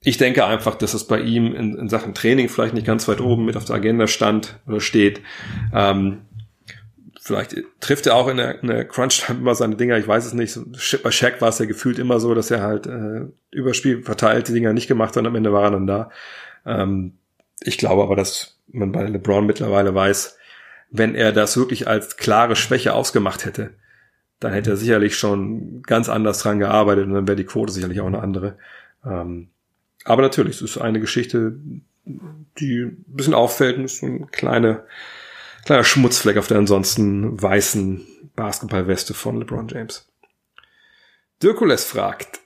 Ich 0.00 0.18
denke 0.18 0.44
einfach, 0.46 0.74
dass 0.76 0.94
es 0.94 1.04
bei 1.04 1.20
ihm 1.20 1.54
in, 1.54 1.76
in 1.76 1.88
Sachen 1.88 2.14
Training 2.14 2.48
vielleicht 2.48 2.74
nicht 2.74 2.86
ganz 2.86 3.08
weit 3.08 3.20
oben 3.20 3.44
mit 3.44 3.56
auf 3.56 3.64
der 3.64 3.76
Agenda 3.76 4.06
stand 4.06 4.58
oder 4.66 4.80
steht. 4.80 5.20
Ähm, 5.74 6.22
Vielleicht 7.26 7.56
trifft 7.80 8.06
er 8.06 8.14
auch 8.14 8.28
in 8.28 8.36
der, 8.36 8.62
in 8.62 8.68
der 8.68 8.84
Crunch-Time 8.84 9.40
immer 9.40 9.56
seine 9.56 9.74
Dinger, 9.74 9.98
ich 9.98 10.06
weiß 10.06 10.26
es 10.26 10.32
nicht. 10.32 10.56
Bei 11.02 11.10
Shaq 11.10 11.40
war 11.40 11.48
es 11.48 11.58
ja 11.58 11.66
gefühlt 11.66 11.98
immer 11.98 12.20
so, 12.20 12.34
dass 12.34 12.52
er 12.52 12.62
halt 12.62 12.86
äh, 12.86 13.22
Überspiel 13.50 14.04
verteilt 14.04 14.46
die 14.46 14.52
Dinger 14.52 14.72
nicht 14.72 14.86
gemacht 14.86 15.16
hat 15.16 15.22
und 15.22 15.26
am 15.26 15.34
Ende 15.34 15.52
war 15.52 15.64
er 15.64 15.70
dann 15.72 15.88
da. 15.88 16.10
Ähm, 16.64 17.14
ich 17.58 17.78
glaube 17.78 18.04
aber, 18.04 18.14
dass 18.14 18.60
man 18.68 18.92
bei 18.92 19.02
LeBron 19.02 19.44
mittlerweile 19.44 19.92
weiß, 19.92 20.38
wenn 20.90 21.16
er 21.16 21.32
das 21.32 21.56
wirklich 21.56 21.88
als 21.88 22.16
klare 22.16 22.54
Schwäche 22.54 22.94
ausgemacht 22.94 23.44
hätte, 23.44 23.70
dann 24.38 24.52
hätte 24.52 24.70
er 24.70 24.76
sicherlich 24.76 25.18
schon 25.18 25.82
ganz 25.82 26.08
anders 26.08 26.38
dran 26.38 26.60
gearbeitet 26.60 27.06
und 27.06 27.14
dann 27.14 27.26
wäre 27.26 27.36
die 27.36 27.42
Quote 27.42 27.72
sicherlich 27.72 28.00
auch 28.00 28.06
eine 28.06 28.22
andere. 28.22 28.56
Ähm, 29.04 29.48
aber 30.04 30.22
natürlich, 30.22 30.54
es 30.54 30.62
ist 30.62 30.78
eine 30.78 31.00
Geschichte, 31.00 31.56
die 32.04 32.82
ein 32.82 33.04
bisschen 33.08 33.34
auffällt 33.34 33.78
und 33.78 33.86
ist 33.86 33.98
so 33.98 34.06
eine 34.06 34.26
kleine 34.28 34.84
Kleiner 35.66 35.82
Schmutzfleck 35.82 36.36
auf 36.36 36.46
der 36.46 36.58
ansonsten 36.58 37.42
weißen 37.42 38.06
Basketballweste 38.36 39.14
von 39.14 39.40
LeBron 39.40 39.66
James. 39.66 40.08
Dirkules 41.42 41.82
fragt, 41.82 42.38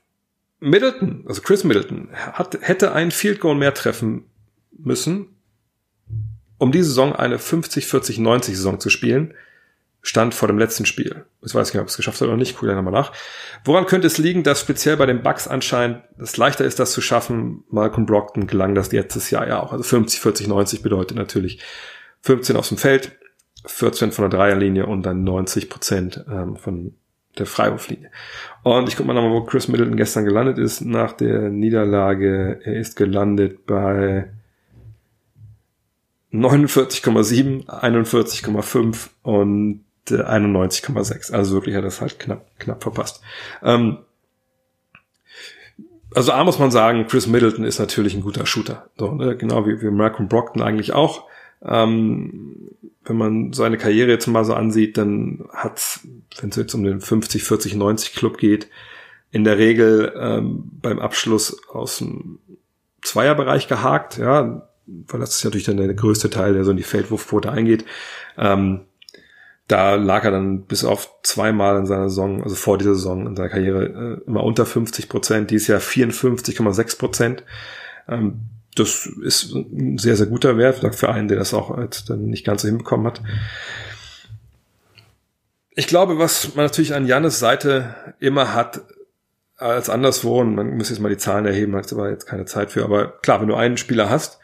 Middleton, 0.59 1.25
also 1.29 1.43
Chris 1.43 1.63
Middleton, 1.63 2.09
hat, 2.15 2.57
hätte 2.63 2.93
ein 2.93 3.11
Field 3.11 3.41
Goal 3.41 3.57
mehr 3.57 3.75
treffen 3.75 4.25
müssen, 4.73 5.37
um 6.57 6.73
die 6.73 6.83
Saison 6.83 7.15
eine 7.15 7.37
50-40-90 7.37 8.55
Saison 8.55 8.81
zu 8.81 8.89
spielen, 8.89 9.35
stand 10.01 10.33
vor 10.35 10.49
dem 10.49 10.59
letzten 10.59 10.87
Spiel. 10.87 11.27
Ich 11.45 11.55
weiß 11.55 11.75
nicht, 11.75 11.83
ob 11.83 11.89
es 11.89 11.99
geschafft 11.99 12.23
hat 12.23 12.29
oder 12.29 12.39
nicht, 12.39 12.57
guck 12.57 12.71
da 12.71 12.75
nochmal 12.75 12.95
nach. 12.95 13.13
Woran 13.67 13.85
könnte 13.85 14.07
es 14.07 14.17
liegen, 14.17 14.45
dass 14.45 14.63
speziell 14.63 14.97
bei 14.97 15.05
den 15.05 15.23
Bucks 15.23 15.47
anscheinend 15.47 16.05
es 16.19 16.39
leichter 16.39 16.65
ist, 16.65 16.79
das 16.79 16.93
zu 16.93 17.03
schaffen? 17.03 17.65
Malcolm 17.69 18.07
Brockton 18.07 18.47
gelang 18.47 18.75
das 18.75 18.91
letztes 18.93 19.29
Jahr 19.31 19.47
ja 19.47 19.63
auch. 19.63 19.73
Also 19.73 19.85
50, 19.85 20.21
40, 20.21 20.49
90 20.49 20.81
bedeutet 20.81 21.19
natürlich 21.19 21.61
15 22.23 22.57
aus 22.57 22.69
dem 22.69 22.79
Feld, 22.79 23.13
14 23.67 24.13
von 24.13 24.29
der 24.29 24.39
Dreierlinie 24.39 24.87
und 24.87 25.03
dann 25.05 25.25
90 25.25 25.71
Prozent 25.71 26.25
ähm, 26.31 26.57
von 26.57 26.95
der 27.39 27.47
Freiwurflinie. 27.47 28.11
Und 28.63 28.89
ich 28.89 28.97
gucke 28.97 29.07
mal 29.07 29.15
nochmal, 29.15 29.33
wo 29.33 29.43
Chris 29.45 29.69
Middleton 29.69 29.97
gestern 29.97 30.25
gelandet 30.25 30.59
ist 30.59 30.83
nach 30.83 31.13
der 31.13 31.49
Niederlage. 31.51 32.61
Er 32.65 32.75
ist 32.75 32.97
gelandet 32.97 33.67
bei 33.67 34.31
49,7, 36.33 37.67
41,5 37.67 39.09
und 39.23 39.85
91,6. 40.09 41.33
Also 41.33 41.55
wirklich 41.55 41.75
hat 41.75 41.83
er 41.83 41.87
das 41.87 42.01
halt 42.01 42.19
knapp, 42.19 42.47
knapp 42.59 42.83
verpasst. 42.83 43.21
Ähm, 43.63 43.99
also 46.15 46.33
A 46.33 46.43
muss 46.43 46.59
man 46.59 46.71
sagen, 46.71 47.07
Chris 47.07 47.27
Middleton 47.27 47.65
ist 47.65 47.79
natürlich 47.79 48.15
ein 48.15 48.23
guter 48.23 48.47
Shooter. 48.47 48.91
So, 48.99 49.13
ne? 49.13 49.37
Genau 49.37 49.67
wie, 49.67 49.81
wie 49.81 49.91
Malcolm 49.91 50.29
Brockton 50.29 50.63
eigentlich 50.63 50.93
auch. 50.93 51.29
Ähm, 51.63 52.71
wenn 53.05 53.17
man 53.17 53.53
seine 53.53 53.79
Karriere 53.79 54.11
jetzt 54.11 54.27
mal 54.27 54.45
so 54.45 54.55
ansieht, 54.55 54.97
dann 54.97 55.49
hat 55.53 56.01
wenn 56.39 56.51
es 56.51 56.57
jetzt 56.57 56.75
um 56.75 56.85
den 56.85 57.01
50, 57.01 57.43
40, 57.43 57.75
90 57.75 58.15
Club 58.15 58.39
geht, 58.39 58.69
in 59.33 59.45
der 59.45 59.59
Regel 59.59 60.13
ähm, 60.17 60.71
beim 60.81 60.99
Abschluss 60.99 61.61
aus 61.69 61.99
dem 61.99 62.39
Zweierbereich 63.03 63.69
gehakt, 63.69 64.19
ja, 64.19 64.69
weil 64.87 65.21
das 65.21 65.37
ist 65.37 65.45
natürlich 65.45 65.67
dann 65.67 65.77
der 65.77 65.93
größte 65.95 66.31
Teil, 66.31 66.53
der 66.55 66.65
so 66.65 66.73
in 66.73 66.77
die 66.77 66.83
Feldwurfquote 66.83 67.51
eingeht. 67.51 67.85
Ähm, 68.37 68.83
da 69.69 69.95
lag 69.95 70.25
er 70.25 70.33
dann 70.33 70.63
bis 70.63 70.85
auf 70.85 71.23
zweimal 71.23 71.79
in 71.79 71.87
seiner 71.87 72.09
Saison, 72.09 72.43
also 72.43 72.57
vor 72.57 72.77
dieser 72.77 72.95
Saison 72.95 73.29
in 73.29 73.37
seiner 73.37 73.49
Karriere, 73.49 74.21
äh, 74.25 74.29
immer 74.29 74.43
unter 74.43 74.67
50 74.67 75.09
Prozent, 75.09 75.51
dieses 75.53 75.69
Jahr 75.69 75.81
54,6 75.81 76.99
Prozent. 76.99 77.45
Ähm, 78.09 78.41
das 78.75 79.07
ist 79.07 79.53
ein 79.55 79.99
sehr, 79.99 80.17
sehr 80.17 80.27
guter 80.27 80.57
Wert 80.57 80.95
für 80.95 81.09
einen, 81.09 81.29
der 81.29 81.39
das 81.39 81.55
auch 81.55 81.71
als 81.71 82.05
dann 82.05 82.27
nicht 82.27 82.45
ganz 82.45 82.63
so 82.63 82.69
hinbekommen 82.69 83.07
hat. 83.07 83.21
Ich 85.71 85.87
glaube, 85.87 86.19
was 86.19 86.55
man 86.55 86.67
natürlich 86.67 86.95
an 86.95 87.07
Jannes 87.07 87.39
Seite 87.39 87.95
immer 88.19 88.55
hat, 88.55 88.83
als 89.57 89.91
anderswo, 89.91 90.41
und 90.41 90.55
man 90.55 90.77
muss 90.77 90.89
jetzt 90.89 91.01
mal 91.01 91.11
die 91.11 91.19
Zahlen 91.19 91.47
erheben, 91.47 91.77
hat 91.77 91.93
aber 91.93 92.11
jetzt 92.11 92.27
keine 92.27 92.47
Zeit 92.47 92.71
für, 92.71 92.85
aber 92.85 93.09
klar, 93.21 93.41
wenn 93.41 93.49
du 93.49 93.55
einen 93.55 93.77
Spieler 93.77 94.09
hast, 94.09 94.39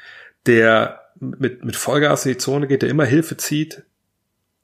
der 0.44 1.00
mit, 1.18 1.64
mit 1.64 1.76
Vollgas 1.76 2.26
in 2.26 2.32
die 2.32 2.38
Zone 2.38 2.66
geht, 2.66 2.82
der 2.82 2.90
immer 2.90 3.06
Hilfe 3.06 3.36
zieht 3.36 3.82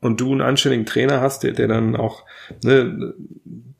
und 0.01 0.21
du 0.21 0.33
einen 0.33 0.43
anständigen 0.43 0.85
Trainer 0.85 1.21
hast, 1.21 1.43
der, 1.43 1.53
der 1.53 1.69
dann 1.69 1.97
auch 1.97 2.25
ne, 2.63 3.15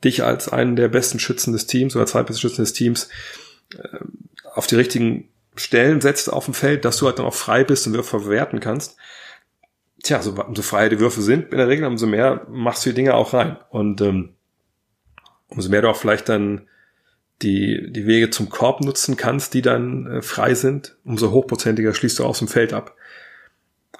dich 0.03 0.23
als 0.23 0.49
einen 0.49 0.75
der 0.75 0.87
besten 0.87 1.19
Schützen 1.19 1.53
des 1.53 1.67
Teams 1.67 1.95
oder 1.95 2.07
zweitbesten 2.07 2.41
Schützen 2.41 2.63
des 2.63 2.73
Teams 2.73 3.09
äh, 3.77 3.99
auf 4.53 4.65
die 4.65 4.75
richtigen 4.75 5.29
Stellen 5.55 6.01
setzt 6.01 6.31
auf 6.31 6.45
dem 6.45 6.53
Feld, 6.53 6.85
dass 6.85 6.97
du 6.97 7.05
halt 7.05 7.19
dann 7.19 7.25
auch 7.25 7.33
frei 7.33 7.63
bist 7.63 7.85
und 7.87 7.93
Würfe 7.93 8.19
verwerten 8.19 8.59
kannst. 8.59 8.97
Tja, 10.03 10.21
so, 10.21 10.33
umso 10.33 10.61
freier 10.61 10.89
die 10.89 10.99
Würfe 10.99 11.21
sind 11.21 11.51
in 11.51 11.57
der 11.57 11.67
Regel, 11.67 11.85
umso 11.85 12.07
mehr 12.07 12.45
machst 12.49 12.85
du 12.85 12.89
die 12.89 12.95
Dinge 12.95 13.13
auch 13.13 13.33
rein. 13.33 13.57
Und 13.69 14.01
ähm, 14.01 14.33
umso 15.47 15.69
mehr 15.69 15.81
du 15.81 15.89
auch 15.89 15.95
vielleicht 15.95 16.29
dann 16.29 16.67
die, 17.41 17.91
die 17.91 18.07
Wege 18.07 18.29
zum 18.29 18.49
Korb 18.49 18.81
nutzen 18.81 19.17
kannst, 19.17 19.53
die 19.53 19.61
dann 19.61 20.07
äh, 20.07 20.21
frei 20.21 20.55
sind, 20.55 20.97
umso 21.03 21.31
hochprozentiger 21.31 21.93
schließt 21.93 22.19
du 22.19 22.25
aus 22.25 22.39
dem 22.39 22.47
Feld 22.47 22.73
ab. 22.73 22.95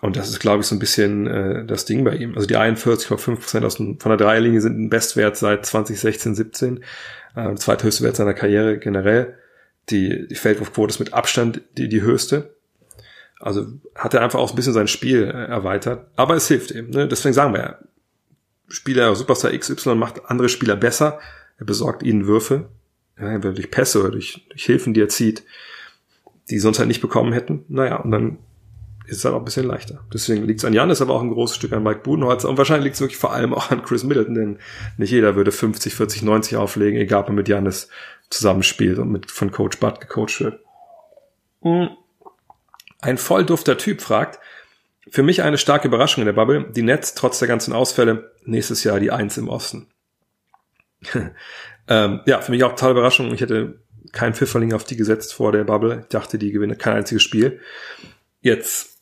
Und 0.01 0.17
das 0.17 0.29
ist, 0.29 0.39
glaube 0.39 0.61
ich, 0.61 0.67
so 0.67 0.75
ein 0.75 0.79
bisschen 0.79 1.27
äh, 1.27 1.65
das 1.65 1.85
Ding 1.85 2.03
bei 2.03 2.15
ihm. 2.15 2.35
Also 2.35 2.47
die 2.47 2.57
41,5% 2.57 3.65
aus 3.65 3.75
dem, 3.75 3.99
von 3.99 4.09
der 4.09 4.17
Dreierlinie 4.17 4.59
sind 4.59 4.77
ein 4.77 4.89
Bestwert 4.89 5.37
seit 5.37 5.65
2016, 5.65 6.35
17. 6.35 6.83
Äh, 7.35 7.55
zweithöchste 7.55 8.03
Wert 8.03 8.17
seiner 8.17 8.33
Karriere 8.33 8.79
generell. 8.79 9.37
Die, 9.89 10.27
die 10.27 10.35
Feldwurfquote 10.35 10.91
ist 10.91 10.99
mit 10.99 11.13
Abstand 11.13 11.61
die, 11.77 11.89
die 11.89 12.01
höchste. 12.01 12.55
Also 13.39 13.67
hat 13.95 14.13
er 14.13 14.21
einfach 14.21 14.39
auch 14.39 14.51
ein 14.51 14.55
bisschen 14.55 14.73
sein 14.73 14.87
Spiel 14.87 15.23
äh, 15.23 15.47
erweitert. 15.47 16.07
Aber 16.15 16.35
es 16.35 16.47
hilft 16.47 16.71
eben. 16.71 16.91
Ne? 16.91 17.07
Deswegen 17.07 17.33
sagen 17.33 17.53
wir 17.53 17.59
ja, 17.59 17.77
Spieler 18.69 19.13
Superstar 19.15 19.51
XY 19.51 19.95
macht 19.95 20.25
andere 20.25 20.49
Spieler 20.49 20.75
besser. 20.75 21.19
Er 21.57 21.65
besorgt 21.65 22.03
ihnen 22.03 22.25
Würfe. 22.25 22.69
Ja, 23.19 23.37
durch 23.37 23.69
Pässe 23.69 23.99
oder 23.99 24.11
durch, 24.11 24.47
durch 24.49 24.65
Hilfen, 24.65 24.93
die 24.93 25.01
er 25.01 25.09
zieht, 25.09 25.43
die 26.49 26.57
sonst 26.57 26.79
halt 26.79 26.87
nicht 26.87 27.01
bekommen 27.01 27.31
hätten. 27.31 27.63
Naja, 27.67 27.97
und 27.97 28.11
dann 28.11 28.37
ist 29.05 29.17
es 29.17 29.25
halt 29.25 29.35
auch 29.35 29.39
ein 29.39 29.45
bisschen 29.45 29.67
leichter. 29.67 30.03
Deswegen 30.13 30.45
liegt 30.45 30.59
es 30.59 30.65
an 30.65 30.73
Janis, 30.73 31.01
aber 31.01 31.13
auch 31.13 31.21
ein 31.21 31.29
großes 31.29 31.57
Stück 31.57 31.73
an 31.73 31.83
Mike 31.83 32.01
Budenholzer. 32.03 32.49
Und 32.49 32.57
wahrscheinlich 32.57 32.85
liegt 32.85 32.95
es 32.95 33.01
wirklich 33.01 33.17
vor 33.17 33.33
allem 33.33 33.53
auch 33.53 33.69
an 33.69 33.83
Chris 33.83 34.03
Middleton, 34.03 34.33
denn 34.33 34.57
nicht 34.97 35.11
jeder 35.11 35.35
würde 35.35 35.51
50, 35.51 35.93
40, 35.93 36.23
90 36.23 36.57
auflegen, 36.57 36.99
egal 36.99 37.21
ob 37.21 37.27
er 37.27 37.33
mit 37.33 37.49
Janis 37.49 37.89
zusammenspielt 38.29 38.99
und 38.99 39.11
mit 39.11 39.29
von 39.31 39.51
Coach 39.51 39.79
Butt 39.79 40.01
gecoacht 40.01 40.39
wird. 40.39 40.59
Hm. 41.61 41.89
Ein 43.01 43.17
voll 43.17 43.45
dufter 43.45 43.77
Typ 43.77 44.01
fragt, 44.01 44.39
für 45.09 45.23
mich 45.23 45.41
eine 45.43 45.57
starke 45.57 45.87
Überraschung 45.87 46.21
in 46.21 46.25
der 46.25 46.33
Bubble, 46.33 46.71
die 46.71 46.81
Nets 46.81 47.13
trotz 47.13 47.39
der 47.39 47.47
ganzen 47.47 47.73
Ausfälle 47.73 48.31
nächstes 48.45 48.83
Jahr 48.83 48.99
die 48.99 49.11
Eins 49.11 49.37
im 49.37 49.49
Osten. 49.49 49.87
ähm, 51.87 52.21
ja, 52.25 52.41
für 52.41 52.51
mich 52.51 52.63
auch 52.63 52.75
tolle 52.75 52.93
Überraschung. 52.93 53.33
Ich 53.33 53.41
hätte 53.41 53.79
kein 54.11 54.33
Pfifferling 54.33 54.73
auf 54.73 54.83
die 54.85 54.95
gesetzt 54.95 55.33
vor 55.33 55.51
der 55.51 55.65
Bubble. 55.65 56.01
Ich 56.01 56.07
dachte, 56.07 56.37
die 56.37 56.51
gewinnen 56.51 56.77
kein 56.77 56.97
einziges 56.97 57.23
Spiel. 57.23 57.59
Jetzt 58.41 58.97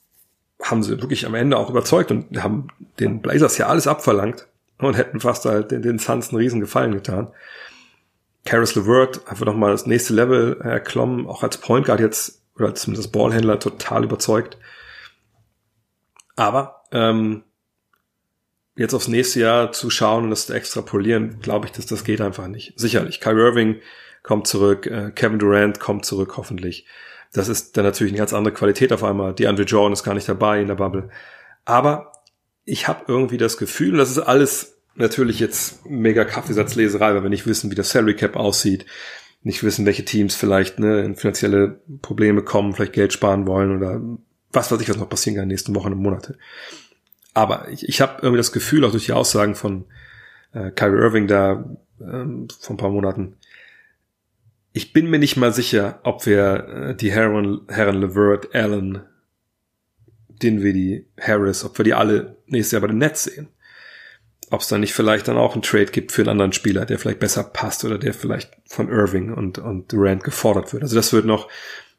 haben 0.62 0.84
sie 0.84 1.02
wirklich 1.02 1.26
am 1.26 1.36
Ende 1.36 1.58
auch 1.58 1.70
überzeugt 1.70 2.12
und 2.12 2.42
haben 2.42 2.68
den 3.00 3.22
Blazers 3.22 3.58
ja 3.58 3.68
alles 3.68 3.88
abverlangt 3.88 4.48
und 4.78 4.98
hätten 4.98 5.20
fast 5.20 5.46
halt 5.46 5.72
den, 5.72 5.82
den 5.82 6.00
Suns 6.00 6.30
einen 6.30 6.38
riesen 6.38 6.60
Gefallen 6.60 6.94
getan. 6.94 7.28
Karis 8.46 8.76
LeVert 8.76 9.28
einfach 9.28 9.46
nochmal 9.46 9.72
das 9.72 9.86
nächste 9.86 10.14
Level 10.14 10.60
erklommen, 10.62 11.28
auch 11.28 11.44
als 11.44 11.58
Point 11.58 11.86
Guard 11.86 12.00
jetzt, 12.00 12.42
oder 12.56 12.68
als 12.68 12.82
zumindest 12.82 13.12
Ballhändler 13.12 13.60
total 13.60 14.04
überzeugt. 14.04 14.58
Aber 16.36 16.84
ähm, 16.92 17.44
jetzt 18.76 18.94
aufs 18.94 19.08
nächste 19.08 19.42
Jahr 19.42 19.72
zu 19.72 19.90
schauen 19.90 20.26
und 20.26 20.30
das 20.32 20.48
zu 20.48 20.54
extrapolieren, 20.54 21.40
glaube 21.40 21.68
ich, 21.68 21.72
dass 21.72 21.86
das 21.86 22.04
geht 22.04 22.22
einfach 22.22 22.48
nicht. 22.48 22.74
Sicherlich. 22.78 23.20
Kyrie 23.20 23.42
Irving 23.42 23.82
kommt 24.24 24.48
zurück, 24.48 24.88
äh, 24.88 25.12
Kevin 25.12 25.40
Durant 25.40 25.80
kommt 25.80 26.06
zurück, 26.06 26.38
hoffentlich. 26.38 26.86
Das 27.34 27.48
ist 27.48 27.78
dann 27.78 27.86
natürlich 27.86 28.12
eine 28.12 28.20
ganz 28.20 28.34
andere 28.34 28.54
Qualität 28.54 28.92
auf 28.92 29.04
einmal. 29.04 29.34
Die 29.34 29.48
Andre 29.48 29.64
Jordan 29.64 29.94
ist 29.94 30.04
gar 30.04 30.14
nicht 30.14 30.28
dabei 30.28 30.62
in 30.62 30.68
der 30.68 30.76
Bubble. 30.76 31.10
Aber 31.64 32.12
ich 32.66 32.88
habe 32.88 33.06
irgendwie 33.08 33.38
das 33.38 33.58
Gefühl, 33.58 33.98
das 33.98 34.12
ist 34.12 34.20
alles 34.20 34.81
natürlich 34.96 35.40
jetzt 35.40 35.86
mega 35.86 36.26
Kaffeesatzleserei, 36.26 37.14
weil 37.14 37.24
wir 37.24 37.30
nicht 37.30 37.48
wissen, 37.48 37.72
wie 37.72 37.76
das 37.76 37.92
Salary 37.92 38.16
Cap 38.16 38.36
aussieht, 38.36 38.86
nicht 39.44 39.64
wissen, 39.64 39.86
welche 39.86 40.06
Teams 40.06 40.36
vielleicht 40.36 40.80
ne, 40.80 41.02
in 41.02 41.16
finanzielle 41.16 41.82
Probleme 42.02 42.44
kommen, 42.44 42.74
vielleicht 42.74 42.94
Geld 42.94 43.14
sparen 43.14 43.48
wollen 43.48 43.76
oder 43.76 44.02
was 44.52 44.72
weiß 44.72 44.82
ich, 44.82 44.90
was 44.90 44.98
noch 44.98 45.10
passieren 45.10 45.36
kann 45.36 45.44
in 45.44 45.50
den 45.50 45.54
nächsten 45.54 45.76
Wochen 45.76 45.94
und 45.94 46.02
Monate. 46.02 46.38
Aber 47.34 47.70
ich, 47.70 47.88
ich 47.88 48.02
habe 48.02 48.20
irgendwie 48.22 48.38
das 48.38 48.52
Gefühl, 48.52 48.84
auch 48.84 48.92
durch 48.92 49.06
die 49.06 49.14
Aussagen 49.14 49.56
von 49.56 49.86
äh, 50.54 50.72
Kyrie 50.72 51.00
Irving 51.00 51.28
da 51.28 51.66
ähm, 52.02 52.48
vor 52.60 52.76
ein 52.76 52.78
paar 52.78 52.90
Monaten, 52.90 53.38
ich 54.74 54.94
bin 54.94 55.10
mir 55.10 55.20
nicht 55.20 55.36
mal 55.36 55.54
sicher, 55.54 56.00
ob 56.04 56.26
wir 56.26 56.68
äh, 56.68 56.96
die 56.96 57.12
Herren, 57.12 57.62
Herren 57.68 58.00
Levert, 58.00 58.54
Allen, 58.56 59.02
Dinwiddie, 60.30 61.08
Harris, 61.20 61.64
ob 61.64 61.78
wir 61.78 61.84
die 61.84 61.94
alle 61.94 62.38
nächstes 62.48 62.72
Jahr 62.72 62.82
bei 62.82 62.88
den 62.88 62.98
Nets 62.98 63.24
sehen. 63.24 63.50
Ob 64.52 64.62
es 64.62 64.68
da 64.68 64.78
nicht 64.78 64.94
vielleicht 64.94 65.28
dann 65.28 65.38
auch 65.38 65.54
einen 65.54 65.62
Trade 65.62 65.86
gibt 65.86 66.12
für 66.12 66.22
einen 66.22 66.30
anderen 66.30 66.54
Spieler, 66.54 66.86
der 66.86 67.00
vielleicht 67.00 67.20
besser 67.20 67.44
passt 67.44 67.84
oder 67.86 67.98
der 67.98 68.14
vielleicht 68.14 68.52
von 68.68 68.90
Irving 68.90 69.34
und, 69.34 69.58
und 69.58 69.92
Durant 69.92 70.24
gefordert 70.24 70.74
wird. 70.74 70.84
Also 70.84 70.96
das 70.96 71.14
wird 71.14 71.26
noch, 71.26 71.48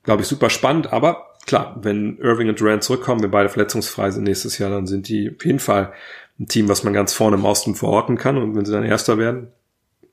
glaube 0.05 0.23
ich, 0.23 0.29
super 0.29 0.51
spannend. 0.51 0.93
Aber 0.93 1.35
klar, 1.47 1.79
wenn 1.83 2.19
Irving 2.19 2.51
und 2.51 2.61
Durant 2.61 2.85
zurückkommen, 2.85 3.23
wenn 3.23 3.31
beide 3.31 3.49
verletzungsfrei 3.49 4.11
sind 4.11 4.25
nächstes 4.25 4.59
Jahr, 4.59 4.71
dann 4.71 4.87
sind 4.87 5.09
die 5.09 5.35
auf 5.35 5.45
jeden 5.45 5.59
Fall 5.61 5.93
ein 6.39 6.47
Team, 6.47 6.69
was 6.69 6.85
man 6.85 6.93
ganz 6.93 7.15
vorne 7.15 7.37
im 7.37 7.45
Osten 7.45 7.75
verorten 7.75 8.19
kann. 8.19 8.37
Und 8.37 8.55
wenn 8.55 8.65
sie 8.65 8.73
dann 8.73 8.85
Erster 8.85 9.19
werden, 9.19 9.49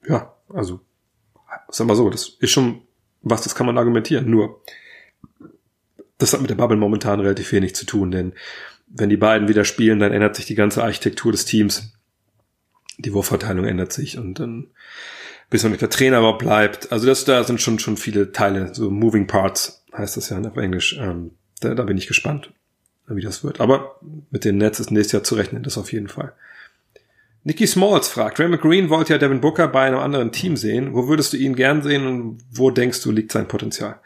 ja, 0.08 0.34
also 0.48 0.80
sag 1.70 1.88
mal 1.88 1.96
so, 1.96 2.10
das 2.10 2.30
ist 2.40 2.52
schon 2.52 2.82
was, 3.22 3.42
das 3.42 3.56
kann 3.56 3.66
man 3.66 3.78
argumentieren. 3.78 4.30
Nur, 4.30 4.62
das 6.18 6.34
hat 6.34 6.42
mit 6.42 6.50
der 6.50 6.56
Bubble 6.56 6.78
momentan 6.78 7.20
relativ 7.20 7.52
wenig 7.52 7.76
zu 7.76 7.86
tun, 7.86 8.12
denn 8.12 8.34
wenn 8.88 9.10
die 9.10 9.18
beiden 9.18 9.48
wieder 9.48 9.66
spielen, 9.66 10.00
dann 10.00 10.12
ändert 10.12 10.36
sich 10.36 10.46
die 10.46 10.56
ganze 10.56 10.84
Architektur 10.84 11.32
des 11.32 11.46
Teams. 11.46 11.94
Die 13.00 13.14
Wurfverteilung 13.14 13.66
ändert 13.66 13.92
sich 13.92 14.18
und 14.18 14.40
dann 14.40 14.68
bis 15.50 15.64
man 15.64 15.72
mit 15.72 15.82
der 15.82 15.90
Trainer 15.90 16.20
überhaupt 16.20 16.40
bleibt. 16.40 16.92
Also 16.92 17.08
das, 17.08 17.26
da 17.26 17.44
sind 17.44 17.62
schon, 17.62 17.80
schon 17.80 17.98
viele 17.98 18.32
Teile, 18.32 18.74
so 18.74 18.90
Moving 18.92 19.28
Parts 19.28 19.84
heißt 19.96 20.18
das 20.18 20.30
ja 20.30 20.40
auf 20.40 20.58
Englisch. 20.58 20.98
Ähm, 21.00 21.32
da, 21.60 21.74
da 21.74 21.84
bin 21.84 21.98
ich 21.98 22.08
gespannt, 22.08 22.52
wie 23.08 23.22
das 23.22 23.44
wird. 23.44 23.60
Aber 23.60 24.00
mit 24.30 24.46
den 24.46 24.58
Nets 24.58 24.80
ist 24.80 24.92
nächstes 24.92 25.14
Jahr 25.14 25.24
zu 25.24 25.36
rechnen, 25.36 25.64
das 25.64 25.78
auf 25.78 25.92
jeden 25.92 26.08
Fall. 26.08 26.34
Nicky 27.44 27.66
Smalls 27.66 28.10
fragt, 28.10 28.40
Raymond 28.40 28.62
Green 28.62 28.90
wollte 28.90 29.14
ja 29.14 29.18
Devin 29.20 29.42
Booker 29.42 29.68
bei 29.68 29.88
einem 29.88 30.00
anderen 30.00 30.32
Team 30.32 30.56
sehen. 30.58 30.94
Wo 30.94 31.08
würdest 31.08 31.34
du 31.34 31.38
ihn 31.38 31.56
gern 31.56 31.82
sehen 31.82 32.06
und 32.06 32.44
wo 32.52 32.70
denkst 32.70 33.02
du 33.02 33.12
liegt 33.12 33.32
sein 33.32 33.48
Potenzial? 33.48 34.00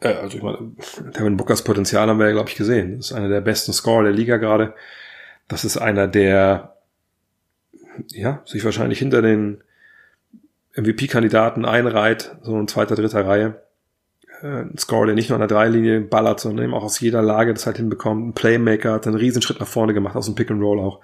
Äh, 0.00 0.14
also 0.14 0.36
ich 0.36 0.42
meine, 0.42 0.72
Devin 1.16 1.36
Bookers 1.36 1.62
Potenzial 1.62 2.08
haben 2.08 2.18
wir 2.18 2.26
ja, 2.26 2.32
glaube 2.32 2.48
ich, 2.48 2.56
gesehen. 2.56 2.96
Das 2.96 3.10
ist 3.10 3.12
einer 3.12 3.28
der 3.28 3.42
besten 3.42 3.72
Scorer 3.72 4.04
der 4.04 4.12
Liga 4.12 4.38
gerade. 4.38 4.74
Das 5.46 5.64
ist 5.64 5.76
einer, 5.76 6.08
der 6.08 6.79
ja, 8.08 8.42
sich 8.44 8.64
wahrscheinlich 8.64 8.98
hinter 8.98 9.22
den 9.22 9.62
MVP-Kandidaten 10.74 11.64
einreiht, 11.64 12.36
so 12.42 12.58
in 12.58 12.68
zweiter, 12.68 12.94
dritter 12.94 13.26
Reihe. 13.26 13.62
Äh, 14.42 14.62
ein 14.62 14.78
Scorer, 14.78 15.06
der 15.06 15.14
nicht 15.14 15.28
nur 15.28 15.40
an 15.40 15.46
der 15.46 15.56
Dreilinie 15.56 16.00
ballert, 16.00 16.40
sondern 16.40 16.64
eben 16.64 16.74
auch 16.74 16.84
aus 16.84 17.00
jeder 17.00 17.22
Lage 17.22 17.52
das 17.54 17.66
halt 17.66 17.76
hinbekommt. 17.76 18.28
Ein 18.28 18.34
Playmaker 18.34 18.92
hat 18.92 19.06
einen 19.06 19.16
Riesenschritt 19.16 19.60
nach 19.60 19.66
vorne 19.66 19.94
gemacht, 19.94 20.16
aus 20.16 20.26
dem 20.26 20.34
Pick 20.34 20.50
and 20.50 20.62
Roll 20.62 20.80
auch. 20.80 21.00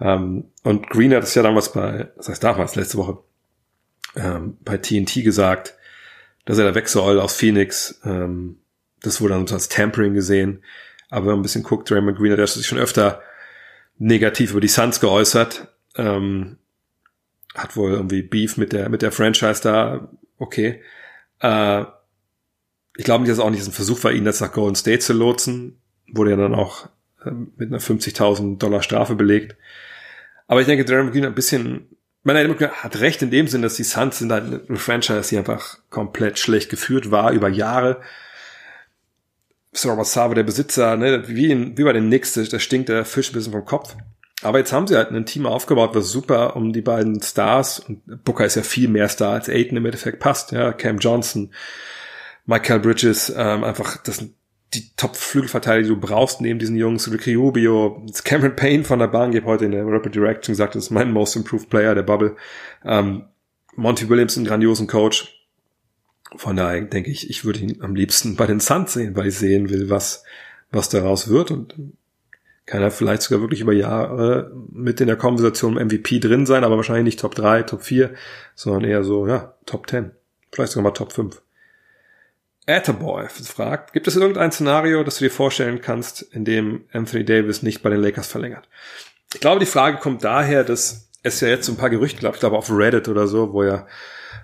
Ähm, 0.00 0.44
und 0.62 0.88
Green 0.90 1.14
hat 1.14 1.24
es 1.24 1.34
ja 1.34 1.42
damals 1.42 1.72
bei, 1.72 2.08
das 2.16 2.28
heißt 2.28 2.42
damals, 2.42 2.76
letzte 2.76 2.98
Woche, 2.98 3.18
ähm, 4.16 4.56
bei 4.64 4.78
TNT 4.78 5.24
gesagt, 5.24 5.74
dass 6.44 6.58
er 6.58 6.64
da 6.64 6.74
weg 6.74 6.88
soll 6.88 7.20
aus 7.20 7.36
Phoenix. 7.36 8.00
Ähm, 8.04 8.58
das 9.02 9.20
wurde 9.20 9.34
dann 9.34 9.48
als 9.48 9.68
Tampering 9.68 10.14
gesehen. 10.14 10.62
Aber 11.10 11.26
wenn 11.26 11.32
man 11.32 11.40
ein 11.40 11.42
bisschen 11.42 11.62
guckt, 11.62 11.90
Draymond 11.90 12.18
Green 12.18 12.36
hat 12.36 12.48
sich 12.48 12.66
schon 12.66 12.78
öfter 12.78 13.22
negativ 13.98 14.52
über 14.52 14.60
die 14.60 14.68
Suns 14.68 15.00
geäußert. 15.00 15.73
Ähm, 15.96 16.58
hat 17.54 17.76
wohl 17.76 17.92
irgendwie 17.92 18.22
Beef 18.22 18.56
mit 18.56 18.72
der, 18.72 18.88
mit 18.88 19.02
der 19.02 19.12
Franchise 19.12 19.62
da. 19.62 20.08
Okay. 20.38 20.82
Äh, 21.40 21.84
ich 22.96 23.04
glaube 23.04 23.22
nicht, 23.22 23.30
dass 23.30 23.38
es 23.38 23.44
auch 23.44 23.50
nicht 23.50 23.66
ein 23.66 23.72
Versuch 23.72 24.02
war, 24.04 24.12
ihn 24.12 24.26
jetzt 24.26 24.40
nach 24.40 24.52
Golden 24.52 24.76
State 24.76 25.00
zu 25.00 25.12
lotsen. 25.12 25.78
Wurde 26.12 26.30
ja 26.32 26.36
dann 26.36 26.54
auch 26.54 26.88
äh, 27.24 27.30
mit 27.30 27.68
einer 27.68 27.80
50.000 27.80 28.58
Dollar 28.58 28.82
Strafe 28.82 29.14
belegt. 29.14 29.56
Aber 30.46 30.60
ich 30.60 30.66
denke, 30.66 30.84
Draymond 30.84 31.12
Green 31.12 31.24
ein 31.24 31.34
bisschen, 31.34 31.88
man 32.22 32.36
hat 32.36 33.00
recht 33.00 33.22
in 33.22 33.30
dem 33.30 33.48
Sinn, 33.48 33.62
dass 33.62 33.76
die 33.76 33.84
Suns 33.84 34.18
sind 34.18 34.32
halt 34.32 34.68
eine 34.68 34.78
Franchise, 34.78 35.28
die 35.30 35.38
einfach 35.38 35.78
komplett 35.90 36.38
schlecht 36.38 36.70
geführt 36.70 37.10
war 37.10 37.32
über 37.32 37.48
Jahre. 37.48 38.00
Robert 39.84 40.06
Sava, 40.06 40.34
der 40.34 40.44
Besitzer, 40.44 40.96
ne, 40.96 41.26
wie, 41.26 41.50
in, 41.50 41.76
wie 41.76 41.82
bei 41.82 41.92
den 41.92 42.06
Knicks, 42.06 42.34
da 42.34 42.58
stinkt 42.58 42.88
der 42.88 43.04
Fisch 43.04 43.30
ein 43.30 43.34
bisschen 43.34 43.52
vom 43.52 43.64
Kopf. 43.64 43.96
Aber 44.44 44.58
jetzt 44.58 44.72
haben 44.72 44.86
sie 44.86 44.96
halt 44.96 45.10
ein 45.10 45.26
Team 45.26 45.46
aufgebaut, 45.46 45.90
was 45.94 46.10
super 46.10 46.54
um 46.56 46.72
die 46.72 46.82
beiden 46.82 47.20
Stars, 47.22 47.80
und 47.80 48.24
Booker 48.24 48.44
ist 48.44 48.56
ja 48.56 48.62
viel 48.62 48.88
mehr 48.88 49.08
Star 49.08 49.32
als 49.32 49.48
Aiden 49.48 49.76
im 49.76 49.86
Endeffekt 49.86 50.20
passt, 50.20 50.52
ja, 50.52 50.72
Cam 50.72 50.98
Johnson, 50.98 51.50
Michael 52.46 52.80
Bridges, 52.80 53.32
ähm, 53.34 53.64
einfach, 53.64 53.96
das 54.02 54.18
sind 54.18 54.34
die 54.74 54.90
Top-Flügelverteidiger, 54.96 55.88
die 55.88 55.94
du 55.94 56.00
brauchst 56.00 56.40
neben 56.40 56.58
diesen 56.58 56.76
Jungs, 56.76 57.10
Ricky 57.10 57.34
Rubio, 57.34 58.04
Cameron 58.24 58.56
Payne 58.56 58.84
von 58.84 58.98
der 58.98 59.06
Bahn, 59.06 59.30
geht 59.30 59.44
heute 59.44 59.64
in 59.64 59.70
der 59.70 59.86
Rapid 59.86 60.14
Direction 60.14 60.52
gesagt, 60.52 60.74
das 60.74 60.84
ist 60.84 60.90
mein 60.90 61.12
most 61.12 61.36
improved 61.36 61.70
player 61.70 61.94
der 61.94 62.02
Bubble. 62.02 62.36
Ähm, 62.84 63.24
Monty 63.76 64.08
Williams, 64.08 64.36
einen 64.36 64.46
grandiosen 64.46 64.86
Coach. 64.86 65.40
Von 66.36 66.56
daher 66.56 66.82
denke 66.82 67.10
ich, 67.10 67.30
ich 67.30 67.44
würde 67.44 67.60
ihn 67.60 67.80
am 67.82 67.94
liebsten 67.94 68.36
bei 68.36 68.46
den 68.46 68.60
Suns 68.60 68.92
sehen, 68.92 69.16
weil 69.16 69.28
ich 69.28 69.38
sehen 69.38 69.70
will, 69.70 69.90
was, 69.90 70.24
was 70.70 70.88
daraus 70.88 71.28
wird 71.28 71.50
und 71.50 71.74
kann 72.66 72.82
er 72.82 72.90
vielleicht 72.90 73.22
sogar 73.22 73.40
wirklich 73.40 73.60
über 73.60 73.72
Jahre 73.72 74.52
mit 74.72 75.00
in 75.00 75.06
der 75.06 75.16
Konversation 75.16 75.74
MVP 75.74 76.20
drin 76.20 76.46
sein, 76.46 76.64
aber 76.64 76.76
wahrscheinlich 76.76 77.04
nicht 77.04 77.20
Top 77.20 77.34
3, 77.34 77.64
Top 77.64 77.82
4, 77.82 78.14
sondern 78.54 78.84
eher 78.84 79.04
so, 79.04 79.26
ja, 79.26 79.54
Top 79.66 79.88
10. 79.88 80.12
Vielleicht 80.50 80.72
sogar 80.72 80.90
mal 80.90 80.96
Top 80.96 81.12
5. 81.12 81.42
Attaboy 82.66 83.28
fragt, 83.28 83.92
gibt 83.92 84.08
es 84.08 84.16
irgendein 84.16 84.50
Szenario, 84.50 85.04
das 85.04 85.18
du 85.18 85.24
dir 85.24 85.30
vorstellen 85.30 85.82
kannst, 85.82 86.22
in 86.22 86.46
dem 86.46 86.86
Anthony 86.92 87.24
Davis 87.24 87.62
nicht 87.62 87.82
bei 87.82 87.90
den 87.90 88.00
Lakers 88.00 88.28
verlängert? 88.28 88.68
Ich 89.34 89.40
glaube, 89.40 89.60
die 89.60 89.66
Frage 89.66 89.98
kommt 89.98 90.24
daher, 90.24 90.64
dass 90.64 91.10
es 91.22 91.40
ja 91.40 91.48
jetzt 91.48 91.66
so 91.66 91.72
ein 91.72 91.76
paar 91.76 91.90
Gerüchte 91.90 92.22
gab, 92.22 92.34
ich 92.34 92.40
glaube 92.40 92.56
auf 92.56 92.70
Reddit 92.70 93.08
oder 93.08 93.26
so, 93.26 93.52
wo 93.52 93.64
ja 93.64 93.86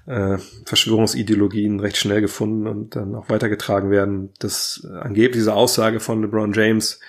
äh, 0.06 0.37
Verschwörungsideologien 0.66 1.80
recht 1.80 1.96
schnell 1.96 2.20
gefunden 2.20 2.66
und 2.66 2.96
dann 2.96 3.14
auch 3.14 3.28
weitergetragen 3.28 3.90
werden, 3.90 4.33
dass 4.38 4.87
angeblich 5.00 5.37
diese 5.37 5.54
Aussage 5.54 6.00
von 6.00 6.22
LeBron 6.22 6.52
James, 6.52 7.00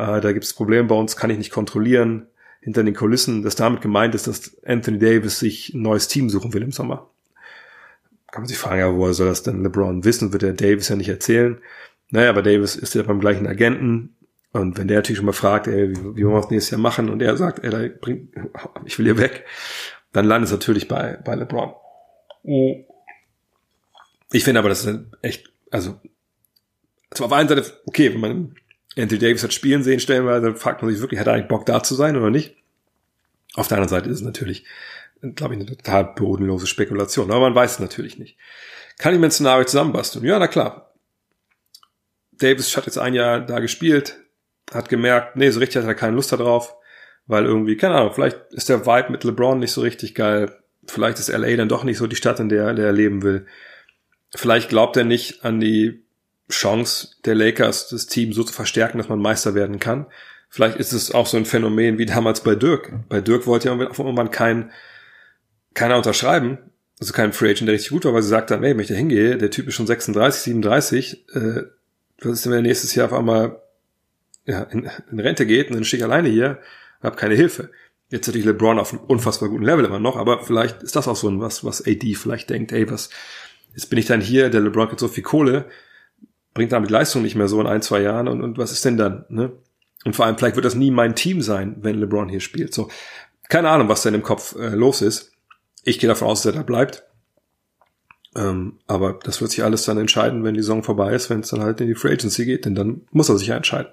äh, 0.00 0.20
da 0.20 0.32
gibt 0.32 0.44
es 0.44 0.54
Probleme 0.54 0.88
bei 0.88 0.94
uns, 0.94 1.16
kann 1.16 1.30
ich 1.30 1.38
nicht 1.38 1.52
kontrollieren, 1.52 2.26
hinter 2.60 2.84
den 2.84 2.94
Kulissen, 2.94 3.42
dass 3.42 3.54
damit 3.54 3.80
gemeint 3.80 4.14
ist, 4.14 4.26
dass 4.26 4.56
Anthony 4.64 4.98
Davis 4.98 5.38
sich 5.38 5.72
ein 5.74 5.82
neues 5.82 6.08
Team 6.08 6.28
suchen 6.28 6.52
will 6.52 6.62
im 6.62 6.72
Sommer 6.72 7.10
kann 8.30 8.42
man 8.42 8.48
sich 8.48 8.58
fragen, 8.58 8.78
ja, 8.78 8.94
woher 8.94 9.14
soll 9.14 9.28
das 9.28 9.42
denn 9.42 9.62
LeBron 9.62 10.04
wissen? 10.04 10.32
Wird 10.32 10.42
der 10.42 10.52
Davis 10.52 10.88
ja 10.88 10.96
nicht 10.96 11.08
erzählen. 11.08 11.60
Naja, 12.10 12.30
aber 12.30 12.42
Davis 12.42 12.76
ist 12.76 12.94
ja 12.94 13.02
beim 13.02 13.20
gleichen 13.20 13.46
Agenten. 13.46 14.16
Und 14.52 14.78
wenn 14.78 14.88
der 14.88 14.98
natürlich 14.98 15.18
schon 15.18 15.26
mal 15.26 15.32
fragt, 15.32 15.66
ey, 15.66 15.90
wie, 15.90 16.16
wie 16.16 16.24
wollen 16.24 16.34
wir 16.34 16.40
das 16.40 16.50
nächstes 16.50 16.70
Jahr 16.70 16.80
machen? 16.80 17.08
Und 17.08 17.22
er 17.22 17.36
sagt, 17.36 17.64
ey, 17.64 17.88
bring, 17.88 18.32
ich 18.84 18.98
will 18.98 19.06
hier 19.06 19.18
weg, 19.18 19.44
dann 20.12 20.26
landet 20.26 20.46
es 20.46 20.52
natürlich 20.52 20.88
bei, 20.88 21.18
bei 21.24 21.34
LeBron. 21.34 21.72
Ich 24.32 24.44
finde 24.44 24.60
aber, 24.60 24.68
das 24.68 24.84
ist 24.84 25.00
echt, 25.22 25.52
also, 25.70 26.00
also 27.10 27.24
auf 27.24 27.32
einer 27.32 27.48
Seite, 27.48 27.64
okay, 27.86 28.12
wenn 28.12 28.20
man 28.20 28.54
Anthony 29.00 29.20
Davis 29.20 29.42
hat 29.42 29.52
spielen 29.52 29.82
sehen, 29.82 30.00
stellen 30.00 30.24
wir, 30.26 30.40
dann 30.40 30.56
fragt 30.56 30.82
man 30.82 30.90
sich 30.90 31.00
wirklich, 31.00 31.20
hat 31.20 31.26
er 31.26 31.34
eigentlich 31.34 31.48
Bock 31.48 31.66
da 31.66 31.82
zu 31.82 31.94
sein 31.94 32.16
oder 32.16 32.30
nicht? 32.30 32.56
Auf 33.54 33.68
der 33.68 33.78
anderen 33.78 33.88
Seite 33.90 34.08
ist 34.08 34.16
es 34.16 34.22
natürlich 34.22 34.64
glaube 35.22 35.54
ich, 35.54 35.60
eine 35.60 35.68
total 35.68 36.04
bodenlose 36.14 36.66
Spekulation. 36.66 37.30
Aber 37.30 37.40
man 37.40 37.54
weiß 37.54 37.72
es 37.72 37.78
natürlich 37.78 38.18
nicht. 38.18 38.36
Kann 38.98 39.14
ich 39.14 39.20
mir 39.20 39.26
ein 39.26 39.32
Szenario 39.32 39.64
zusammenbasteln? 39.64 40.24
Ja, 40.24 40.38
na 40.38 40.48
klar. 40.48 40.94
Davis 42.32 42.74
hat 42.76 42.86
jetzt 42.86 42.98
ein 42.98 43.14
Jahr 43.14 43.40
da 43.40 43.60
gespielt, 43.60 44.18
hat 44.72 44.88
gemerkt, 44.88 45.36
nee, 45.36 45.50
so 45.50 45.60
richtig 45.60 45.82
hat 45.82 45.88
er 45.88 45.94
keine 45.94 46.16
Lust 46.16 46.32
darauf, 46.32 46.74
weil 47.26 47.44
irgendwie, 47.44 47.76
keine 47.76 47.96
Ahnung, 47.96 48.14
vielleicht 48.14 48.38
ist 48.52 48.70
der 48.70 48.86
Vibe 48.86 49.10
mit 49.10 49.24
LeBron 49.24 49.58
nicht 49.58 49.72
so 49.72 49.82
richtig 49.82 50.14
geil. 50.14 50.56
Vielleicht 50.86 51.18
ist 51.18 51.28
LA 51.28 51.56
dann 51.56 51.68
doch 51.68 51.84
nicht 51.84 51.98
so 51.98 52.06
die 52.06 52.16
Stadt, 52.16 52.40
in 52.40 52.48
der, 52.48 52.72
der 52.72 52.86
er 52.86 52.92
leben 52.92 53.22
will. 53.22 53.46
Vielleicht 54.34 54.70
glaubt 54.70 54.96
er 54.96 55.04
nicht 55.04 55.44
an 55.44 55.60
die 55.60 56.02
Chance 56.50 57.16
der 57.24 57.34
Lakers, 57.34 57.88
das 57.88 58.06
Team 58.06 58.32
so 58.32 58.44
zu 58.44 58.52
verstärken, 58.52 58.98
dass 58.98 59.08
man 59.08 59.20
Meister 59.20 59.54
werden 59.54 59.80
kann. 59.80 60.06
Vielleicht 60.48 60.76
ist 60.76 60.92
es 60.92 61.12
auch 61.12 61.26
so 61.26 61.36
ein 61.36 61.46
Phänomen 61.46 61.98
wie 61.98 62.06
damals 62.06 62.40
bei 62.42 62.54
Dirk. 62.54 62.92
Bei 63.08 63.20
Dirk 63.20 63.46
wollte 63.46 63.68
ja 63.68 63.76
irgendwann 63.78 64.30
kein 64.30 64.70
keiner 65.74 65.96
unterschreiben, 65.96 66.58
also 66.98 67.12
kein 67.12 67.32
Free 67.32 67.50
Agent, 67.50 67.68
der 67.68 67.74
richtig 67.74 67.90
gut 67.90 68.04
war, 68.04 68.12
weil 68.12 68.22
sie 68.22 68.28
sagt 68.28 68.50
dann, 68.50 68.64
ey, 68.64 68.72
wenn 68.72 68.80
ich 68.80 68.88
da 68.88 68.94
hingehe, 68.94 69.38
der 69.38 69.50
Typ 69.50 69.68
ist 69.68 69.74
schon 69.74 69.86
36, 69.86 70.42
37, 70.42 71.26
äh, 71.34 71.62
was 72.20 72.32
ist 72.32 72.44
denn, 72.44 72.52
wenn 72.52 72.58
er 72.58 72.62
nächstes 72.62 72.94
Jahr 72.94 73.06
auf 73.06 73.12
einmal 73.12 73.62
ja, 74.46 74.62
in, 74.64 74.90
in 75.10 75.20
Rente 75.20 75.46
geht 75.46 75.68
und 75.68 75.74
dann 75.74 75.84
stehe 75.84 75.98
ich 75.98 76.04
alleine 76.04 76.28
hier 76.28 76.58
und 77.00 77.06
habe 77.06 77.16
keine 77.16 77.34
Hilfe. 77.34 77.70
Jetzt 78.10 78.26
natürlich 78.26 78.46
LeBron 78.46 78.78
auf 78.78 78.92
einem 78.92 79.02
unfassbar 79.02 79.48
guten 79.48 79.62
Level 79.62 79.84
immer 79.84 80.00
noch, 80.00 80.16
aber 80.16 80.42
vielleicht 80.42 80.82
ist 80.82 80.96
das 80.96 81.06
auch 81.06 81.16
so 81.16 81.28
ein 81.28 81.40
was, 81.40 81.64
was 81.64 81.86
AD 81.86 82.14
vielleicht 82.16 82.50
denkt, 82.50 82.72
ey, 82.72 82.90
was, 82.90 83.10
jetzt 83.74 83.86
bin 83.88 83.98
ich 83.98 84.06
dann 84.06 84.20
hier, 84.20 84.50
der 84.50 84.60
LeBron 84.60 84.90
hat 84.90 84.98
so 84.98 85.08
viel 85.08 85.22
Kohle, 85.22 85.66
bringt 86.60 86.72
damit 86.72 86.90
Leistung 86.90 87.22
nicht 87.22 87.36
mehr 87.36 87.48
so 87.48 87.58
in 87.58 87.66
ein, 87.66 87.80
zwei 87.80 88.02
Jahren 88.02 88.28
und, 88.28 88.42
und 88.42 88.58
was 88.58 88.70
ist 88.70 88.84
denn 88.84 88.98
dann? 88.98 89.24
Ne? 89.30 89.50
Und 90.04 90.14
vor 90.14 90.26
allem, 90.26 90.36
vielleicht 90.36 90.56
wird 90.56 90.66
das 90.66 90.74
nie 90.74 90.90
mein 90.90 91.16
Team 91.16 91.40
sein, 91.40 91.76
wenn 91.80 91.98
LeBron 91.98 92.28
hier 92.28 92.40
spielt. 92.40 92.74
So, 92.74 92.90
keine 93.48 93.70
Ahnung, 93.70 93.88
was 93.88 94.02
denn 94.02 94.12
im 94.12 94.22
Kopf 94.22 94.54
äh, 94.56 94.68
los 94.68 95.00
ist. 95.00 95.32
Ich 95.84 95.98
gehe 95.98 96.08
davon 96.08 96.28
aus, 96.28 96.42
dass 96.42 96.52
er 96.52 96.58
da 96.58 96.62
bleibt. 96.62 97.04
Ähm, 98.36 98.78
aber 98.86 99.18
das 99.22 99.40
wird 99.40 99.52
sich 99.52 99.64
alles 99.64 99.86
dann 99.86 99.96
entscheiden, 99.96 100.44
wenn 100.44 100.52
die 100.52 100.60
Saison 100.60 100.82
vorbei 100.82 101.14
ist, 101.14 101.30
wenn 101.30 101.40
es 101.40 101.48
dann 101.48 101.62
halt 101.62 101.80
in 101.80 101.86
die 101.86 101.94
Free 101.94 102.12
Agency 102.12 102.44
geht, 102.44 102.66
denn 102.66 102.74
dann 102.74 103.06
muss 103.10 103.30
er 103.30 103.38
sich 103.38 103.48
ja 103.48 103.56
entscheiden. 103.56 103.90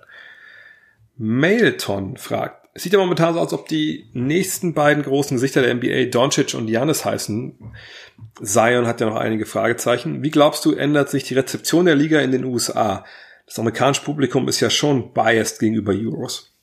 Mailton 1.15 2.17
fragt, 2.17 2.66
es 2.77 2.83
sieht 2.83 2.93
ja 2.93 2.99
momentan 2.99 3.33
so 3.33 3.39
aus, 3.39 3.47
als 3.47 3.59
ob 3.59 3.67
die 3.67 4.05
nächsten 4.13 4.75
beiden 4.75 5.01
großen 5.01 5.35
Gesichter 5.35 5.63
der 5.63 5.73
NBA, 5.73 6.11
Doncic 6.11 6.53
und 6.53 6.67
Giannis 6.67 7.05
heißen. 7.05 7.55
Zion 8.43 8.85
hat 8.85 9.01
ja 9.01 9.09
noch 9.09 9.15
einige 9.15 9.47
Fragezeichen. 9.47 10.21
Wie 10.21 10.29
glaubst 10.29 10.63
du, 10.63 10.73
ändert 10.73 11.09
sich 11.09 11.23
die 11.23 11.33
Rezeption 11.33 11.87
der 11.87 11.95
Liga 11.95 12.19
in 12.19 12.31
den 12.31 12.45
USA? 12.45 13.03
Das 13.47 13.57
amerikanische 13.57 14.03
Publikum 14.03 14.47
ist 14.47 14.59
ja 14.59 14.69
schon 14.69 15.11
biased 15.11 15.57
gegenüber 15.57 15.91
Euros. 15.91 16.53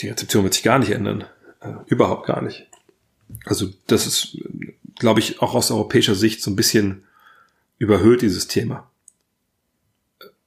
Die 0.00 0.08
Rezeption 0.08 0.44
wird 0.44 0.52
sich 0.52 0.62
gar 0.62 0.80
nicht 0.80 0.90
ändern. 0.90 1.24
Äh, 1.62 1.72
überhaupt 1.86 2.26
gar 2.26 2.42
nicht. 2.42 2.66
Also 3.46 3.68
das 3.86 4.06
ist, 4.06 4.36
glaube 4.98 5.20
ich, 5.20 5.40
auch 5.40 5.54
aus 5.54 5.70
europäischer 5.70 6.14
Sicht 6.14 6.42
so 6.42 6.50
ein 6.50 6.56
bisschen 6.56 7.04
überhöht, 7.78 8.20
dieses 8.20 8.48
Thema. 8.48 8.90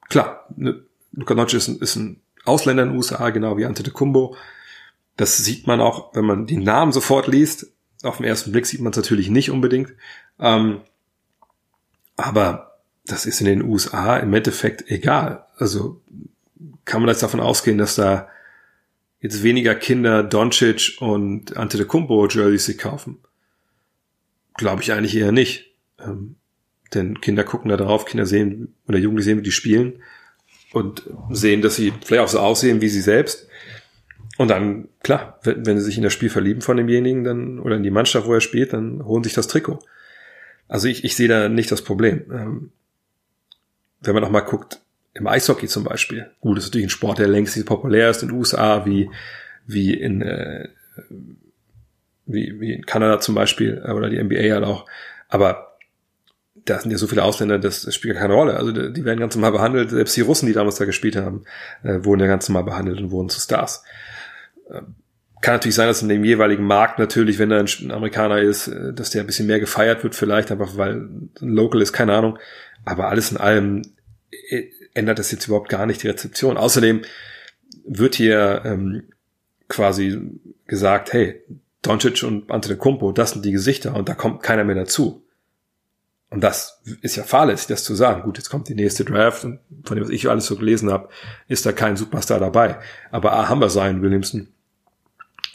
Klar, 0.09 0.45
ne, 0.55 0.83
Luka 1.11 1.33
Doncic 1.33 1.57
ist 1.57 1.67
ein, 1.69 1.79
ist 1.79 1.95
ein 1.95 2.21
Ausländer 2.49 2.83
in 2.83 2.89
den 2.89 2.97
USA, 2.97 3.29
genau 3.29 3.57
wie 3.57 3.65
Antetokounmpo. 3.65 4.35
Das 5.15 5.37
sieht 5.37 5.67
man 5.67 5.81
auch, 5.81 6.15
wenn 6.15 6.25
man 6.25 6.45
die 6.47 6.57
Namen 6.57 6.91
sofort 6.91 7.27
liest. 7.27 7.67
Auf 8.03 8.17
den 8.17 8.25
ersten 8.25 8.51
Blick 8.51 8.65
sieht 8.65 8.81
man 8.81 8.91
es 8.91 8.97
natürlich 8.97 9.29
nicht 9.29 9.51
unbedingt. 9.51 9.93
Ähm, 10.39 10.81
aber 12.15 12.79
das 13.05 13.25
ist 13.25 13.41
in 13.41 13.45
den 13.45 13.63
USA 13.63 14.17
im 14.17 14.33
Endeffekt 14.33 14.89
egal. 14.89 15.45
Also 15.57 16.01
kann 16.85 17.01
man 17.01 17.09
jetzt 17.09 17.23
davon 17.23 17.39
ausgehen, 17.39 17.77
dass 17.77 17.95
da 17.95 18.29
jetzt 19.21 19.43
weniger 19.43 19.75
Kinder 19.75 20.23
Doncic 20.23 20.97
und 20.99 21.57
Antetokounmpo 21.57 22.27
Jerseys 22.27 22.65
sich 22.65 22.77
kaufen? 22.77 23.19
Glaube 24.55 24.81
ich 24.81 24.93
eigentlich 24.93 25.15
eher 25.15 25.31
nicht. 25.31 25.75
Ähm, 25.99 26.35
denn 26.93 27.21
Kinder 27.21 27.43
gucken 27.43 27.69
da 27.69 27.77
drauf, 27.77 28.05
Kinder 28.05 28.25
sehen 28.25 28.73
oder 28.87 28.97
Jugendliche 28.97 29.25
sehen, 29.25 29.39
wie 29.39 29.43
die 29.43 29.51
spielen 29.51 30.01
und 30.73 31.03
sehen, 31.31 31.61
dass 31.61 31.75
sie 31.75 31.93
vielleicht 32.03 32.23
auch 32.23 32.27
so 32.29 32.39
aussehen 32.39 32.81
wie 32.81 32.89
sie 32.89 33.01
selbst. 33.01 33.47
Und 34.37 34.49
dann, 34.49 34.87
klar, 35.03 35.39
wenn, 35.43 35.65
wenn 35.65 35.77
sie 35.77 35.85
sich 35.85 35.97
in 35.97 36.03
das 36.03 36.13
Spiel 36.13 36.29
verlieben 36.29 36.61
von 36.61 36.77
demjenigen, 36.77 37.23
dann, 37.23 37.59
oder 37.59 37.75
in 37.75 37.83
die 37.83 37.91
Mannschaft, 37.91 38.27
wo 38.27 38.33
er 38.33 38.41
spielt, 38.41 38.73
dann 38.73 39.03
holen 39.05 39.23
sich 39.23 39.33
das 39.33 39.47
Trikot. 39.47 39.79
Also 40.67 40.87
ich, 40.87 41.03
ich 41.03 41.15
sehe 41.15 41.27
da 41.27 41.49
nicht 41.49 41.71
das 41.71 41.81
Problem. 41.81 42.23
Ähm, 42.31 42.71
wenn 44.01 44.13
man 44.13 44.23
auch 44.23 44.29
mal 44.29 44.39
guckt, 44.41 44.79
im 45.13 45.27
Eishockey 45.27 45.67
zum 45.67 45.83
Beispiel. 45.83 46.31
Gut, 46.39 46.57
das 46.57 46.65
ist 46.65 46.69
natürlich 46.69 46.87
ein 46.87 46.91
Sport, 46.91 47.19
der 47.19 47.27
längst 47.27 47.57
nicht 47.57 47.65
populär 47.65 48.09
ist 48.09 48.21
in 48.21 48.29
den 48.29 48.37
USA, 48.37 48.85
wie, 48.85 49.09
wie 49.65 49.93
in, 49.93 50.21
äh, 50.21 50.69
wie, 52.25 52.59
wie 52.59 52.73
in 52.73 52.85
Kanada 52.85 53.19
zum 53.19 53.35
Beispiel, 53.35 53.81
äh, 53.83 53.91
oder 53.91 54.09
die 54.09 54.21
NBA 54.23 54.53
halt 54.53 54.63
auch. 54.63 54.85
Aber 55.27 55.68
da 56.69 56.79
sind 56.79 56.91
ja 56.91 56.97
so 56.97 57.07
viele 57.07 57.23
Ausländer, 57.23 57.59
das, 57.59 57.93
spielt 57.93 58.17
keine 58.17 58.33
Rolle. 58.33 58.55
Also 58.55 58.71
die 58.71 59.05
werden 59.05 59.19
ganz 59.19 59.35
normal 59.35 59.51
behandelt. 59.51 59.89
Selbst 59.89 60.15
die 60.15 60.21
Russen, 60.21 60.47
die 60.47 60.53
damals 60.53 60.75
da 60.75 60.85
gespielt 60.85 61.15
haben, 61.15 61.43
äh, 61.83 62.03
wurden 62.03 62.21
ja 62.21 62.27
ganz 62.27 62.47
normal 62.47 62.63
behandelt 62.63 62.99
und 62.99 63.11
wurden 63.11 63.29
zu 63.29 63.39
Stars. 63.39 63.83
Äh, 64.69 64.81
kann 65.41 65.55
natürlich 65.55 65.75
sein, 65.75 65.87
dass 65.87 66.01
in 66.01 66.09
dem 66.09 66.23
jeweiligen 66.23 66.65
Markt 66.65 66.99
natürlich, 66.99 67.39
wenn 67.39 67.49
da 67.49 67.59
ein 67.59 67.91
Amerikaner 67.91 68.39
ist, 68.39 68.67
äh, 68.67 68.93
dass 68.93 69.09
der 69.09 69.21
ein 69.21 69.27
bisschen 69.27 69.47
mehr 69.47 69.59
gefeiert 69.59 70.03
wird, 70.03 70.15
vielleicht 70.15 70.51
einfach 70.51 70.77
weil 70.77 70.95
ein 70.95 71.31
Local 71.39 71.81
ist, 71.81 71.93
keine 71.93 72.13
Ahnung. 72.13 72.37
Aber 72.85 73.07
alles 73.07 73.31
in 73.31 73.37
allem 73.37 73.81
äh, 74.49 74.65
ändert 74.93 75.19
das 75.19 75.31
jetzt 75.31 75.47
überhaupt 75.47 75.69
gar 75.69 75.85
nicht 75.85 76.03
die 76.03 76.07
Rezeption. 76.07 76.57
Außerdem 76.57 77.01
wird 77.85 78.15
hier 78.15 78.61
ähm, 78.65 79.03
quasi 79.67 80.19
gesagt, 80.67 81.13
hey, 81.13 81.41
Doncic 81.81 82.23
und 82.23 82.51
Antetokounmpo, 82.51 83.11
das 83.11 83.31
sind 83.31 83.45
die 83.45 83.51
Gesichter 83.51 83.95
und 83.95 84.09
da 84.09 84.13
kommt 84.13 84.43
keiner 84.43 84.63
mehr 84.63 84.75
dazu. 84.75 85.23
Und 86.31 86.43
das 86.43 86.81
ist 87.01 87.15
ja 87.15 87.23
fahrlässig, 87.23 87.67
das 87.67 87.83
zu 87.83 87.95
sagen. 87.95 88.21
Gut, 88.21 88.37
jetzt 88.37 88.49
kommt 88.49 88.69
die 88.69 88.75
nächste 88.75 89.03
Draft 89.03 89.45
und 89.45 89.59
von 89.83 89.95
dem, 89.97 90.03
was 90.03 90.11
ich 90.11 90.29
alles 90.29 90.45
so 90.45 90.55
gelesen 90.55 90.91
habe, 90.91 91.09
ist 91.47 91.65
da 91.65 91.71
kein 91.71 91.97
Superstar 91.97 92.39
dabei. 92.39 92.77
Aber 93.09 93.33
A 93.33 93.49
haben 93.49 93.61
wir 93.61 93.69
Zion 93.69 94.03
Williamson, 94.03 94.49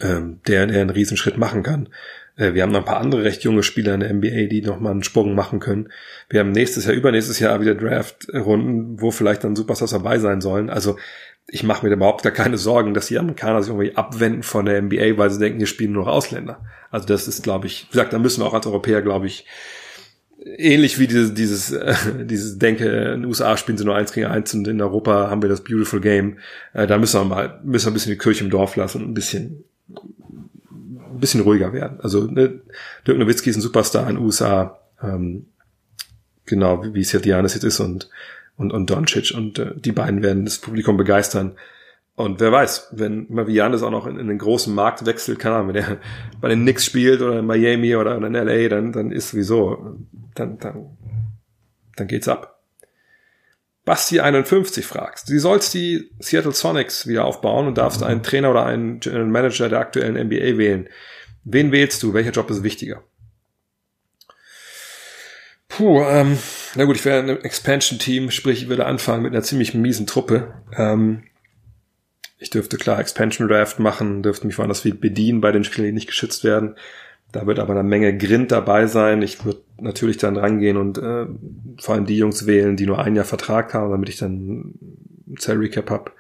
ähm, 0.00 0.40
der, 0.48 0.66
der 0.66 0.80
einen 0.80 0.90
Riesenschritt 0.90 1.38
machen 1.38 1.62
kann. 1.62 1.88
Äh, 2.36 2.54
wir 2.54 2.62
haben 2.62 2.72
noch 2.72 2.80
ein 2.80 2.84
paar 2.84 3.00
andere 3.00 3.22
recht 3.22 3.44
junge 3.44 3.62
Spieler 3.62 3.94
in 3.94 4.00
der 4.00 4.12
NBA, 4.12 4.48
die 4.48 4.62
nochmal 4.62 4.92
einen 4.92 5.04
Sprung 5.04 5.36
machen 5.36 5.60
können. 5.60 5.90
Wir 6.28 6.40
haben 6.40 6.50
nächstes 6.50 6.86
Jahr, 6.86 6.94
übernächstes 6.94 7.38
Jahr 7.38 7.60
wieder 7.60 7.76
Draft-Runden, 7.76 9.00
wo 9.00 9.12
vielleicht 9.12 9.44
dann 9.44 9.54
Superstars 9.54 9.92
dabei 9.92 10.18
sein 10.18 10.40
sollen. 10.40 10.70
Also 10.70 10.96
ich 11.46 11.62
mache 11.62 11.84
mir 11.84 11.90
da 11.90 11.96
überhaupt 11.96 12.22
gar 12.22 12.32
keine 12.32 12.58
Sorgen, 12.58 12.94
dass 12.94 13.06
die 13.06 13.18
Amerikaner 13.18 13.62
sich 13.62 13.70
irgendwie 13.72 13.96
abwenden 13.96 14.42
von 14.42 14.64
der 14.64 14.80
NBA, 14.82 15.18
weil 15.18 15.30
sie 15.30 15.38
denken, 15.38 15.58
hier 15.58 15.66
spielen 15.66 15.92
nur 15.92 16.06
noch 16.06 16.12
Ausländer. 16.12 16.64
Also 16.90 17.06
das 17.06 17.28
ist, 17.28 17.44
glaube 17.44 17.66
ich, 17.66 17.84
wie 17.84 17.92
gesagt, 17.92 18.12
da 18.12 18.18
müssen 18.18 18.40
wir 18.40 18.46
auch 18.46 18.54
als 18.54 18.66
Europäer, 18.66 19.02
glaube 19.02 19.26
ich, 19.26 19.46
ähnlich 20.45 20.99
wie 20.99 21.07
dieses, 21.07 21.34
dieses, 21.34 21.72
äh, 21.72 21.95
dieses 22.24 22.59
Denke, 22.59 22.86
in 22.86 23.22
den 23.22 23.24
USA 23.24 23.57
spielen 23.57 23.78
sie 23.78 23.84
nur 23.84 23.97
eins 23.97 24.12
gegen 24.12 24.26
eins 24.26 24.55
und 24.55 24.66
in 24.68 24.80
Europa 24.80 25.30
haben 25.30 25.42
wir 25.42 25.49
das 25.49 25.64
Beautiful 25.64 26.01
Game. 26.01 26.38
Äh, 26.72 26.86
da 26.86 26.99
müssen 26.99 27.20
wir 27.20 27.24
mal, 27.24 27.61
müssen 27.64 27.86
wir 27.86 27.90
ein 27.90 27.95
bisschen 27.95 28.12
die 28.12 28.18
Kirche 28.18 28.45
im 28.45 28.51
Dorf 28.51 28.76
lassen 28.76 29.03
und 29.03 29.11
ein 29.11 29.14
bisschen, 29.14 29.64
ein 29.90 31.20
bisschen 31.20 31.40
ruhiger 31.40 31.72
werden. 31.72 32.01
Also 32.01 32.24
ne, 32.24 32.61
Dirk 33.07 33.18
Nowitzki 33.18 33.51
ist 33.51 33.57
ein 33.57 33.62
Superstar 33.62 34.09
in 34.09 34.16
den 34.16 34.24
USA, 34.24 34.78
ähm, 35.03 35.47
genau 36.47 36.84
wie, 36.95 37.01
es 37.01 37.12
ja 37.12 37.20
Dianis 37.20 37.55
jetzt 37.55 37.64
ist 37.64 37.80
und 37.80 38.11
und 38.57 38.72
und 38.72 38.88
Doncic 38.88 39.34
und 39.34 39.59
äh, 39.59 39.72
die 39.74 39.92
beiden 39.92 40.22
werden 40.22 40.45
das 40.45 40.59
Publikum 40.59 40.97
begeistern. 40.97 41.53
Und 42.16 42.38
wer 42.38 42.52
weiß, 42.52 42.90
wenn 42.92 43.26
Mavianis 43.28 43.82
auch 43.82 43.90
noch 43.90 44.06
in, 44.06 44.18
in 44.18 44.30
einen 44.30 44.38
großen 44.38 44.72
Markt 44.72 45.04
wechselt, 45.04 45.40
kann 45.40 45.52
er, 45.52 45.68
wenn 45.68 45.74
er 45.74 45.98
bei 46.40 46.48
den 46.48 46.62
Knicks 46.62 46.84
spielt 46.84 47.20
oder 47.20 47.40
in 47.40 47.46
Miami 47.46 47.96
oder 47.96 48.16
in 48.16 48.34
LA, 48.34 48.68
dann, 48.68 48.92
dann 48.92 49.10
ist 49.10 49.30
sowieso, 49.30 49.96
dann, 50.34 50.58
dann, 50.58 50.96
dann 51.96 52.06
geht's 52.06 52.28
ab. 52.28 52.60
Basti 53.84 54.20
51 54.20 54.86
fragst, 54.86 55.28
du 55.28 55.38
sollst 55.38 55.74
die 55.74 56.10
Seattle 56.18 56.52
Sonics 56.52 57.06
wieder 57.06 57.26
aufbauen 57.26 57.66
und 57.66 57.76
darfst 57.76 58.02
einen 58.02 58.22
Trainer 58.22 58.50
oder 58.50 58.64
einen 58.64 59.00
General 59.00 59.26
Manager 59.26 59.68
der 59.68 59.80
aktuellen 59.80 60.14
NBA 60.14 60.56
wählen. 60.56 60.88
Wen 61.44 61.70
wählst 61.70 62.02
du? 62.02 62.14
Welcher 62.14 62.30
Job 62.30 62.48
ist 62.50 62.62
wichtiger? 62.62 63.02
Puh, 65.68 66.00
ähm, 66.02 66.38
na 66.76 66.84
gut, 66.84 66.96
ich 66.96 67.04
wäre 67.04 67.18
ein 67.18 67.28
Expansion-Team, 67.28 68.30
sprich, 68.30 68.62
ich 68.62 68.68
würde 68.68 68.86
anfangen 68.86 69.22
mit 69.22 69.32
einer 69.32 69.42
ziemlich 69.42 69.74
miesen 69.74 70.06
Truppe. 70.06 70.54
Ähm, 70.76 71.24
ich 72.45 72.51
dürfte 72.51 72.76
klar 72.76 73.01
Expansion 73.01 73.49
Draft 73.49 73.78
machen, 73.78 74.22
dürfte 74.22 74.47
mich 74.47 74.59
woanders 74.59 74.80
viel 74.80 74.95
bedienen 74.95 75.40
bei 75.40 75.51
den 75.51 75.64
Spielern, 75.64 75.86
die 75.86 75.92
nicht 75.92 76.07
geschützt 76.07 76.45
werden. 76.45 76.76
Da 77.32 77.47
wird 77.47 77.59
aber 77.59 77.72
eine 77.72 77.82
Menge 77.82 78.16
Grind 78.16 78.53
dabei 78.53 78.86
sein. 78.86 79.22
Ich 79.22 79.47
würde 79.47 79.62
natürlich 79.80 80.18
dann 80.18 80.36
rangehen 80.36 80.76
und 80.76 80.99
äh, 80.99 81.26
vor 81.80 81.95
allem 81.95 82.05
die 82.05 82.18
Jungs 82.18 82.47
wählen, 82.47 82.76
die 82.76 82.84
nur 82.84 82.99
ein 82.99 83.16
Jahr 83.16 83.24
Vertrag 83.24 83.72
haben, 83.72 83.90
damit 83.90 84.11
ich 84.11 84.18
dann 84.18 84.74
Salary 85.38 85.70
Cap 85.70 85.88
habe, 85.88 86.12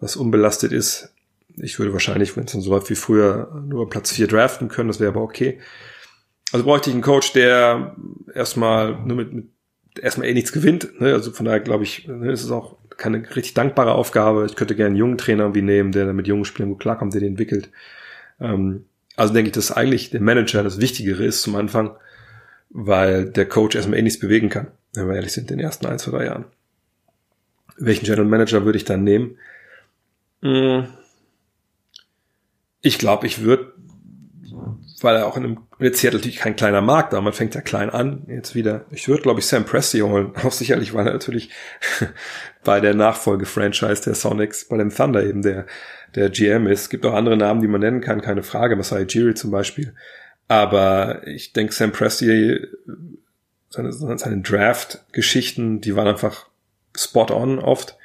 was 0.00 0.16
unbelastet 0.16 0.72
ist. 0.72 1.14
Ich 1.56 1.78
würde 1.78 1.92
wahrscheinlich, 1.92 2.36
wenn 2.36 2.44
es 2.44 2.52
dann 2.52 2.60
so 2.60 2.70
läuft 2.70 2.90
wie 2.90 2.96
früher, 2.96 3.62
nur 3.64 3.88
Platz 3.88 4.10
4 4.10 4.26
draften 4.26 4.66
können, 4.66 4.88
das 4.88 4.98
wäre 4.98 5.12
aber 5.12 5.22
okay. 5.22 5.60
Also 6.50 6.66
bräuchte 6.66 6.90
ich 6.90 6.94
einen 6.94 7.04
Coach, 7.04 7.32
der 7.34 7.94
erstmal 8.34 9.00
nur 9.06 9.16
mit, 9.16 9.32
mit 9.32 9.46
erstmal 10.00 10.26
eh 10.26 10.34
nichts 10.34 10.52
gewinnt. 10.52 11.00
Ne? 11.00 11.12
Also 11.12 11.30
von 11.30 11.46
daher 11.46 11.60
glaube 11.60 11.84
ich, 11.84 12.08
ne, 12.08 12.32
ist 12.32 12.42
es 12.42 12.50
auch 12.50 12.78
keine 13.02 13.18
richtig 13.34 13.54
dankbare 13.54 13.92
Aufgabe. 13.92 14.46
Ich 14.48 14.54
könnte 14.56 14.76
gerne 14.76 14.88
einen 14.88 14.96
jungen 14.96 15.18
Trainer 15.18 15.42
irgendwie 15.42 15.62
nehmen, 15.62 15.92
der 15.92 16.12
mit 16.12 16.28
jungen 16.28 16.44
Spielern 16.44 16.70
gut 16.70 16.80
klarkommt, 16.80 17.12
der 17.12 17.20
den 17.20 17.32
entwickelt. 17.32 17.70
Ähm, 18.40 18.84
also 19.16 19.34
denke 19.34 19.48
ich, 19.48 19.54
dass 19.54 19.72
eigentlich 19.72 20.10
der 20.10 20.20
Manager 20.20 20.62
das 20.62 20.80
Wichtigere 20.80 21.24
ist 21.24 21.42
zum 21.42 21.56
Anfang, 21.56 21.96
weil 22.70 23.26
der 23.26 23.46
Coach 23.46 23.74
erstmal 23.74 23.98
eh 23.98 24.02
nichts 24.02 24.20
bewegen 24.20 24.48
kann, 24.48 24.68
wenn 24.94 25.08
wir 25.08 25.16
ehrlich 25.16 25.32
sind, 25.32 25.50
in 25.50 25.58
den 25.58 25.64
ersten 25.64 25.86
ein, 25.86 25.98
zwei, 25.98 26.12
drei 26.12 26.26
Jahren. 26.26 26.44
Welchen 27.76 28.04
General 28.04 28.24
Manager 28.24 28.64
würde 28.64 28.78
ich 28.78 28.84
dann 28.84 29.02
nehmen? 29.02 29.36
Hm. 30.42 30.86
Ich 32.80 32.98
glaube, 32.98 33.26
ich 33.26 33.42
würde 33.42 33.72
weil 35.04 35.16
er 35.16 35.26
auch 35.26 35.36
in 35.36 35.44
einem, 35.44 35.58
jetzt 35.78 36.00
Seattle 36.00 36.18
natürlich 36.18 36.38
kein 36.38 36.56
kleiner 36.56 36.80
Markt, 36.80 37.12
aber 37.12 37.22
man 37.22 37.32
fängt 37.32 37.54
ja 37.54 37.60
klein 37.60 37.90
an, 37.90 38.24
jetzt 38.28 38.54
wieder. 38.54 38.86
Ich 38.90 39.08
würde, 39.08 39.22
glaube 39.22 39.40
ich, 39.40 39.46
Sam 39.46 39.64
Presti 39.64 40.00
holen, 40.00 40.32
auch 40.42 40.52
sicherlich, 40.52 40.94
weil 40.94 41.06
er 41.06 41.12
natürlich 41.12 41.50
bei 42.64 42.80
der 42.80 42.94
Nachfolge-Franchise 42.94 44.02
der 44.04 44.14
Sonics, 44.14 44.66
bei 44.68 44.76
dem 44.76 44.94
Thunder 44.94 45.24
eben 45.24 45.42
der, 45.42 45.66
der 46.14 46.30
GM 46.30 46.66
ist. 46.66 46.82
Es 46.82 46.90
gibt 46.90 47.06
auch 47.06 47.14
andere 47.14 47.36
Namen, 47.36 47.60
die 47.60 47.68
man 47.68 47.80
nennen 47.80 48.00
kann, 48.00 48.20
keine 48.20 48.42
Frage, 48.42 48.76
Masai 48.76 49.02
Jiri 49.02 49.34
zum 49.34 49.50
Beispiel. 49.50 49.94
Aber 50.48 51.26
ich 51.26 51.52
denke, 51.52 51.72
Sam 51.72 51.92
Presti, 51.92 52.60
seine, 53.70 53.92
seine 53.92 54.42
Draft-Geschichten, 54.42 55.80
die 55.80 55.96
waren 55.96 56.08
einfach 56.08 56.46
spot 56.96 57.30
on 57.30 57.58
oft. 57.58 57.96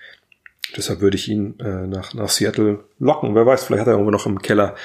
Deshalb 0.76 1.02
würde 1.02 1.18
ich 1.18 1.28
ihn 1.30 1.60
äh, 1.60 1.88
nach, 1.88 2.14
nach 2.14 2.30
Seattle 2.30 2.84
locken. 3.00 3.36
Wer 3.36 3.46
weiß, 3.46 3.66
vielleicht 3.66 3.82
hat 3.82 3.88
er 3.88 3.94
irgendwo 3.94 4.12
noch 4.12 4.26
im 4.26 4.42
Keller 4.42 4.76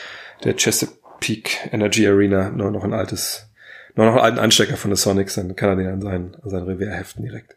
der 0.44 0.56
Chesapeake 0.56 1.01
Peak 1.22 1.68
Energy 1.70 2.06
Arena 2.06 2.50
nur 2.50 2.72
noch 2.72 2.82
ein 2.82 2.92
altes, 2.92 3.48
nur 3.94 4.06
noch 4.06 4.14
einen 4.14 4.24
alten 4.24 4.38
Anstecker 4.40 4.76
von 4.76 4.90
der 4.90 4.96
Sonics, 4.96 5.36
dann 5.36 5.54
kann 5.54 5.70
er 5.70 5.76
den 5.76 5.86
an 5.86 6.02
sein, 6.02 6.36
an 6.42 6.50
sein 6.50 6.64
Revier 6.64 6.90
heften 6.90 7.22
direkt. 7.22 7.56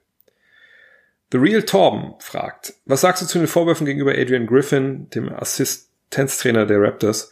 The 1.32 1.40
Real 1.40 1.64
Torben 1.64 2.14
fragt, 2.20 2.76
was 2.86 3.02
sagst 3.02 3.24
du 3.24 3.26
zu 3.26 3.40
den 3.40 3.48
Vorwürfen 3.48 3.88
gegenüber 3.88 4.12
Adrian 4.12 4.46
Griffin, 4.46 5.10
dem 5.10 5.34
Assistenztrainer 5.34 6.68
der 6.68 6.80
Raptors, 6.80 7.32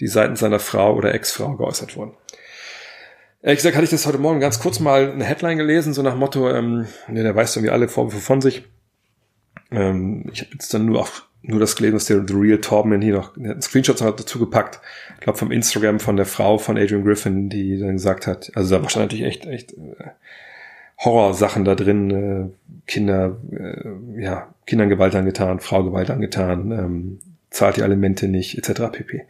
die 0.00 0.08
seitens 0.08 0.40
seiner 0.40 0.58
Frau 0.58 0.96
oder 0.96 1.14
Ex-Frau 1.14 1.56
geäußert 1.56 1.96
wurden? 1.96 2.16
Ehrlich 3.40 3.58
gesagt 3.58 3.76
hatte 3.76 3.84
ich 3.84 3.90
das 3.90 4.06
heute 4.06 4.18
Morgen 4.18 4.40
ganz 4.40 4.58
kurz 4.58 4.80
mal 4.80 5.12
eine 5.12 5.24
Headline 5.24 5.56
gelesen, 5.56 5.94
so 5.94 6.02
nach 6.02 6.16
Motto, 6.16 6.50
ähm, 6.50 6.88
ja, 7.06 7.22
der 7.22 7.36
weiß 7.36 7.56
irgendwie 7.56 7.72
alle 7.72 7.88
Vorwürfe 7.88 8.18
von 8.18 8.40
sich. 8.40 8.64
Ähm, 9.70 10.28
ich 10.32 10.40
habe 10.40 10.50
jetzt 10.52 10.74
dann 10.74 10.86
nur 10.86 11.00
auf 11.00 11.29
nur 11.42 11.60
das 11.60 11.76
gelesen, 11.76 11.94
dass 11.94 12.04
der 12.06 12.26
The 12.26 12.34
Real 12.34 12.60
Torben 12.60 13.00
hier 13.00 13.14
noch 13.14 13.36
einen 13.36 13.62
Screenshot 13.62 14.00
dazu 14.00 14.38
gepackt. 14.38 14.80
Ich 15.14 15.20
glaube 15.20 15.38
vom 15.38 15.50
Instagram 15.50 16.00
von 16.00 16.16
der 16.16 16.26
Frau 16.26 16.58
von 16.58 16.76
Adrian 16.76 17.04
Griffin, 17.04 17.48
die 17.48 17.78
dann 17.78 17.92
gesagt 17.92 18.26
hat, 18.26 18.50
also 18.54 18.76
da 18.76 18.82
war 18.82 19.02
natürlich 19.02 19.24
echt, 19.24 19.46
echt 19.46 19.72
äh, 19.72 20.10
Horrorsachen 20.98 21.64
da 21.64 21.74
drin, 21.74 22.10
äh, 22.10 22.70
Kinder, 22.86 23.38
äh, 23.52 24.22
ja, 24.22 24.54
Kindern 24.66 24.90
Gewalt 24.90 25.14
angetan, 25.14 25.60
Frau 25.60 25.82
Gewalt 25.82 26.10
angetan, 26.10 26.72
ähm, 26.72 27.20
zahlt 27.50 27.76
die 27.76 27.82
Alimente 27.82 28.28
nicht, 28.28 28.58
etc. 28.58 28.92
pp. 28.92 29.22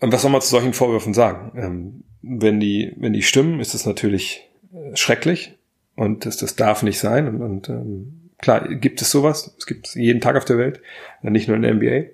Und 0.00 0.12
was 0.12 0.22
soll 0.22 0.30
man 0.30 0.42
zu 0.42 0.50
solchen 0.50 0.74
Vorwürfen 0.74 1.14
sagen? 1.14 1.52
Ähm, 1.56 2.02
wenn 2.20 2.60
die, 2.60 2.92
wenn 2.96 3.14
die 3.14 3.22
stimmen, 3.22 3.60
ist 3.60 3.74
es 3.74 3.86
natürlich 3.86 4.50
äh, 4.74 4.94
schrecklich 4.96 5.56
und 5.96 6.26
das, 6.26 6.36
das 6.36 6.56
darf 6.56 6.82
nicht 6.82 6.98
sein 6.98 7.26
und, 7.26 7.40
und 7.40 7.68
ähm, 7.70 8.23
Klar, 8.44 8.68
gibt 8.68 9.00
es 9.00 9.10
sowas. 9.10 9.54
Es 9.58 9.64
gibt 9.64 9.88
es 9.88 9.94
jeden 9.94 10.20
Tag 10.20 10.36
auf 10.36 10.44
der 10.44 10.58
Welt, 10.58 10.82
nicht 11.22 11.48
nur 11.48 11.56
in 11.56 11.62
der 11.62 11.72
NBA. 11.72 12.10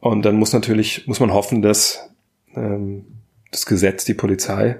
Und 0.00 0.24
dann 0.24 0.36
muss 0.36 0.54
natürlich, 0.54 1.06
muss 1.06 1.20
man 1.20 1.34
hoffen, 1.34 1.60
dass 1.60 2.08
ähm, 2.56 3.04
das 3.50 3.66
Gesetz, 3.66 4.06
die 4.06 4.14
Polizei 4.14 4.78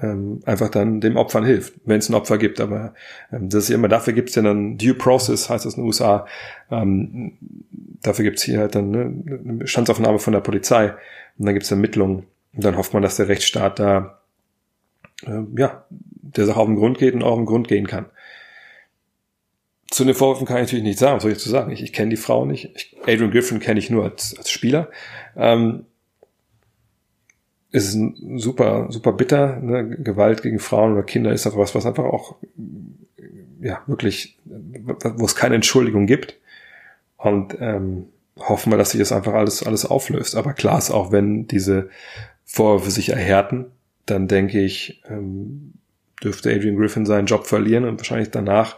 ähm, 0.00 0.40
einfach 0.46 0.70
dann 0.70 1.02
dem 1.02 1.18
Opfern 1.18 1.44
hilft, 1.44 1.74
wenn 1.84 1.98
es 1.98 2.08
ein 2.08 2.14
Opfer 2.14 2.38
gibt. 2.38 2.58
Aber 2.58 2.94
ähm, 3.30 3.50
das 3.50 3.64
ist 3.64 3.70
immer, 3.70 3.88
dafür 3.88 4.14
gibt 4.14 4.30
es 4.30 4.34
ja 4.34 4.40
dann 4.40 4.78
Due 4.78 4.94
Process, 4.94 5.50
heißt 5.50 5.66
das 5.66 5.74
in 5.74 5.82
den 5.82 5.88
USA. 5.88 6.26
Ähm, 6.70 7.32
dafür 8.02 8.24
gibt 8.24 8.38
es 8.38 8.44
hier 8.44 8.60
halt 8.60 8.74
dann 8.74 8.90
ne, 8.90 9.00
eine 9.26 9.52
Bestandsaufnahme 9.58 10.20
von 10.20 10.32
der 10.32 10.40
Polizei 10.40 10.94
und 11.36 11.44
dann 11.44 11.54
gibt 11.54 11.66
es 11.66 11.70
Ermittlungen. 11.70 12.22
Und 12.54 12.64
dann 12.64 12.78
hofft 12.78 12.94
man, 12.94 13.02
dass 13.02 13.16
der 13.16 13.28
Rechtsstaat 13.28 13.78
da 13.78 14.20
äh, 15.26 15.42
ja 15.54 15.84
der 15.90 16.46
Sache 16.46 16.60
auf 16.60 16.66
den 16.66 16.76
Grund 16.76 16.96
geht 16.96 17.12
und 17.12 17.22
auch 17.22 17.32
auf 17.32 17.38
den 17.40 17.44
Grund 17.44 17.68
gehen 17.68 17.86
kann. 17.86 18.06
Zu 19.90 20.04
den 20.04 20.14
Vorwürfen 20.14 20.46
kann 20.46 20.56
ich 20.56 20.62
natürlich 20.64 20.84
nicht 20.84 20.98
sagen, 20.98 21.16
was 21.16 21.22
soll 21.22 21.32
ich 21.32 21.38
zu 21.38 21.48
sagen? 21.48 21.70
Ich, 21.70 21.82
ich 21.82 21.92
kenne 21.92 22.10
die 22.10 22.16
Frau 22.16 22.44
nicht. 22.44 22.70
Ich, 22.74 22.96
Adrian 23.02 23.30
Griffin 23.30 23.60
kenne 23.60 23.78
ich 23.78 23.90
nur 23.90 24.04
als, 24.04 24.36
als 24.36 24.50
Spieler. 24.50 24.90
Ähm, 25.36 25.84
es 27.70 27.94
ist 27.94 27.98
super, 28.36 28.86
super 28.90 29.12
bitter. 29.12 29.60
Ne? 29.60 29.88
Gewalt 29.98 30.42
gegen 30.42 30.58
Frauen 30.58 30.92
oder 30.92 31.02
Kinder 31.02 31.32
ist 31.32 31.46
einfach 31.46 31.58
was, 31.58 31.74
was 31.74 31.86
einfach 31.86 32.04
auch, 32.04 32.36
ja, 33.60 33.82
wirklich, 33.86 34.38
wo 34.44 35.24
es 35.24 35.36
keine 35.36 35.56
Entschuldigung 35.56 36.06
gibt. 36.06 36.38
Und 37.16 37.56
ähm, 37.60 38.06
hoffen 38.38 38.72
wir, 38.72 38.78
dass 38.78 38.90
sich 38.90 39.00
das 39.00 39.12
einfach 39.12 39.34
alles, 39.34 39.62
alles 39.62 39.86
auflöst. 39.86 40.36
Aber 40.36 40.52
klar 40.52 40.78
ist 40.78 40.90
auch, 40.90 41.12
wenn 41.12 41.46
diese 41.46 41.90
Vorwürfe 42.44 42.90
sich 42.90 43.10
erhärten, 43.10 43.66
dann 44.04 44.28
denke 44.28 44.60
ich, 44.60 45.02
ähm, 45.08 45.74
dürfte 46.22 46.50
Adrian 46.54 46.76
Griffin 46.76 47.06
seinen 47.06 47.26
Job 47.26 47.46
verlieren 47.46 47.84
und 47.84 47.98
wahrscheinlich 47.98 48.30
danach 48.30 48.76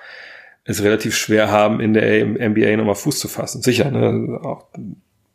es 0.68 0.82
relativ 0.82 1.16
schwer 1.16 1.50
haben, 1.50 1.80
in 1.80 1.94
der 1.94 2.26
NBA 2.26 2.76
nochmal 2.76 2.94
Fuß 2.94 3.18
zu 3.18 3.28
fassen. 3.28 3.62
Sicher, 3.62 3.90
ne? 3.90 4.38
auch 4.42 4.66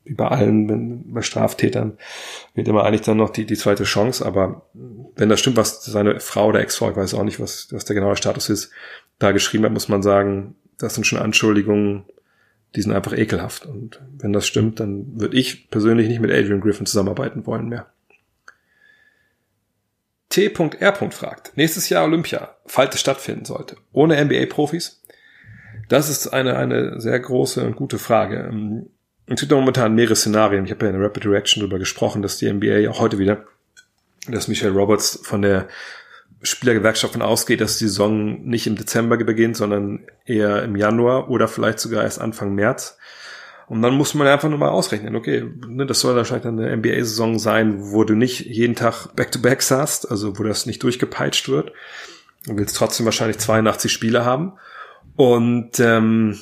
wie 0.06 0.14
bei 0.14 0.28
allen, 0.28 1.12
bei 1.12 1.22
Straftätern 1.22 1.98
wird 2.54 2.68
immer 2.68 2.84
eigentlich 2.84 3.02
dann 3.02 3.18
noch 3.18 3.30
die, 3.30 3.46
die 3.46 3.56
zweite 3.56 3.86
Chance, 3.86 4.26
aber 4.26 4.68
wenn 5.16 5.30
das 5.30 5.40
stimmt, 5.40 5.58
was 5.58 5.84
seine 5.84 6.20
Frau 6.20 6.48
oder 6.48 6.60
Ex-Frau, 6.60 6.92
ich 6.92 6.98
weiß 6.98 7.14
auch 7.14 7.24
nicht, 7.24 7.40
was, 7.40 7.70
was 7.72 7.86
der 7.86 7.96
genaue 7.96 8.18
Status 8.18 8.50
ist, 8.50 8.72
da 9.18 9.32
geschrieben 9.32 9.64
hat, 9.64 9.72
muss 9.72 9.88
man 9.88 10.04
sagen, 10.04 10.56
das 10.78 10.96
sind 10.96 11.06
schon 11.06 11.20
Anschuldigungen, 11.20 12.04
die 12.76 12.82
sind 12.82 12.92
einfach 12.92 13.18
ekelhaft. 13.18 13.66
Und 13.66 14.02
wenn 14.18 14.34
das 14.34 14.46
stimmt, 14.46 14.80
dann 14.80 15.20
würde 15.20 15.38
ich 15.38 15.70
persönlich 15.70 16.08
nicht 16.10 16.20
mit 16.20 16.32
Adrian 16.32 16.62
Griffin 16.62 16.86
zusammenarbeiten 16.86 17.46
wollen 17.48 17.70
mehr. 17.70 17.88
T.R. 20.30 21.12
fragt, 21.12 21.56
nächstes 21.56 21.90
Jahr 21.90 22.06
Olympia, 22.06 22.56
falls 22.66 22.96
es 22.96 23.02
stattfinden 23.02 23.46
sollte, 23.46 23.78
ohne 23.92 24.24
NBA-Profis? 24.24 25.03
Das 25.90 26.10
ist 26.10 26.28
eine, 26.28 26.56
eine 26.56 27.00
sehr 27.00 27.20
große 27.20 27.64
und 27.66 27.76
gute 27.76 28.00
Frage. 28.00 28.50
Ähm, 28.52 28.88
es 29.26 29.40
gibt 29.40 29.52
momentan 29.52 29.96
mehrere 29.96 30.16
Szenarien. 30.16 30.66
Ich 30.66 30.72
habe 30.72 30.86
ja 30.86 30.92
in 30.92 30.98
der 30.98 31.06
Rapid 31.06 31.26
Reaction 31.26 31.62
darüber 31.62 31.80
gesprochen, 31.80 32.22
dass 32.22 32.38
die 32.38 32.52
NBA 32.52 32.90
auch 32.90 33.00
heute 33.00 33.20
wieder, 33.20 33.46
dass 34.28 34.48
Michelle 34.48 34.74
Roberts 34.74 35.20
von 35.24 35.42
der 35.42 35.68
Spielergewerkschaft 36.42 37.14
von 37.14 37.22
ausgeht, 37.22 37.62
dass 37.62 37.78
die 37.78 37.88
Saison 37.88 38.44
nicht 38.44 38.68
im 38.68 38.76
Dezember 38.76 39.18
beginnt, 39.18 39.56
sondern 39.56 40.06
eher 40.26 40.64
im 40.64 40.76
Januar 40.76 41.30
oder 41.30 41.48
vielleicht 41.48 41.80
sogar 41.80 42.04
erst 42.04 42.20
Anfang 42.20 42.54
März. 42.54 42.98
Und 43.68 43.82
dann 43.82 43.96
muss 43.96 44.14
man 44.14 44.28
einfach 44.28 44.50
nur 44.50 44.60
mal 44.60 44.70
ausrechnen, 44.70 45.16
okay, 45.16 45.50
ne, 45.68 45.86
das 45.86 46.02
soll 46.02 46.16
wahrscheinlich 46.18 46.48
eine 46.48 46.76
NBA-Saison 46.76 47.40
sein, 47.40 47.92
wo 47.92 48.04
du 48.04 48.14
nicht 48.14 48.42
jeden 48.42 48.76
Tag 48.76 49.16
Back-to-Back 49.16 49.60
-back 49.62 49.78
hast, 49.78 50.12
also 50.12 50.38
wo 50.38 50.44
das 50.44 50.66
nicht 50.66 50.84
durchgepeitscht 50.84 51.48
wird. 51.48 51.72
Du 52.46 52.58
willst 52.58 52.76
trotzdem 52.76 53.06
wahrscheinlich 53.06 53.38
82 53.38 53.92
Spiele 53.92 54.26
haben. 54.26 54.54
Und 55.16 55.80
ähm, 55.80 56.40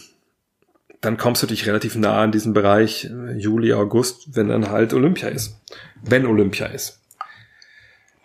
dann 1.02 1.18
kommst 1.18 1.44
du 1.44 1.48
dich 1.48 1.68
relativ 1.68 1.96
nah 1.96 2.22
an 2.22 2.32
diesen 2.32 2.54
Bereich 2.54 3.06
äh, 3.06 3.34
Juli, 3.34 3.74
August, 3.74 4.36
wenn 4.36 4.50
dann 4.50 4.70
halt 4.70 4.94
Olympia 4.94 5.30
ist. 5.30 5.60
Wenn 6.02 6.26
Olympia 6.26 6.68
ist. 6.68 7.00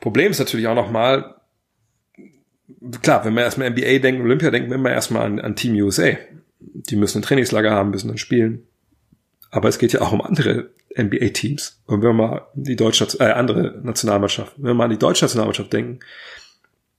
Problem 0.01 0.30
ist 0.30 0.38
natürlich 0.38 0.68
auch 0.68 0.74
nochmal, 0.74 1.34
klar, 3.03 3.24
wenn 3.24 3.34
wir 3.34 3.42
erstmal 3.42 3.70
NBA 3.70 3.99
denken, 3.99 4.22
Olympia, 4.22 4.51
denken 4.51 4.70
wir 4.70 4.76
immer 4.76 4.90
erstmal 4.90 5.26
an, 5.26 5.40
an 5.40 5.57
Team 5.57 5.74
USA. 5.74 6.11
Die 6.61 6.97
müssen 6.97 7.18
ein 7.18 7.22
Trainingslager 7.22 7.70
haben, 7.70 7.90
müssen 7.90 8.09
dann 8.09 8.18
spielen. 8.18 8.66
Aber 9.51 9.68
es 9.68 9.78
geht 9.78 9.92
ja 9.92 10.03
auch 10.03 10.12
um 10.12 10.20
andere 10.20 10.70
NBA-Teams. 10.97 11.80
Und 11.86 12.03
wenn 12.03 12.11
wir 12.11 12.12
mal 12.12 12.47
die 12.55 12.76
deutsche, 12.76 13.07
äh, 13.18 13.32
andere 13.32 13.80
Nationalmannschaft, 13.82 14.55
wenn 14.57 14.66
wir 14.66 14.74
mal 14.74 14.84
an 14.84 14.90
die 14.90 14.99
deutsche 14.99 15.24
Nationalmannschaft 15.24 15.72
denken, 15.72 16.01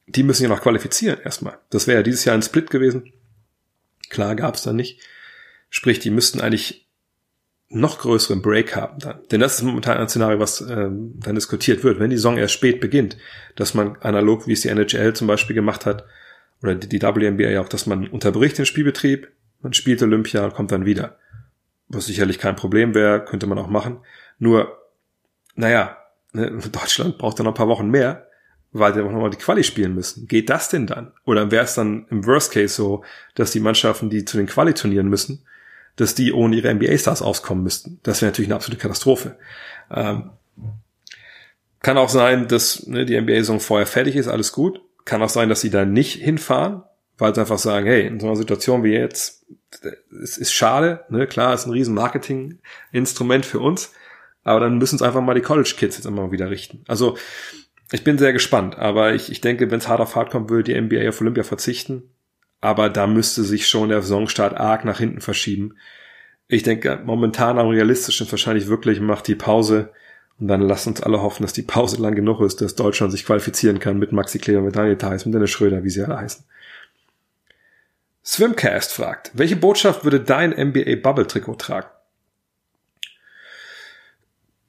die 0.07 0.23
müssen 0.23 0.43
ja 0.43 0.49
noch 0.49 0.61
qualifizieren 0.61 1.19
erstmal. 1.23 1.57
Das 1.69 1.87
wäre 1.87 1.99
ja 1.99 2.03
dieses 2.03 2.25
Jahr 2.25 2.35
ein 2.35 2.41
Split 2.41 2.69
gewesen. 2.69 3.11
Klar 4.09 4.35
gab's 4.35 4.63
da 4.63 4.73
nicht. 4.73 5.01
Sprich, 5.69 5.99
die 5.99 6.09
müssten 6.09 6.41
eigentlich 6.41 6.87
noch 7.69 7.99
größeren 7.99 8.41
Break 8.41 8.75
haben 8.75 8.99
dann. 8.99 9.19
Denn 9.29 9.41
das 9.41 9.55
ist 9.55 9.63
momentan 9.63 9.97
ein 9.97 10.07
Szenario, 10.07 10.39
was 10.39 10.61
ähm, 10.61 11.13
dann 11.19 11.35
diskutiert 11.35 11.83
wird. 11.83 11.99
Wenn 11.99 12.09
die 12.09 12.15
Saison 12.15 12.37
erst 12.37 12.53
spät 12.53 12.79
beginnt, 12.79 13.17
dass 13.55 13.73
man 13.73 13.97
analog, 13.97 14.47
wie 14.47 14.53
es 14.53 14.61
die 14.61 14.69
NHL 14.69 15.13
zum 15.13 15.27
Beispiel 15.27 15.55
gemacht 15.55 15.85
hat, 15.85 16.05
oder 16.63 16.75
die, 16.75 17.01
WNBA 17.01 17.59
auch, 17.59 17.69
dass 17.69 17.85
man 17.85 18.07
unterbricht 18.07 18.57
den 18.57 18.65
Spielbetrieb, 18.65 19.31
man 19.61 19.73
spielt 19.73 20.01
Olympia 20.01 20.45
und 20.45 20.53
kommt 20.53 20.71
dann 20.71 20.85
wieder. 20.85 21.17
Was 21.89 22.05
sicherlich 22.05 22.39
kein 22.39 22.55
Problem 22.55 22.95
wäre, 22.95 23.23
könnte 23.23 23.47
man 23.47 23.57
auch 23.57 23.67
machen. 23.67 23.99
Nur, 24.39 24.77
naja, 25.55 25.97
ne, 26.33 26.51
Deutschland 26.71 27.17
braucht 27.17 27.39
dann 27.39 27.45
noch 27.45 27.53
ein 27.53 27.57
paar 27.57 27.67
Wochen 27.67 27.89
mehr, 27.89 28.26
weil 28.79 28.93
sie 28.93 28.99
einfach 28.99 29.13
nochmal 29.13 29.29
die 29.29 29.37
Quali 29.37 29.63
spielen 29.63 29.95
müssen. 29.95 30.27
Geht 30.27 30.49
das 30.49 30.69
denn 30.69 30.87
dann? 30.87 31.11
Oder 31.25 31.51
wäre 31.51 31.65
es 31.65 31.73
dann 31.75 32.05
im 32.09 32.25
Worst 32.25 32.51
Case 32.51 32.73
so, 32.73 33.03
dass 33.35 33.51
die 33.51 33.59
Mannschaften, 33.59 34.09
die 34.09 34.25
zu 34.25 34.37
den 34.37 34.47
Quali-Turnieren 34.47 35.07
müssen, 35.07 35.45
dass 35.95 36.15
die 36.15 36.33
ohne 36.33 36.55
ihre 36.55 36.73
NBA-Stars 36.73 37.21
auskommen 37.21 37.63
müssten? 37.63 37.99
Das 38.03 38.21
wäre 38.21 38.31
natürlich 38.31 38.49
eine 38.49 38.55
absolute 38.55 38.81
Katastrophe. 38.81 39.37
Ähm, 39.91 40.31
kann 41.81 41.97
auch 41.97 42.09
sein, 42.09 42.47
dass 42.47 42.87
ne, 42.87 43.05
die 43.05 43.19
NBA-Saison 43.19 43.59
vorher 43.59 43.87
fertig 43.87 44.15
ist, 44.15 44.27
alles 44.27 44.51
gut. 44.51 44.81
Kann 45.05 45.21
auch 45.21 45.29
sein, 45.29 45.49
dass 45.49 45.61
sie 45.61 45.69
da 45.69 45.85
nicht 45.85 46.21
hinfahren, 46.21 46.83
weil 47.17 47.33
sie 47.33 47.41
einfach 47.41 47.59
sagen, 47.59 47.85
hey, 47.85 48.05
in 48.05 48.19
so 48.19 48.27
einer 48.27 48.35
Situation 48.35 48.83
wie 48.83 48.93
jetzt, 48.93 49.45
es 50.21 50.37
ist 50.37 50.53
schade, 50.53 51.05
ne, 51.09 51.27
klar, 51.27 51.53
ist 51.53 51.65
ein 51.65 51.71
riesen 51.71 51.93
Marketing-Instrument 51.93 53.45
für 53.45 53.59
uns, 53.59 53.93
aber 54.43 54.59
dann 54.59 54.77
müssen 54.77 54.95
es 54.95 55.01
einfach 55.01 55.21
mal 55.21 55.35
die 55.35 55.41
College-Kids 55.41 55.97
jetzt 55.97 56.05
immer 56.05 56.31
wieder 56.31 56.49
richten. 56.49 56.83
Also 56.87 57.17
ich 57.91 58.03
bin 58.03 58.17
sehr 58.17 58.33
gespannt, 58.33 58.77
aber 58.77 59.13
ich, 59.13 59.31
ich 59.31 59.41
denke, 59.41 59.71
wenn 59.71 59.79
es 59.79 59.87
hart 59.87 60.01
auf 60.01 60.15
hart 60.15 60.29
kommt, 60.29 60.49
würde 60.49 60.63
die 60.63 60.79
NBA 60.79 61.09
auf 61.09 61.21
Olympia 61.21 61.43
verzichten. 61.43 62.03
Aber 62.59 62.89
da 62.89 63.07
müsste 63.07 63.43
sich 63.43 63.67
schon 63.67 63.89
der 63.89 64.01
Saisonstart 64.01 64.57
arg 64.57 64.83
nach 64.83 64.97
hinten 64.97 65.21
verschieben. 65.21 65.75
Ich 66.47 66.63
denke, 66.63 67.01
momentan 67.05 67.59
am 67.59 67.67
realistischen 67.67 68.29
wahrscheinlich 68.29 68.67
wirklich 68.67 68.99
macht 68.99 69.27
die 69.27 69.35
Pause 69.35 69.91
und 70.39 70.47
dann 70.47 70.61
lasst 70.61 70.87
uns 70.87 71.01
alle 71.01 71.21
hoffen, 71.21 71.43
dass 71.43 71.53
die 71.53 71.63
Pause 71.63 72.01
lang 72.01 72.15
genug 72.15 72.41
ist, 72.41 72.61
dass 72.61 72.75
Deutschland 72.75 73.11
sich 73.11 73.25
qualifizieren 73.25 73.79
kann 73.79 73.97
mit 73.97 74.11
Maxi 74.11 74.39
Kleber, 74.39 74.61
mit 74.61 74.75
Daniel 74.75 74.97
Theiss, 74.97 75.25
mit 75.25 75.33
Dennis 75.33 75.51
Schröder, 75.51 75.83
wie 75.83 75.89
sie 75.89 76.03
alle 76.03 76.19
heißen. 76.19 76.45
Swimcast 78.23 78.93
fragt, 78.93 79.31
welche 79.33 79.55
Botschaft 79.55 80.03
würde 80.03 80.19
dein 80.19 80.51
NBA 80.51 80.97
Bubble 81.01 81.27
Trikot 81.27 81.55
tragen? 81.55 81.87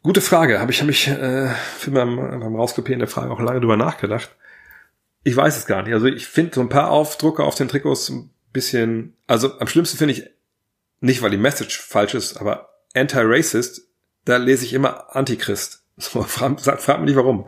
Gute 0.08 0.22
Frage. 0.22 0.58
Habe 0.58 0.72
ich, 0.72 0.80
hab 0.80 0.88
ich 0.88 1.06
äh, 1.06 1.48
für 1.76 1.90
beim, 1.90 2.16
beim 2.16 2.56
Rauskopieren 2.56 2.98
der 2.98 3.08
Frage 3.08 3.30
auch 3.30 3.40
lange 3.40 3.60
drüber 3.60 3.76
nachgedacht. 3.76 4.34
Ich 5.22 5.36
weiß 5.36 5.58
es 5.58 5.66
gar 5.66 5.82
nicht. 5.82 5.92
Also 5.92 6.06
ich 6.06 6.26
finde 6.26 6.54
so 6.54 6.62
ein 6.62 6.70
paar 6.70 6.88
Aufdrucke 6.88 7.44
auf 7.44 7.56
den 7.56 7.68
Trikots 7.68 8.08
ein 8.08 8.30
bisschen, 8.54 9.18
also 9.26 9.58
am 9.60 9.66
schlimmsten 9.66 9.98
finde 9.98 10.14
ich, 10.14 10.30
nicht 11.00 11.20
weil 11.20 11.30
die 11.30 11.36
Message 11.36 11.78
falsch 11.78 12.14
ist, 12.14 12.40
aber 12.40 12.70
anti-racist, 12.94 13.82
da 14.24 14.38
lese 14.38 14.64
ich 14.64 14.72
immer 14.72 15.14
Antichrist. 15.14 15.84
So, 15.98 16.22
frag, 16.22 16.58
frag 16.58 17.00
mich 17.00 17.08
nicht 17.08 17.16
warum. 17.16 17.46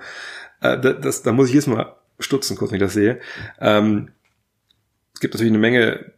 Äh, 0.60 0.78
das, 1.00 1.22
da 1.22 1.32
muss 1.32 1.48
ich 1.48 1.54
jetzt 1.54 1.66
mal 1.66 1.96
stutzen, 2.18 2.58
kurz, 2.58 2.72
wenn 2.72 2.76
ich 2.76 2.82
das 2.82 2.92
sehe. 2.92 3.20
Ähm, 3.58 4.10
es 5.14 5.20
gibt 5.20 5.32
natürlich 5.32 5.52
eine 5.52 5.60
Menge 5.60 6.12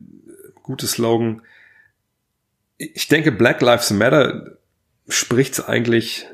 gute 0.65 0.89
Slogan. 0.89 1.43
Ich 2.79 3.07
denke, 3.07 3.31
Black 3.31 3.61
Lives 3.61 3.93
Matter 3.93 4.57
spricht 5.13 5.55
es 5.55 5.65
eigentlich 5.65 6.27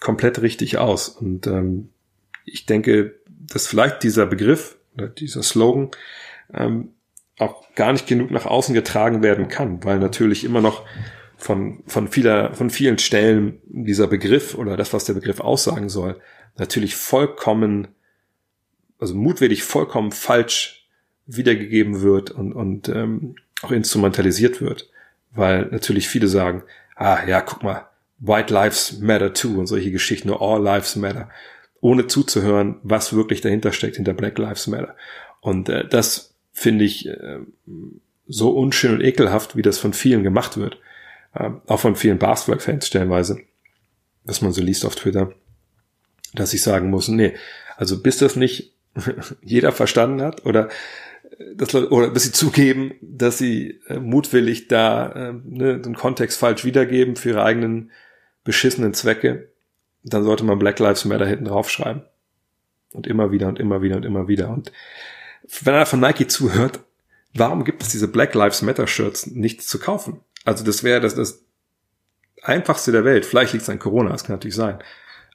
komplett 0.00 0.40
richtig 0.42 0.78
aus. 0.78 1.08
Und 1.08 1.46
ähm, 1.46 1.90
ich 2.44 2.66
denke, 2.66 3.14
dass 3.28 3.66
vielleicht 3.66 4.02
dieser 4.02 4.26
Begriff 4.26 4.76
oder 4.94 5.08
dieser 5.08 5.42
Slogan 5.42 5.90
ähm, 6.52 6.90
auch 7.38 7.74
gar 7.74 7.92
nicht 7.92 8.06
genug 8.06 8.30
nach 8.30 8.46
außen 8.46 8.74
getragen 8.74 9.22
werden 9.22 9.48
kann, 9.48 9.84
weil 9.84 9.98
natürlich 9.98 10.44
immer 10.44 10.60
noch 10.60 10.84
von, 11.36 11.82
von 11.86 12.08
vieler, 12.08 12.54
von 12.54 12.70
vielen 12.70 12.98
Stellen 12.98 13.60
dieser 13.66 14.06
Begriff 14.06 14.54
oder 14.54 14.76
das, 14.76 14.92
was 14.92 15.04
der 15.04 15.14
Begriff 15.14 15.40
aussagen 15.40 15.90
soll, 15.90 16.18
natürlich 16.56 16.96
vollkommen, 16.96 17.88
also 18.98 19.14
mutwillig 19.14 19.62
vollkommen 19.62 20.12
falsch 20.12 20.88
wiedergegeben 21.26 22.00
wird 22.00 22.30
und, 22.30 22.52
und 22.52 22.88
ähm, 22.88 23.36
auch 23.62 23.70
instrumentalisiert 23.70 24.62
wird. 24.62 24.88
Weil 25.32 25.66
natürlich 25.66 26.08
viele 26.08 26.28
sagen, 26.28 26.62
ah 26.96 27.24
ja, 27.26 27.40
guck 27.40 27.62
mal, 27.62 27.86
White 28.18 28.52
Lives 28.52 28.98
Matter 28.98 29.32
too 29.32 29.58
und 29.58 29.66
solche 29.66 29.90
Geschichten, 29.92 30.28
nur 30.28 30.42
All 30.42 30.62
Lives 30.62 30.96
Matter, 30.96 31.28
ohne 31.80 32.06
zuzuhören, 32.06 32.76
was 32.82 33.12
wirklich 33.12 33.42
dahinter 33.42 33.72
steckt, 33.72 33.96
hinter 33.96 34.14
Black 34.14 34.38
Lives 34.38 34.66
Matter. 34.66 34.96
Und 35.40 35.68
äh, 35.68 35.86
das 35.86 36.34
finde 36.52 36.84
ich 36.84 37.06
äh, 37.06 37.38
so 38.26 38.50
unschön 38.50 38.94
und 38.94 39.02
ekelhaft, 39.02 39.56
wie 39.56 39.62
das 39.62 39.78
von 39.78 39.92
vielen 39.92 40.22
gemacht 40.22 40.56
wird. 40.56 40.78
Äh, 41.34 41.50
auch 41.66 41.80
von 41.80 41.94
vielen 41.94 42.18
Basketball-Fans 42.18 42.86
stellenweise, 42.86 43.40
was 44.24 44.40
man 44.40 44.52
so 44.52 44.62
liest 44.62 44.84
auf 44.84 44.96
Twitter, 44.96 45.32
dass 46.32 46.54
ich 46.54 46.62
sagen 46.62 46.90
muss, 46.90 47.08
nee, 47.08 47.34
also 47.76 48.02
bis 48.02 48.18
das 48.18 48.36
nicht 48.36 48.72
jeder 49.42 49.72
verstanden 49.72 50.22
hat 50.22 50.46
oder 50.46 50.70
dass, 51.54 51.74
oder 51.74 52.10
dass 52.10 52.24
sie 52.24 52.32
zugeben, 52.32 52.94
dass 53.00 53.38
sie 53.38 53.80
äh, 53.88 53.98
mutwillig 53.98 54.68
da 54.68 55.12
äh, 55.12 55.32
ne, 55.44 55.78
den 55.78 55.94
Kontext 55.94 56.38
falsch 56.38 56.64
wiedergeben 56.64 57.16
für 57.16 57.30
ihre 57.30 57.42
eigenen 57.42 57.90
beschissenen 58.44 58.94
Zwecke, 58.94 59.50
dann 60.02 60.24
sollte 60.24 60.44
man 60.44 60.58
Black 60.58 60.78
Lives 60.78 61.04
Matter 61.04 61.26
hinten 61.26 61.46
draufschreiben. 61.46 62.02
Und 62.92 63.06
immer 63.06 63.30
wieder 63.30 63.48
und 63.48 63.58
immer 63.58 63.82
wieder 63.82 63.96
und 63.96 64.04
immer 64.04 64.28
wieder. 64.28 64.48
Und 64.48 64.72
wenn 65.62 65.74
er 65.74 65.84
von 65.84 66.00
Nike 66.00 66.28
zuhört, 66.28 66.80
warum 67.34 67.64
gibt 67.64 67.82
es 67.82 67.90
diese 67.90 68.08
Black 68.08 68.34
Lives 68.34 68.62
Matter 68.62 68.86
Shirts 68.86 69.26
nicht 69.26 69.62
zu 69.62 69.78
kaufen? 69.78 70.20
Also 70.44 70.64
das 70.64 70.82
wäre 70.82 71.00
das, 71.00 71.14
das 71.14 71.44
einfachste 72.42 72.92
der 72.92 73.04
Welt. 73.04 73.26
Vielleicht 73.26 73.52
liegt 73.52 73.62
es 73.62 73.68
an 73.68 73.78
Corona, 73.78 74.10
das 74.10 74.24
kann 74.24 74.36
natürlich 74.36 74.54
sein. 74.54 74.78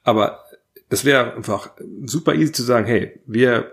Aber 0.04 0.46
das 0.90 1.06
wäre 1.06 1.36
einfach 1.36 1.72
super 2.06 2.34
easy 2.34 2.52
zu 2.52 2.64
sagen, 2.64 2.88
hey, 2.88 3.22
wir, 3.28 3.72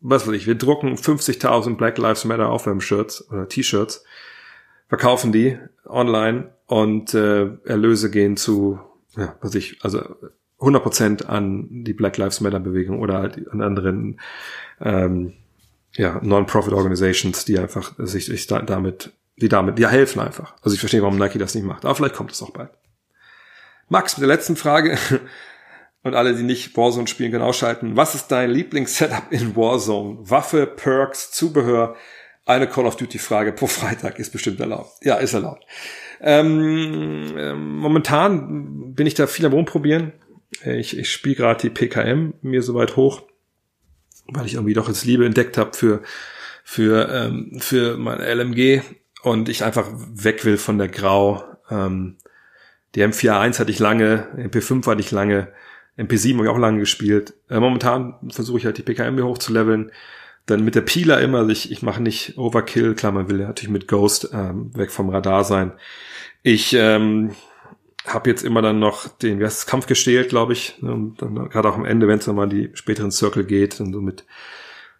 was 0.00 0.26
weiß 0.26 0.34
ich, 0.34 0.46
wir 0.46 0.54
drucken 0.54 0.94
50.000 0.94 1.76
Black 1.76 1.98
Lives 1.98 2.24
Matter 2.24 2.48
Aufwärmshirts 2.48 3.30
oder 3.30 3.48
T-Shirts, 3.48 4.04
verkaufen 4.88 5.32
die 5.32 5.58
online 5.86 6.52
und 6.66 7.14
äh, 7.14 7.50
Erlöse 7.64 8.10
gehen 8.10 8.36
zu, 8.36 8.78
ja, 9.16 9.36
was 9.40 9.54
ich, 9.54 9.78
also 9.82 10.00
100% 10.60 11.26
an 11.26 11.66
die 11.84 11.94
Black 11.94 12.16
Lives 12.16 12.40
Matter 12.40 12.60
Bewegung 12.60 13.00
oder 13.00 13.18
halt 13.18 13.48
an 13.50 13.62
anderen 13.62 14.20
ähm, 14.80 15.34
ja, 15.92 16.20
Non-Profit 16.22 16.72
Organizations, 16.72 17.44
die 17.44 17.58
einfach 17.58 17.94
sich, 17.98 18.26
sich 18.26 18.46
damit, 18.46 19.12
die 19.36 19.48
damit, 19.48 19.78
die 19.78 19.86
helfen 19.86 20.20
einfach. 20.20 20.54
Also 20.62 20.74
ich 20.74 20.80
verstehe, 20.80 21.02
warum 21.02 21.18
Nike 21.18 21.38
das 21.38 21.54
nicht 21.54 21.64
macht. 21.64 21.84
Aber 21.84 21.94
vielleicht 21.94 22.14
kommt 22.14 22.32
es 22.32 22.42
auch 22.42 22.50
bald. 22.50 22.70
Max, 23.88 24.16
mit 24.16 24.22
der 24.22 24.34
letzten 24.34 24.56
Frage. 24.56 24.98
Und 26.08 26.14
alle, 26.14 26.34
die 26.34 26.42
nicht 26.42 26.76
Warzone 26.76 27.06
spielen, 27.06 27.30
können 27.30 27.44
ausschalten. 27.44 27.96
Was 27.96 28.14
ist 28.14 28.28
dein 28.28 28.50
Lieblingssetup 28.50 29.30
in 29.30 29.54
Warzone? 29.56 30.18
Waffe, 30.22 30.66
Perks, 30.66 31.30
Zubehör? 31.30 31.94
Eine 32.44 32.66
Call 32.66 32.86
of 32.86 32.96
Duty 32.96 33.18
Frage 33.18 33.52
pro 33.52 33.66
Freitag 33.66 34.18
ist 34.18 34.32
bestimmt 34.32 34.58
erlaubt. 34.58 34.92
Ja, 35.02 35.16
ist 35.16 35.34
erlaubt. 35.34 35.64
Ähm, 36.20 37.36
äh, 37.36 37.52
momentan 37.54 38.94
bin 38.94 39.06
ich 39.06 39.14
da 39.14 39.26
viel 39.26 39.46
am 39.46 39.52
rumprobieren. 39.52 40.12
Ich, 40.64 40.98
ich 40.98 41.12
spiele 41.12 41.36
gerade 41.36 41.60
die 41.60 41.70
PKM 41.70 42.32
mir 42.40 42.62
soweit 42.62 42.96
hoch 42.96 43.22
weil 44.28 44.46
ich 44.46 44.54
irgendwie 44.54 44.74
doch 44.74 44.88
jetzt 44.88 45.04
Liebe 45.04 45.26
entdeckt 45.26 45.58
habe 45.58 45.72
für 45.74 46.02
für 46.62 47.08
ähm, 47.10 47.58
für 47.60 47.96
mein 47.96 48.20
LMG 48.20 48.82
und 49.22 49.48
ich 49.48 49.64
einfach 49.64 49.88
weg 49.90 50.44
will 50.44 50.58
von 50.58 50.78
der 50.78 50.88
Grau. 50.88 51.42
Ähm, 51.70 52.16
die 52.94 53.02
M4A1 53.04 53.58
hatte 53.58 53.70
ich 53.70 53.78
lange, 53.78 54.28
MP5 54.36 54.86
hatte 54.86 55.00
ich 55.00 55.10
lange, 55.10 55.48
MP7 55.98 56.34
habe 56.34 56.44
ich 56.44 56.50
auch 56.50 56.58
lange 56.58 56.78
gespielt. 56.78 57.34
Äh, 57.50 57.60
momentan 57.60 58.14
versuche 58.30 58.58
ich 58.58 58.64
halt 58.64 58.78
die 58.78 58.82
PKM 58.82 59.14
mir 59.14 59.26
hochzuleveln. 59.26 59.90
Dann 60.46 60.64
mit 60.64 60.74
der 60.74 60.80
Peeler 60.80 61.20
immer, 61.20 61.38
also 61.38 61.50
ich, 61.50 61.70
ich 61.70 61.82
mache 61.82 62.02
nicht 62.02 62.38
Overkill, 62.38 62.94
klar, 62.94 63.12
man 63.12 63.28
will 63.28 63.38
natürlich 63.38 63.70
mit 63.70 63.88
Ghost 63.88 64.30
ähm, 64.32 64.74
weg 64.74 64.90
vom 64.90 65.10
Radar 65.10 65.44
sein. 65.44 65.72
Ich 66.42 66.72
ähm, 66.72 67.32
habe 68.06 68.30
jetzt 68.30 68.42
immer 68.42 68.62
dann 68.62 68.78
noch 68.78 69.08
den, 69.08 69.40
wie 69.40 69.44
heißt 69.44 69.58
es, 69.58 69.66
Kampf 69.66 69.86
gestählt, 69.86 70.30
glaube 70.30 70.54
ich. 70.54 70.78
Und 70.80 71.20
dann 71.20 71.48
gerade 71.50 71.68
auch 71.68 71.76
am 71.76 71.84
Ende, 71.84 72.08
wenn 72.08 72.18
es 72.18 72.26
mal 72.28 72.48
die 72.48 72.70
späteren 72.74 73.10
Circle 73.10 73.44
geht, 73.44 73.80
dann 73.80 73.92
so 73.92 74.00
mit 74.00 74.24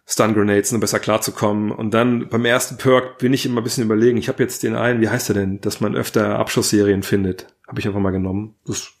Stun 0.05 0.33
Grenades 0.33 0.73
um 0.73 0.79
besser 0.79 0.99
klarzukommen. 0.99 1.71
Und 1.71 1.93
dann 1.93 2.29
beim 2.29 2.45
ersten 2.45 2.77
Perk 2.77 3.19
bin 3.19 3.33
ich 3.33 3.45
immer 3.45 3.61
ein 3.61 3.63
bisschen 3.63 3.85
überlegen. 3.85 4.17
Ich 4.17 4.27
habe 4.27 4.43
jetzt 4.43 4.63
den 4.63 4.75
einen, 4.75 5.01
wie 5.01 5.09
heißt 5.09 5.29
er 5.29 5.35
denn, 5.35 5.61
dass 5.61 5.81
man 5.81 5.95
öfter 5.95 6.37
Abschussserien 6.37 7.03
findet. 7.03 7.47
Habe 7.67 7.79
ich 7.79 7.87
einfach 7.87 7.99
mal 7.99 8.11
genommen. 8.11 8.55
Das 8.65 8.91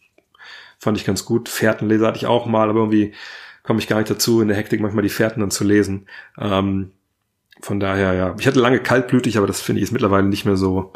fand 0.79 0.97
ich 0.97 1.05
ganz 1.05 1.25
gut. 1.25 1.49
Fährtenleser 1.49 2.07
hatte 2.07 2.17
ich 2.17 2.25
auch 2.25 2.45
mal, 2.45 2.69
aber 2.69 2.79
irgendwie 2.79 3.13
komme 3.63 3.79
ich 3.79 3.87
gar 3.87 3.97
nicht 3.97 4.09
dazu, 4.09 4.41
in 4.41 4.47
der 4.47 4.57
Hektik 4.57 4.81
manchmal 4.81 5.03
die 5.03 5.09
Fährten 5.09 5.41
dann 5.41 5.51
zu 5.51 5.63
lesen. 5.63 6.07
Ähm, 6.39 6.91
von 7.61 7.79
daher, 7.79 8.13
ja. 8.13 8.35
Ich 8.39 8.47
hatte 8.47 8.59
lange 8.59 8.79
kaltblütig, 8.79 9.37
aber 9.37 9.47
das 9.47 9.61
finde 9.61 9.79
ich 9.79 9.83
ist 9.83 9.91
mittlerweile 9.91 10.27
nicht 10.27 10.45
mehr 10.45 10.55
so 10.55 10.93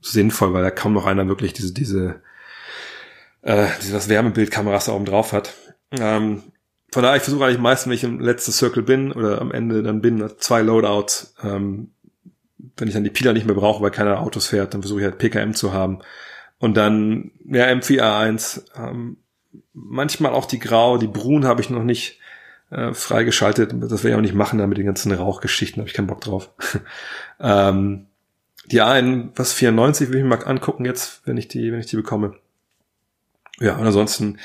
sinnvoll, 0.00 0.52
weil 0.52 0.62
da 0.62 0.70
kaum 0.70 0.92
noch 0.92 1.06
einer 1.06 1.28
wirklich 1.28 1.52
diese, 1.52 1.72
diese 1.72 2.20
äh, 3.42 3.66
was 3.92 4.08
Wärmebildkameras 4.08 4.86
da 4.86 4.92
oben 4.92 5.04
drauf 5.04 5.32
hat. 5.32 5.54
Ähm, 5.92 6.42
von 6.92 7.02
daher, 7.02 7.16
ich 7.16 7.22
versuche 7.22 7.44
eigentlich 7.44 7.58
meistens, 7.58 7.86
wenn 7.86 7.96
ich 7.96 8.04
im 8.04 8.20
letzten 8.20 8.52
Circle 8.52 8.82
bin 8.82 9.12
oder 9.12 9.40
am 9.40 9.52
Ende 9.52 9.82
dann 9.82 10.00
bin, 10.00 10.28
zwei 10.38 10.62
Loadouts. 10.62 11.34
Ähm, 11.42 11.90
wenn 12.76 12.88
ich 12.88 12.94
dann 12.94 13.04
die 13.04 13.10
Pila 13.10 13.32
nicht 13.32 13.46
mehr 13.46 13.54
brauche, 13.54 13.82
weil 13.82 13.90
keiner 13.90 14.20
Autos 14.20 14.46
fährt, 14.46 14.74
dann 14.74 14.82
versuche 14.82 15.00
ich 15.00 15.04
halt 15.04 15.18
PKM 15.18 15.52
zu 15.54 15.72
haben. 15.72 16.00
Und 16.64 16.78
dann, 16.78 17.32
ja, 17.44 17.66
M4A1, 17.66 18.62
ähm, 18.74 19.18
manchmal 19.74 20.32
auch 20.32 20.46
die 20.46 20.58
Grau, 20.58 20.96
die 20.96 21.06
Brun 21.06 21.44
habe 21.44 21.60
ich 21.60 21.68
noch 21.68 21.82
nicht 21.82 22.18
äh, 22.70 22.94
freigeschaltet. 22.94 23.74
Das 23.82 24.02
werde 24.02 24.08
ich 24.08 24.14
auch 24.14 24.22
nicht 24.22 24.34
machen, 24.34 24.58
da 24.58 24.66
mit 24.66 24.78
den 24.78 24.86
ganzen 24.86 25.12
Rauchgeschichten 25.12 25.82
habe 25.82 25.90
ich 25.90 25.94
keinen 25.94 26.06
Bock 26.06 26.22
drauf. 26.22 26.48
ähm, 27.38 28.06
die 28.64 28.80
einen, 28.80 29.30
was 29.36 29.52
94 29.52 30.08
will 30.08 30.16
ich 30.16 30.22
mir 30.22 30.30
mal 30.30 30.42
angucken 30.42 30.86
jetzt, 30.86 31.20
wenn 31.26 31.36
ich 31.36 31.48
die, 31.48 31.70
wenn 31.70 31.80
ich 31.80 31.86
die 31.86 31.96
bekomme. 31.96 32.34
Ja, 33.60 33.76
und 33.76 33.84
ansonsten 33.84 34.38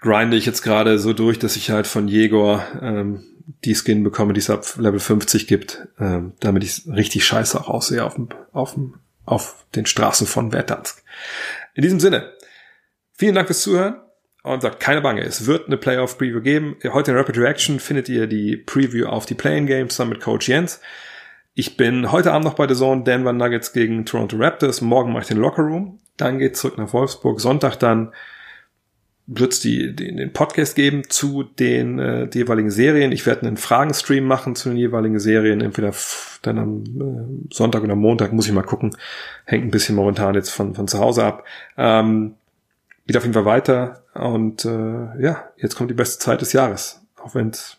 grinde 0.00 0.36
ich 0.36 0.46
jetzt 0.46 0.62
gerade 0.62 0.98
so 0.98 1.12
durch, 1.12 1.38
dass 1.38 1.54
ich 1.54 1.70
halt 1.70 1.86
von 1.86 2.08
Jäger 2.08 2.66
ähm, 2.82 3.22
die 3.64 3.76
Skin 3.76 4.02
bekomme, 4.02 4.32
die 4.32 4.40
es 4.40 4.50
ab 4.50 4.66
Level 4.76 4.98
50 4.98 5.46
gibt, 5.46 5.86
ähm, 6.00 6.32
damit 6.40 6.64
ich 6.64 6.82
richtig 6.88 7.24
scheiße 7.24 7.60
auch 7.60 7.68
aussehe 7.68 8.04
auf, 8.04 8.14
dem, 8.14 8.30
auf, 8.52 8.74
dem, 8.74 8.94
auf 9.24 9.64
den 9.74 9.86
Straßen 9.86 10.26
von 10.26 10.50
Verdansk. 10.50 11.02
In 11.74 11.82
diesem 11.82 12.00
Sinne, 12.00 12.32
vielen 13.12 13.34
Dank 13.34 13.48
fürs 13.48 13.62
Zuhören 13.62 14.00
und 14.42 14.60
sagt 14.60 14.80
keine 14.80 15.00
Bange, 15.00 15.22
es 15.22 15.46
wird 15.46 15.66
eine 15.66 15.76
Playoff-Preview 15.76 16.40
geben. 16.40 16.76
Heute 16.84 17.12
in 17.12 17.16
Rapid 17.16 17.38
Reaction 17.38 17.80
findet 17.80 18.08
ihr 18.08 18.26
die 18.26 18.56
Preview 18.56 19.06
auf 19.06 19.26
die 19.26 19.34
Playing 19.34 19.66
Games 19.66 19.94
zusammen 19.94 20.12
mit 20.12 20.20
Coach 20.20 20.48
Jens. 20.48 20.80
Ich 21.54 21.76
bin 21.76 22.10
heute 22.10 22.32
Abend 22.32 22.44
noch 22.44 22.54
bei 22.54 22.66
der 22.66 22.76
Zone 22.76 23.04
Denver 23.04 23.32
Nuggets 23.32 23.72
gegen 23.72 24.04
Toronto 24.04 24.36
Raptors. 24.36 24.80
Morgen 24.80 25.12
mache 25.12 25.22
ich 25.22 25.28
den 25.28 25.38
Locker 25.38 25.62
Room. 25.62 26.00
Dann 26.16 26.38
geht's 26.38 26.60
zurück 26.60 26.78
nach 26.78 26.92
Wolfsburg. 26.92 27.40
Sonntag 27.40 27.76
dann 27.76 28.12
wird 29.26 29.52
es 29.54 29.60
die, 29.60 29.94
die, 29.94 30.14
den 30.14 30.32
Podcast 30.32 30.76
geben 30.76 31.02
zu 31.08 31.44
den 31.44 31.98
äh, 31.98 32.28
die 32.28 32.38
jeweiligen 32.38 32.70
Serien. 32.70 33.12
Ich 33.12 33.24
werde 33.24 33.46
einen 33.46 33.56
Fragenstream 33.56 34.24
machen 34.24 34.54
zu 34.54 34.68
den 34.68 34.78
jeweiligen 34.78 35.18
Serien, 35.18 35.60
entweder 35.60 35.92
dann 36.42 36.58
am 36.58 36.84
äh, 36.84 37.54
Sonntag 37.54 37.82
oder 37.82 37.96
Montag, 37.96 38.32
muss 38.32 38.46
ich 38.46 38.52
mal 38.52 38.62
gucken. 38.62 38.96
Hängt 39.46 39.64
ein 39.64 39.70
bisschen 39.70 39.96
momentan 39.96 40.34
jetzt 40.34 40.50
von, 40.50 40.74
von 40.74 40.88
zu 40.88 40.98
Hause 40.98 41.24
ab. 41.24 41.44
Ähm, 41.76 42.34
geht 43.06 43.16
auf 43.16 43.22
jeden 43.22 43.34
Fall 43.34 43.46
weiter 43.46 44.04
und 44.14 44.64
äh, 44.64 45.22
ja, 45.22 45.50
jetzt 45.56 45.76
kommt 45.76 45.90
die 45.90 45.94
beste 45.94 46.18
Zeit 46.18 46.40
des 46.40 46.52
Jahres, 46.52 47.02
auch 47.16 47.34
wenn 47.34 47.48
es 47.48 47.78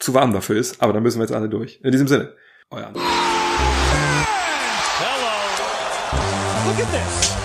zu 0.00 0.14
warm 0.14 0.32
dafür 0.32 0.56
ist, 0.56 0.82
aber 0.82 0.92
da 0.92 1.00
müssen 1.00 1.18
wir 1.18 1.24
jetzt 1.24 1.34
alle 1.34 1.48
durch. 1.48 1.80
In 1.82 1.92
diesem 1.92 2.08
Sinne, 2.08 2.32
euer 2.70 2.88
André. 2.88 3.00
Hello. 4.98 5.32
Look 6.66 6.80
at 6.80 6.92
this. 6.92 7.41